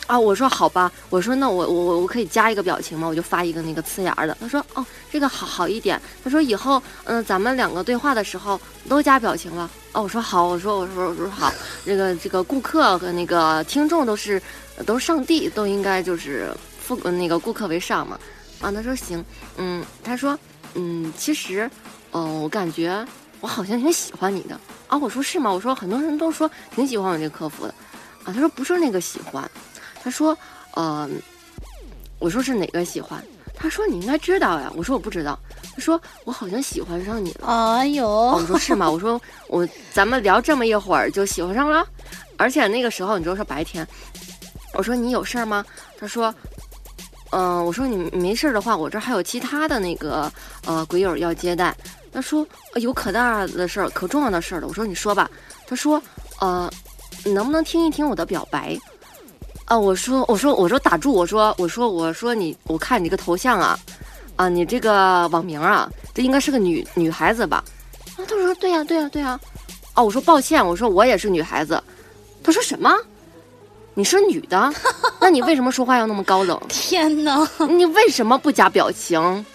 [0.07, 3.07] 啊，我说好吧，我说那我我我我可以加一个表情吗？
[3.07, 4.35] 我就发一个那个呲牙的。
[4.41, 6.01] 他说哦，这个好好一点。
[6.23, 9.69] 他说以后嗯，咱们两个对话的时候都加表情了。
[9.93, 11.51] 哦，我说好，我说我说我说好。
[11.85, 14.41] 这个这个顾客和那个听众都是
[14.85, 18.19] 都是上帝，都应该就是富那个顾客为上嘛。
[18.61, 19.23] 啊，他说行，
[19.57, 20.37] 嗯，他说
[20.75, 21.69] 嗯，其实，
[22.11, 23.05] 嗯，我感觉。
[23.41, 24.55] 我好像挺喜欢你的
[24.87, 24.95] 啊！
[24.95, 25.51] 我说是吗？
[25.51, 27.73] 我说很多人都说挺喜欢我这个客服的，
[28.23, 29.49] 啊，他说不是那个喜欢，
[30.03, 30.37] 他说
[30.75, 31.09] 呃，
[32.19, 33.19] 我说是哪个喜欢？
[33.55, 34.71] 他说你应该知道呀。
[34.75, 35.39] 我说我不知道。
[35.81, 37.47] 他说我好像喜欢上你了。
[37.47, 38.07] 哎呦！
[38.07, 38.87] 我说是吗？
[38.87, 41.83] 我说我咱们聊这么一会儿就喜欢上了，
[42.37, 43.85] 而且那个时候你知道是白天。
[44.75, 45.65] 我说你有事儿吗？
[45.97, 46.31] 他说
[47.31, 50.31] 嗯，我说你没事的话，我这还有其他的那个
[50.67, 51.75] 呃鬼友要接待。
[52.13, 52.45] 他说
[52.75, 54.67] 有可大的事儿，可重要的事儿了。
[54.67, 55.27] 我说你说吧。
[55.65, 55.99] 他说
[56.41, 56.71] 呃，
[57.25, 58.77] 能不能听一听我的表白？
[59.65, 63.79] 啊，我说我说我说打住，我说我说我说你，我看你这个头像啊，
[64.41, 67.63] 啊，你这个网名啊，这应该是个女女孩子吧？
[68.17, 69.39] 啊，他说对呀对呀对呀。
[69.93, 71.79] 哦，我说抱歉，我说我也是女孩子。
[72.43, 72.91] 他说什么？
[73.93, 74.73] 你是女的？
[75.19, 76.59] 那你为什么说话要那么高冷？
[76.69, 77.47] 天哪！
[77.69, 79.45] 你为什么不加表情？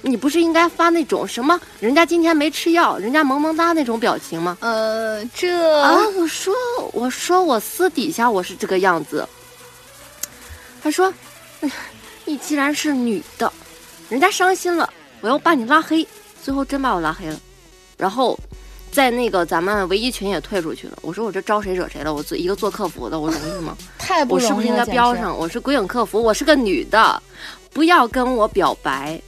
[0.00, 4.56] 你不是应该发那种什么人家今天没吃药，人家萌萌哒那种表情吗？
[4.60, 6.54] 呃，这啊，我说
[6.92, 9.28] 我说我私底下我是这个样子。
[10.80, 11.12] 他说，
[12.24, 13.52] 你既然是女的，
[14.08, 14.88] 人家伤心了，
[15.20, 16.06] 我要把你拉黑。
[16.42, 17.40] 最后真把我拉黑了，
[17.96, 18.38] 然后
[18.92, 20.96] 在那个咱们唯一群也退出去了。
[21.02, 22.14] 我说我这招谁惹谁了？
[22.14, 23.76] 我做一个做客服的，我容易吗？
[23.98, 24.48] 太不容易了。
[24.48, 25.36] 我是不是应该标上？
[25.36, 27.20] 我是鬼影客服，我是个女的，
[27.72, 29.20] 不要跟我表白。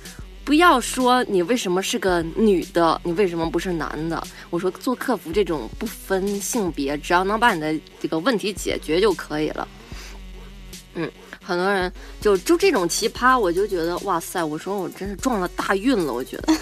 [0.45, 4.23] 不要说你为什么是个女的，你为什么不是男的？
[4.49, 9.69] 我说做客服这种不分性别，只要能把你的这个问题解决就可以了。
[10.95, 11.11] 嗯，
[11.49, 16.13] 很多人就就这种奇葩，我就觉得哇塞，我说我真是撞了大运了。
[16.13, 16.55] 我觉得，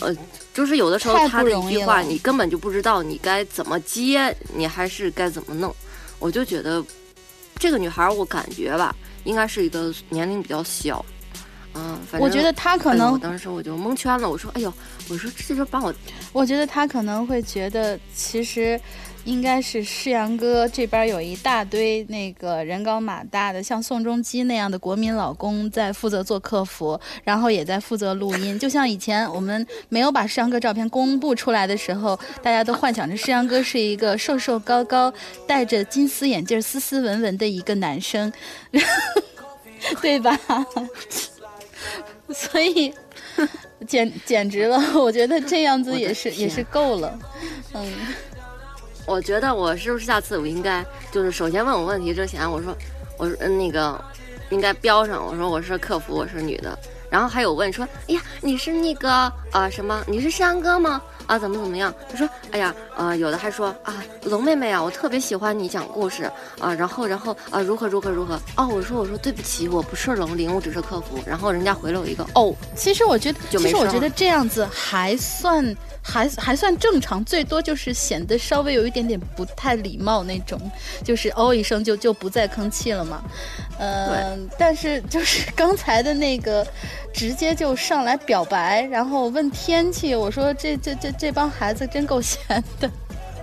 [0.00, 0.12] 呃，
[0.52, 5.72] 就是有的时候他的一句话，你根本就不知道你该怎么接，你还是该怎么弄。
[6.18, 6.84] 我就觉得
[7.56, 11.06] 这个女孩儿，我感觉吧，应该是一个年龄比较小。
[11.74, 14.28] 嗯，反正我觉得他可能我当时我就蒙圈了。
[14.28, 14.72] 我说，哎呦，
[15.08, 15.94] 我说这就把我
[16.32, 18.80] 我觉得他可能会觉得，其实
[19.26, 28.56] 应该是世阳哥这边有一大堆那个人高马大的，像宋仲基那样的国民老公在负责做客服，然后也在负责录音。
[28.56, 35.12] 就像以前我们没有把世阳哥照片公布出来的时候，大家都幻想着世阳哥是一个瘦瘦高高、
[35.46, 38.32] 戴着金丝眼镜、斯斯文文的一个男生，
[40.00, 40.38] 对吧？
[42.32, 42.94] 所以。
[43.86, 47.18] 简简直了，我觉得这样子也是也是够了，
[47.74, 47.92] 嗯，
[49.06, 52.76] 我觉得我是不是下次我应该就是首先问我问题之前，我说
[53.16, 54.02] 我说那个
[54.50, 56.76] 应该标上，我说我是客服，我是女的。
[57.08, 60.02] 然后还有问说，哎呀，你是那个啊、呃什么？
[60.08, 61.00] 你是山哥吗？
[61.26, 61.92] 啊，怎么怎么样？
[62.08, 66.30] 他说，哎呀，呃，有的还说啊，龙妹妹啊，我特别喜欢你讲故事
[66.60, 68.40] 啊，然后然后啊，如何如何如何？
[68.56, 71.18] 哦，我说我说对不起，我不是龙鳞，我只是客服。
[71.26, 80.60] 然后人家回了我一个哦，其实我觉得，其实我觉得这样子还算还还算正常，最多就是显得稍微有一点点不太礼貌那种，
[81.04, 83.22] 就是哦一声就就不再吭气了嘛。
[83.78, 86.66] 呃，但是就是 刚才的那个，
[87.12, 92.40] 直接就上来表白，然后问天气，我说这这这这帮孩子真够闲
[92.80, 92.90] 的。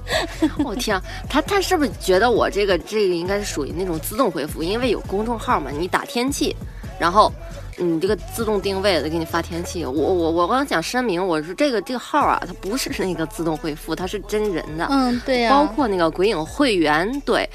[0.65, 4.61] 我、天啊，他他是不是觉得我这个这个应该是属于那种自动回复？
[4.61, 6.53] 因为有公众号嘛，你打天气，
[6.99, 7.31] 然后
[7.77, 9.85] 你这个自动定位的给你发天气。
[9.85, 17.49] 我我我刚想声明，我说这个这个号啊，它不是那个自动回复，它是真人的，嗯，对呀、包括那个鬼影会员，对，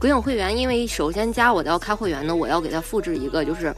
[0.00, 3.72] 鬼影会员，因为首先加我的要开会员呢，我要给他复制一个就是。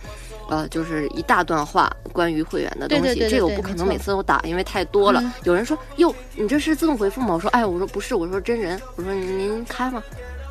[0.49, 5.21] 呃，就是一大段话关于会员的东西，对对对对这个我不可能每次都打，因为太多了。
[5.23, 10.03] 嗯有人说：“哟，你这是自动回复吗？”我说：“哎，我说不是，我说真人，我说您开吗？”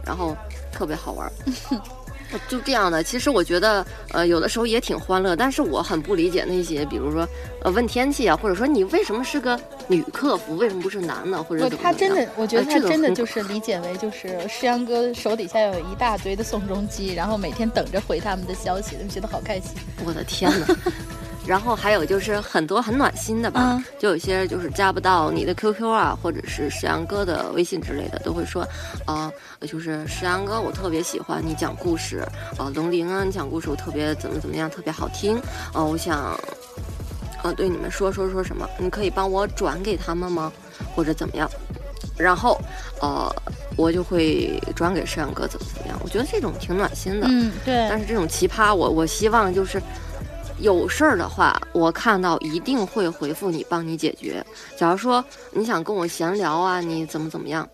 [0.06, 0.36] 然后
[0.72, 1.32] 特别好玩儿。
[2.48, 7.28] 就这样的，其实我觉得，呃，有的时候也挺欢乐，但是我很不理解那些，比如说，
[7.62, 19.72] 呃，问天气啊，或者说你为什么是个女客服，为什么不是男的，或者，他真的，我觉得他真的就是理解为就是诗阳哥手底下有一大堆的宋仲基，然后每天等着回他们的消息，就觉得好开心。
[20.06, 20.68] 我的天呐！
[21.46, 28.66] 然后还有就是很多很暖心的吧，嗯就有些就是加不到你的 QQ 啊，或者是石阳哥的微信之类的，都会说，
[29.06, 32.20] 啊、就是石阳哥，我特别喜欢你讲故事，
[32.58, 35.38] 啊、龙鳞啊，你讲故事我特别怎么怎么样，特别好听，
[35.74, 36.18] 啊、我想，
[37.44, 40.52] 啊、对你们说说说什么，你可以帮我转给他们吗？
[40.96, 41.50] 或者怎么样？
[42.18, 42.60] 然后，
[43.02, 43.34] 呃，
[43.76, 47.28] 我就会转给石阳哥怎么怎么样，我觉得这种挺暖心的。
[47.30, 49.82] 嗯，对但是这种奇葩，我我希望就是
[50.64, 54.44] 有事儿的话，我看到一定会回复你，帮你解决。
[54.78, 57.68] 假如说你想跟我闲聊啊，你怎么怎么样，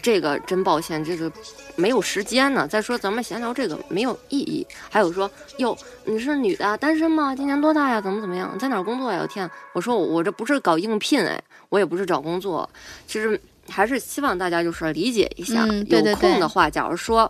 [0.00, 1.30] 这个真抱歉，这个
[1.74, 2.68] 没有时间呢。
[2.68, 4.64] 再说咱们闲聊这个没有意义。
[4.88, 5.28] 还有说，
[5.58, 7.34] 哟，你是女的，单身吗？
[7.34, 8.00] 今年多大呀？
[8.00, 8.56] 怎么怎么样？
[8.60, 9.18] 在哪儿工作呀？
[9.20, 12.70] 我天，我说我我这不是搞应聘哎，我也不是找工作，
[13.08, 13.38] 其实
[13.68, 15.64] 还是希望大家就是理解一下。
[15.64, 17.28] 嗯对对有空的话，假如说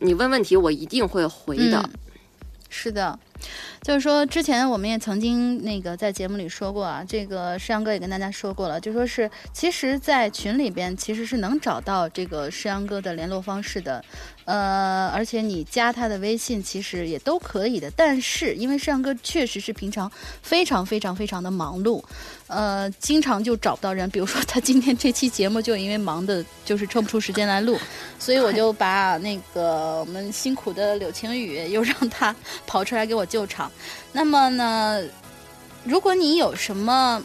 [0.00, 1.80] 你问问题，我一定会回的。
[1.80, 1.90] 嗯
[2.72, 3.18] 是的，
[3.82, 14.04] 就是说之前我们也曾经那个在节目里说过啊，这个世阳哥也跟大家说过了，就说是其实，在群里边其实是能找到这个世阳哥的联络方式的，
[14.44, 20.12] 呃，而且你加他的微信其实也都可以的，但是因为世阳哥确实是平常
[20.42, 22.02] 非常非常非常的忙碌，
[22.48, 27.78] 呃，经常就找不到人，比如说他今天这期节目就因为忙的，就是抽不出时间来录，
[28.18, 32.36] 所以我就把那个我们辛苦的柳晴雨又让他
[32.66, 33.69] 跑出来给我救场。
[34.12, 35.02] 那么呢，
[35.84, 37.22] 如果你有什么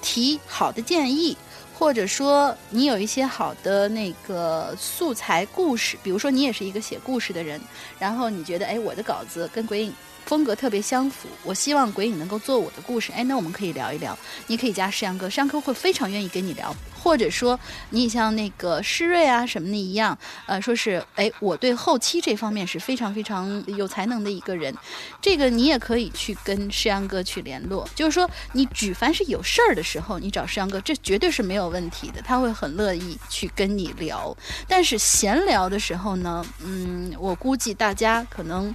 [0.00, 1.36] 提好的建议，
[1.78, 7.60] 或者说你有一些好的那个素材故事，比如说你也是一个写故事的人，
[7.98, 9.94] 然后你觉得哎我的稿子跟鬼影
[10.30, 14.16] 风格特别相符，我希望鬼影能够做我的故事，哎那我们可以聊一聊，
[14.46, 17.58] 你可以加石阳哥，石阳哥会非常愿意跟你聊，或者说
[17.90, 20.16] 你像那个施瑞啊什么的一样，
[20.46, 24.72] 呃说是哎我对后期这方面是非常非常有才能的一个人，
[25.20, 34.32] 这个你也可以去跟石阳哥去联络，就是说你举凡是有事儿的时候，你找石阳哥，这绝对是没有问题的，他会很乐意去跟你聊。
[34.68, 38.72] 但是闲聊的时候呢，嗯，我估计大家可能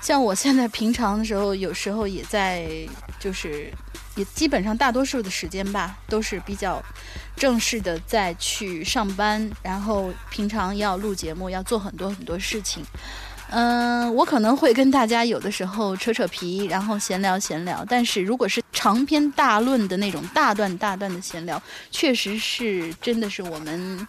[0.00, 2.66] 像我现在平常的时候，有时候也在
[3.18, 3.72] 就是。
[4.16, 6.82] 也基本上大多数的时间吧，都是比较
[7.36, 12.82] 正式的在去上班，然后平常要录节目，要做很多很多事情。
[13.50, 17.84] 嗯，我可能会跟大家有的时候扯扯皮，然后闲聊闲聊。
[17.86, 24.06] 但是如果是长篇大论的那种大段大段的闲聊，确实是真的是我们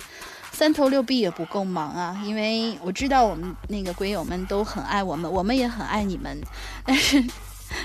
[0.57, 6.35] 三头六臂也不够忙啊，因为我知道我们那个鬼友们都很爱我们，我们也很爱你们，
[6.83, 7.23] 但是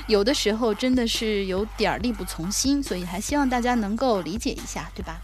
[0.07, 5.21] 有的时候真的是有点力不从心，所以还希望大家能够理解一下，对吧？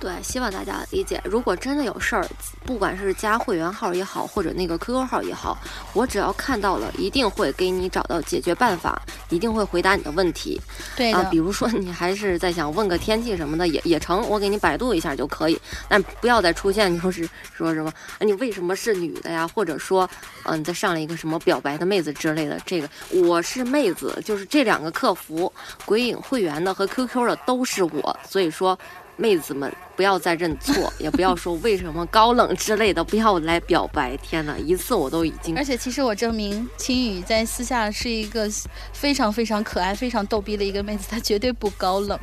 [0.00, 1.18] 对，希望大家理解。
[1.24, 2.28] 如果真的有事儿，
[2.66, 5.56] 不管是加会员号也好，或者那个 QQ 号也好，
[5.94, 9.00] 我只要看到了，一定会给你找到解决办法，
[9.30, 10.60] 一定会回答你的问题。
[10.94, 15.58] 对比如说你还是在想问个天气什么的，也也成，我给你百度一下就可以。
[15.88, 17.90] 但不要再出现就是说什么，
[18.20, 19.48] 你为什么是女的呀？
[19.54, 20.06] 或者说，
[20.42, 22.60] 嗯、你再上来一个什么表白的妹子之类的。
[22.66, 25.50] 这个我是妹子，就是这两个客服，
[25.86, 28.78] 鬼影会员的和 QQ 的都是我，所以说。
[29.16, 34.16] 妹子们不要再认错， 也不要说为什么高冷之类的，不要来表白。
[34.16, 38.48] 天哪，一次我都已经而且其实我证明青雨在私下是一个
[38.92, 42.18] 非常非常可爱、非常逗逼的一个妹子，她绝对不高冷。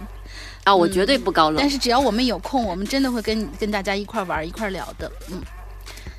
[0.63, 1.57] 啊，我绝对不高冷。
[1.59, 5.11] 但是只要我们有空，我们真的会跟跟大家一块玩、一块聊的。
[5.31, 5.41] 嗯，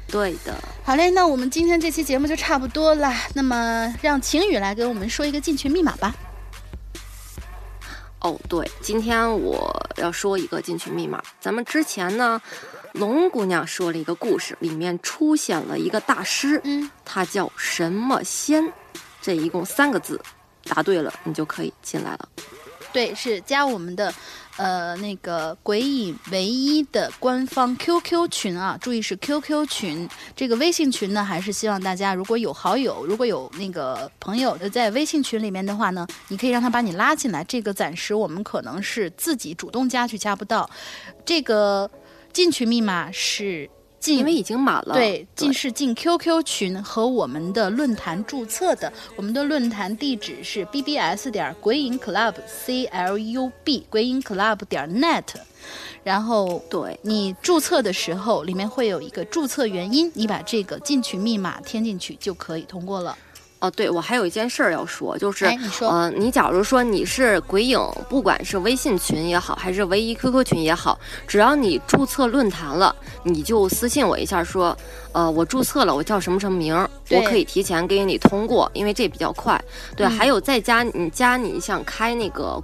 [0.09, 0.55] 对的。
[0.83, 3.15] 好嘞，那我们今天这期节目就差不多啦。
[3.35, 6.15] 那么让晴雨来给我们说一个进群密码吧。
[8.23, 11.21] 哦，对，今天我要说一个进群密码。
[11.41, 12.41] 咱们之前呢，
[12.93, 18.73] 龙姑娘说了一个故事，里面出现了一个大师，嗯，他叫什么仙？
[19.21, 20.21] 这一共三个字，
[20.65, 22.29] 答对了你就可以进来了。
[22.93, 24.15] 对，是加我们的
[24.57, 30.09] 呃那个鬼影唯一的官方 QQ 群啊，注意是 QQ 群。
[30.35, 37.43] 这个微信群呢，还是希望大家如果有好友，如果有那个朋友在微信群里面的话呢，你可以让他把你拉进来。
[37.45, 40.69] 这个暂时我们可能是自己主动加去加不到。
[41.25, 41.91] 这个
[42.33, 43.69] 进群密码是。
[44.03, 55.23] 进因为已经满了，对，进是进 QQ 群和我们的论坛注册的，我们的论坛地址是 bbs 点鬼影 club c l u b 鬼影 club 点 net，
[56.03, 56.99] 然后对。
[57.03, 63.17] 你注册的时候，里面会有一个注册原因，你把这个进群密码填进去就可以通过了。
[63.63, 67.79] 哦，对，我还有一件事儿要说，就是，嗯你说呃，你假如说你是鬼影，
[68.09, 70.99] 不管是微信群也好，还是唯一 QQ 群也好，
[71.29, 74.77] 只要你注册论坛了，你就私信我一下说，
[75.13, 79.63] 呃，我注册了，我叫什么什么名儿，我可以提前给你通过，因为这比较快。
[79.97, 82.61] 对，嗯还有再加你加你想开那个。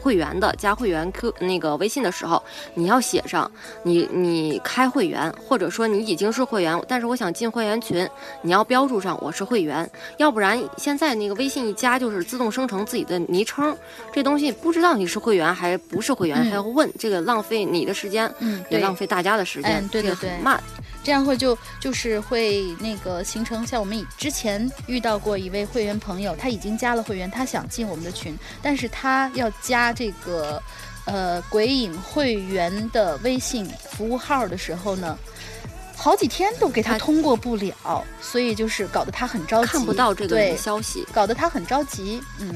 [0.00, 2.42] 会员的加会员 Q 那个微信的时候，
[2.74, 3.50] 你要写上
[3.82, 8.08] 你你开会员，或者说你已经是会员，但是我想进会员群，
[8.42, 9.88] 你要标注上我是会员，
[10.18, 13.76] 要不然现在那个微信一加就是自动生成自己的昵称，
[14.12, 16.48] 这东西不知道你是会员还不是会员，嗯。
[16.48, 20.16] 还要问，这个浪费你的时间，嗯，也浪费大家的时间，嗯对对对。
[20.16, 20.62] 这个很慢。
[21.08, 30.62] 这样会就就是会那个形成像我们以之前遇到过一位会员朋友，他已经加了会员，他想进我们的群，但是他要加这个
[31.06, 35.18] 呃鬼影会员的微信服务号的时候呢，
[35.96, 42.54] 好几天都给他他通过不了，所以就是搞得他很着急，看不到这个对，消息，搞得他很着急，嗯。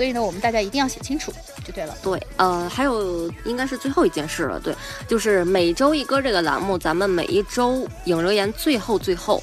[0.00, 1.30] 所以呢，我们大家一定要写清楚
[1.62, 1.94] 就对了。
[2.02, 4.74] 对，呃，还有应该是最后一件事了，对，
[5.06, 9.42] 就是每周一歌这个栏目，咱们每一周影留言最后最后，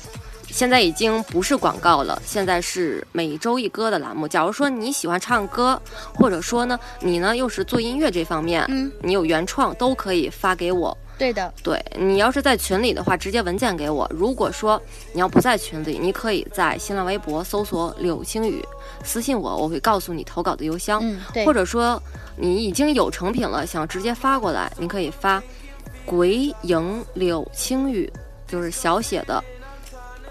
[0.49, 4.27] 现在已经不是广告了，现在是每周一歌的栏目。
[4.27, 5.79] 假如说你喜欢唱歌，
[6.15, 10.97] 或者说呢，你呢又是做音乐这方面，嗯，你有原创都可以发给我。
[11.17, 14.07] 对的，对你要是在群里的话，直接文件给我。
[14.13, 14.81] 如果说
[15.13, 18.63] 你要不在群里，你可以在新浪微博搜索“柳青雨”，
[19.03, 20.99] 私信我，我会告诉你投稿的邮箱。
[21.01, 22.01] 嗯，对，或者说
[22.35, 25.41] 你已经有成品了，想直接发过来，你可以发
[26.05, 28.11] “鬼影柳青雨”，
[28.47, 29.43] 就是小写的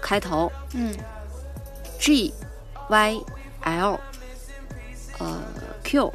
[0.01, 0.95] 开头嗯
[1.99, 2.33] G
[2.89, 3.19] Y
[3.61, 3.99] L
[5.17, 5.41] 呃
[5.83, 6.13] Q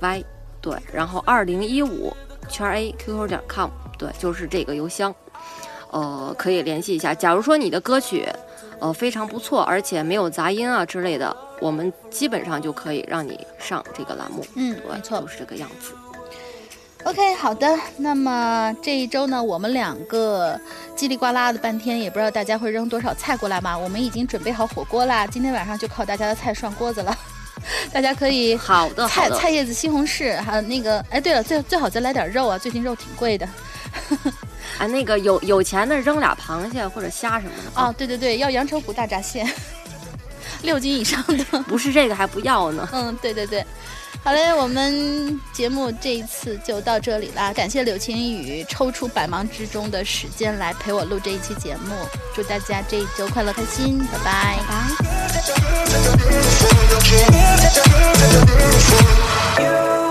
[0.00, 0.24] Y
[0.60, 2.12] 对，然后二零一五
[2.48, 3.70] 圈 A QQ 点 com
[4.02, 5.14] 对，就是这个邮箱，
[5.92, 7.14] 呃，可以联系一下。
[7.14, 8.28] 假如说你的歌曲
[8.80, 14.44] 呃非常不错，而且没有杂音啊之类的，我们基本上就可以让你上这个栏目。
[14.56, 15.28] 嗯，对，没错就。
[15.28, 15.92] 是这个样子。
[17.04, 17.78] OK，好的。
[17.96, 20.60] 那么这一周呢，我们两个
[20.96, 23.78] 叽里呱啦的半天，也不知道大家会扔多少菜过来嘛。
[23.78, 27.16] 我们已经准备好火锅啦，今天晚上就靠大家的菜涮锅子了。
[27.92, 29.36] 大家可以好的，好的。
[29.36, 33.48] 菜菜叶子西红柿，还有那个，哎，对了，最最好再来点肉啊，最近肉挺贵的。
[34.78, 39.46] 哎， 那个有有钱的扔俩螃蟹或者虾什么的哦，，对对对，要阳澄湖大闸蟹，
[40.62, 41.44] 六斤以上的。
[41.62, 42.88] 不是这个还不要呢。
[42.92, 43.64] 嗯，对对对。
[44.24, 54.58] 好嘞，我们节目这一次就到这里啦，感谢柳晴雨抽出百忙之中的时间来陪我录这一期节目，祝大家这一周快乐开心，拜拜。
[59.56, 60.01] 拜。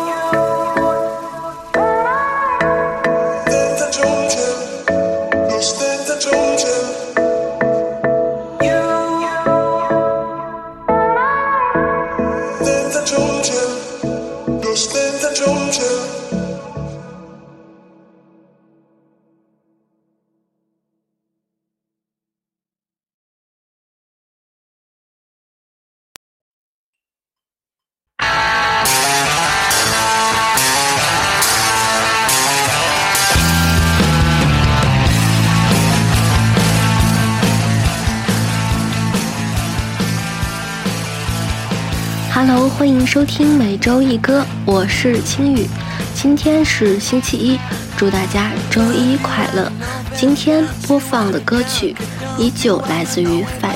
[43.11, 45.67] 收听每周一歌，我是青雨。
[46.15, 47.59] 今天是星期一，
[47.97, 49.69] 祝大家周一快乐。
[50.15, 51.93] 今天播放的歌曲
[52.37, 53.75] 依旧来自于 Fat，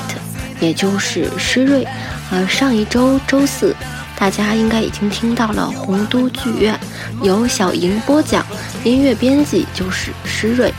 [0.58, 1.86] 也就是施瑞。
[2.32, 3.76] 而上一周周四，
[4.18, 6.74] 大家应该已经听到了红都剧院
[7.20, 8.42] 由小莹播讲，
[8.84, 10.72] 音乐编辑就是施瑞。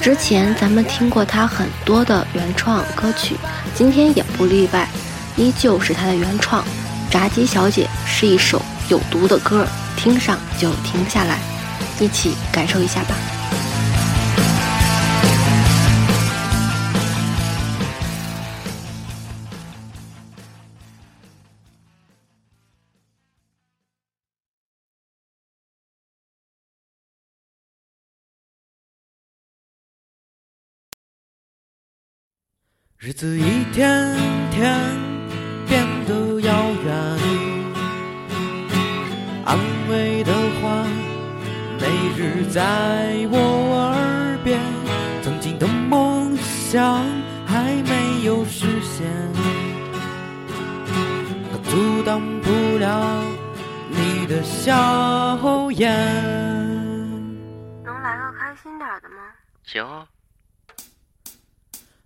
[0.00, 3.34] 之前咱们听过他很多的原创歌曲，
[3.74, 4.88] 今天也不例外，
[5.36, 6.64] 依旧是他的原创。
[7.10, 8.60] 炸鸡小姐是一首
[8.90, 9.66] 有毒的歌，
[9.96, 11.38] 听上就停不下来，
[11.98, 13.16] 一起感受一下吧。
[32.98, 34.16] 日子一天
[34.50, 35.05] 天
[42.56, 42.62] 在
[43.30, 44.58] 我耳边，
[45.22, 47.04] 曾经的梦想
[47.46, 49.06] 还没有实现，
[51.52, 53.22] 可阻挡不了
[53.90, 55.94] 你的笑颜。
[57.84, 59.16] 能来个开心点的吗？
[59.62, 60.06] 行啊。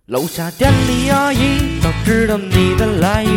[0.07, 3.29] 楼下店里阿姨早知道你的来意，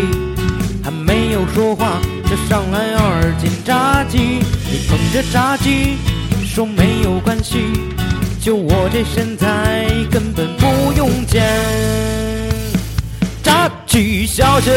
[0.82, 4.40] 还没有说话就上来二斤炸鸡。
[4.66, 5.96] 你捧着炸鸡
[6.54, 7.64] 说没有关系，
[8.40, 11.42] 就我这身材根本不用减。
[13.42, 14.70] 扎起小姐，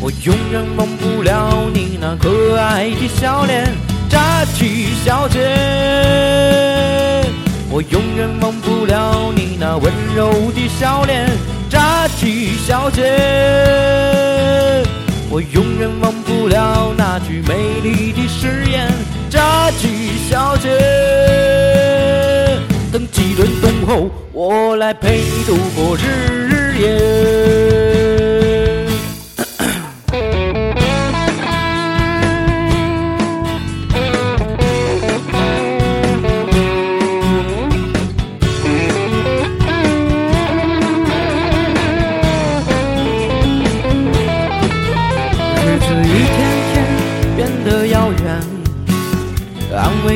[0.00, 3.70] 我永远忘不了你那可爱的笑脸。
[4.08, 5.40] 扎起小姐。
[7.68, 11.28] 我永远忘不了你那温柔的笑脸，
[11.68, 13.02] 扎起小姐。
[15.28, 16.13] 我永远忘
[16.44, 18.92] 不了那句美丽的誓言，
[19.30, 20.68] 扎起小姐。
[22.92, 28.03] 等几轮冬后，我来陪你度过日夜。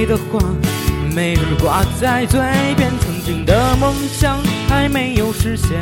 [0.08, 0.40] 的话
[1.14, 2.40] 每日挂在嘴
[2.76, 5.78] 边，曾经的梦想还没有实现，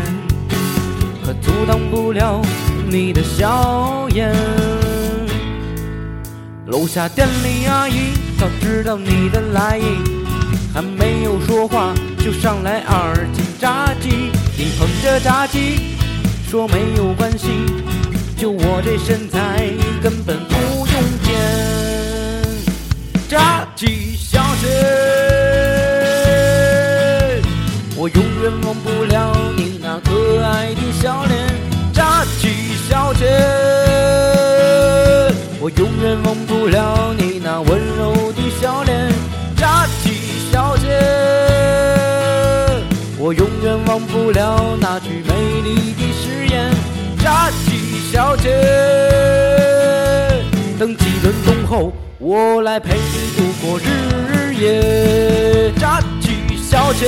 [1.24, 2.42] 可阻挡不了
[2.88, 4.34] 你的笑颜。
[6.66, 9.84] 楼下店里阿姨早知道你的来意，
[10.74, 14.32] 还没有说话就上来二斤炸鸡。
[14.58, 15.94] 你捧着炸鸡
[16.50, 17.46] 说没有关系，
[18.36, 19.70] 就我这身材
[20.02, 21.32] 根本不用减。
[23.28, 24.15] 炸鸡。
[24.60, 24.66] 姐，
[27.96, 30.10] 我永远忘不了你那可
[30.42, 31.36] 爱的笑脸，
[31.92, 33.24] 炸鸡小姐。
[35.60, 39.12] 我永远忘不了你那温柔的笑脸，
[39.56, 40.86] 炸鸡小姐。
[43.18, 46.70] 我永远忘不了那句美丽的誓言，
[47.18, 48.50] 炸鸡小姐。
[50.78, 54.54] 等几轮冬后，我来陪你度过日。
[54.54, 57.06] 夜，炸鸡小姐，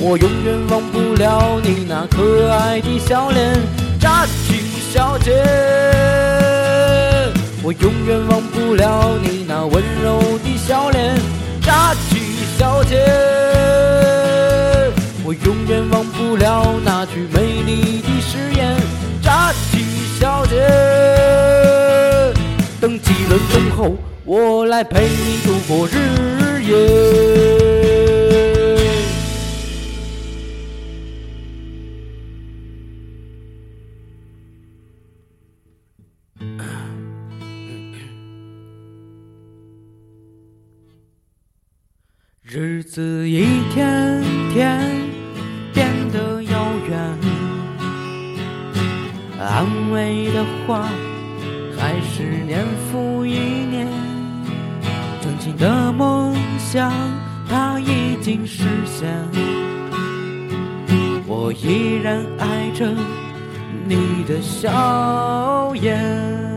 [0.00, 3.60] 我永远忘不了你那可爱的笑脸。
[4.00, 5.44] 炸鸡小姐，
[7.62, 11.14] 我永远忘不了你那温柔的笑脸。
[11.60, 12.18] 扎起
[12.58, 13.04] 小姐，
[15.22, 18.74] 我永远忘不了那句美丽的誓言。
[19.22, 19.52] 扎
[20.24, 20.56] 小姐，
[22.80, 23.94] 等几轮冬后。
[24.24, 26.74] 我来陪你度过日夜。
[42.40, 43.44] 日子一
[43.74, 44.22] 天
[44.54, 44.93] 天
[49.46, 50.88] 安慰的话
[51.78, 53.86] 还是年复一年。
[55.20, 56.92] 曾经的梦想，
[57.48, 59.08] 它已经实现。
[61.26, 62.90] 我依然爱着
[63.86, 66.53] 你的笑颜。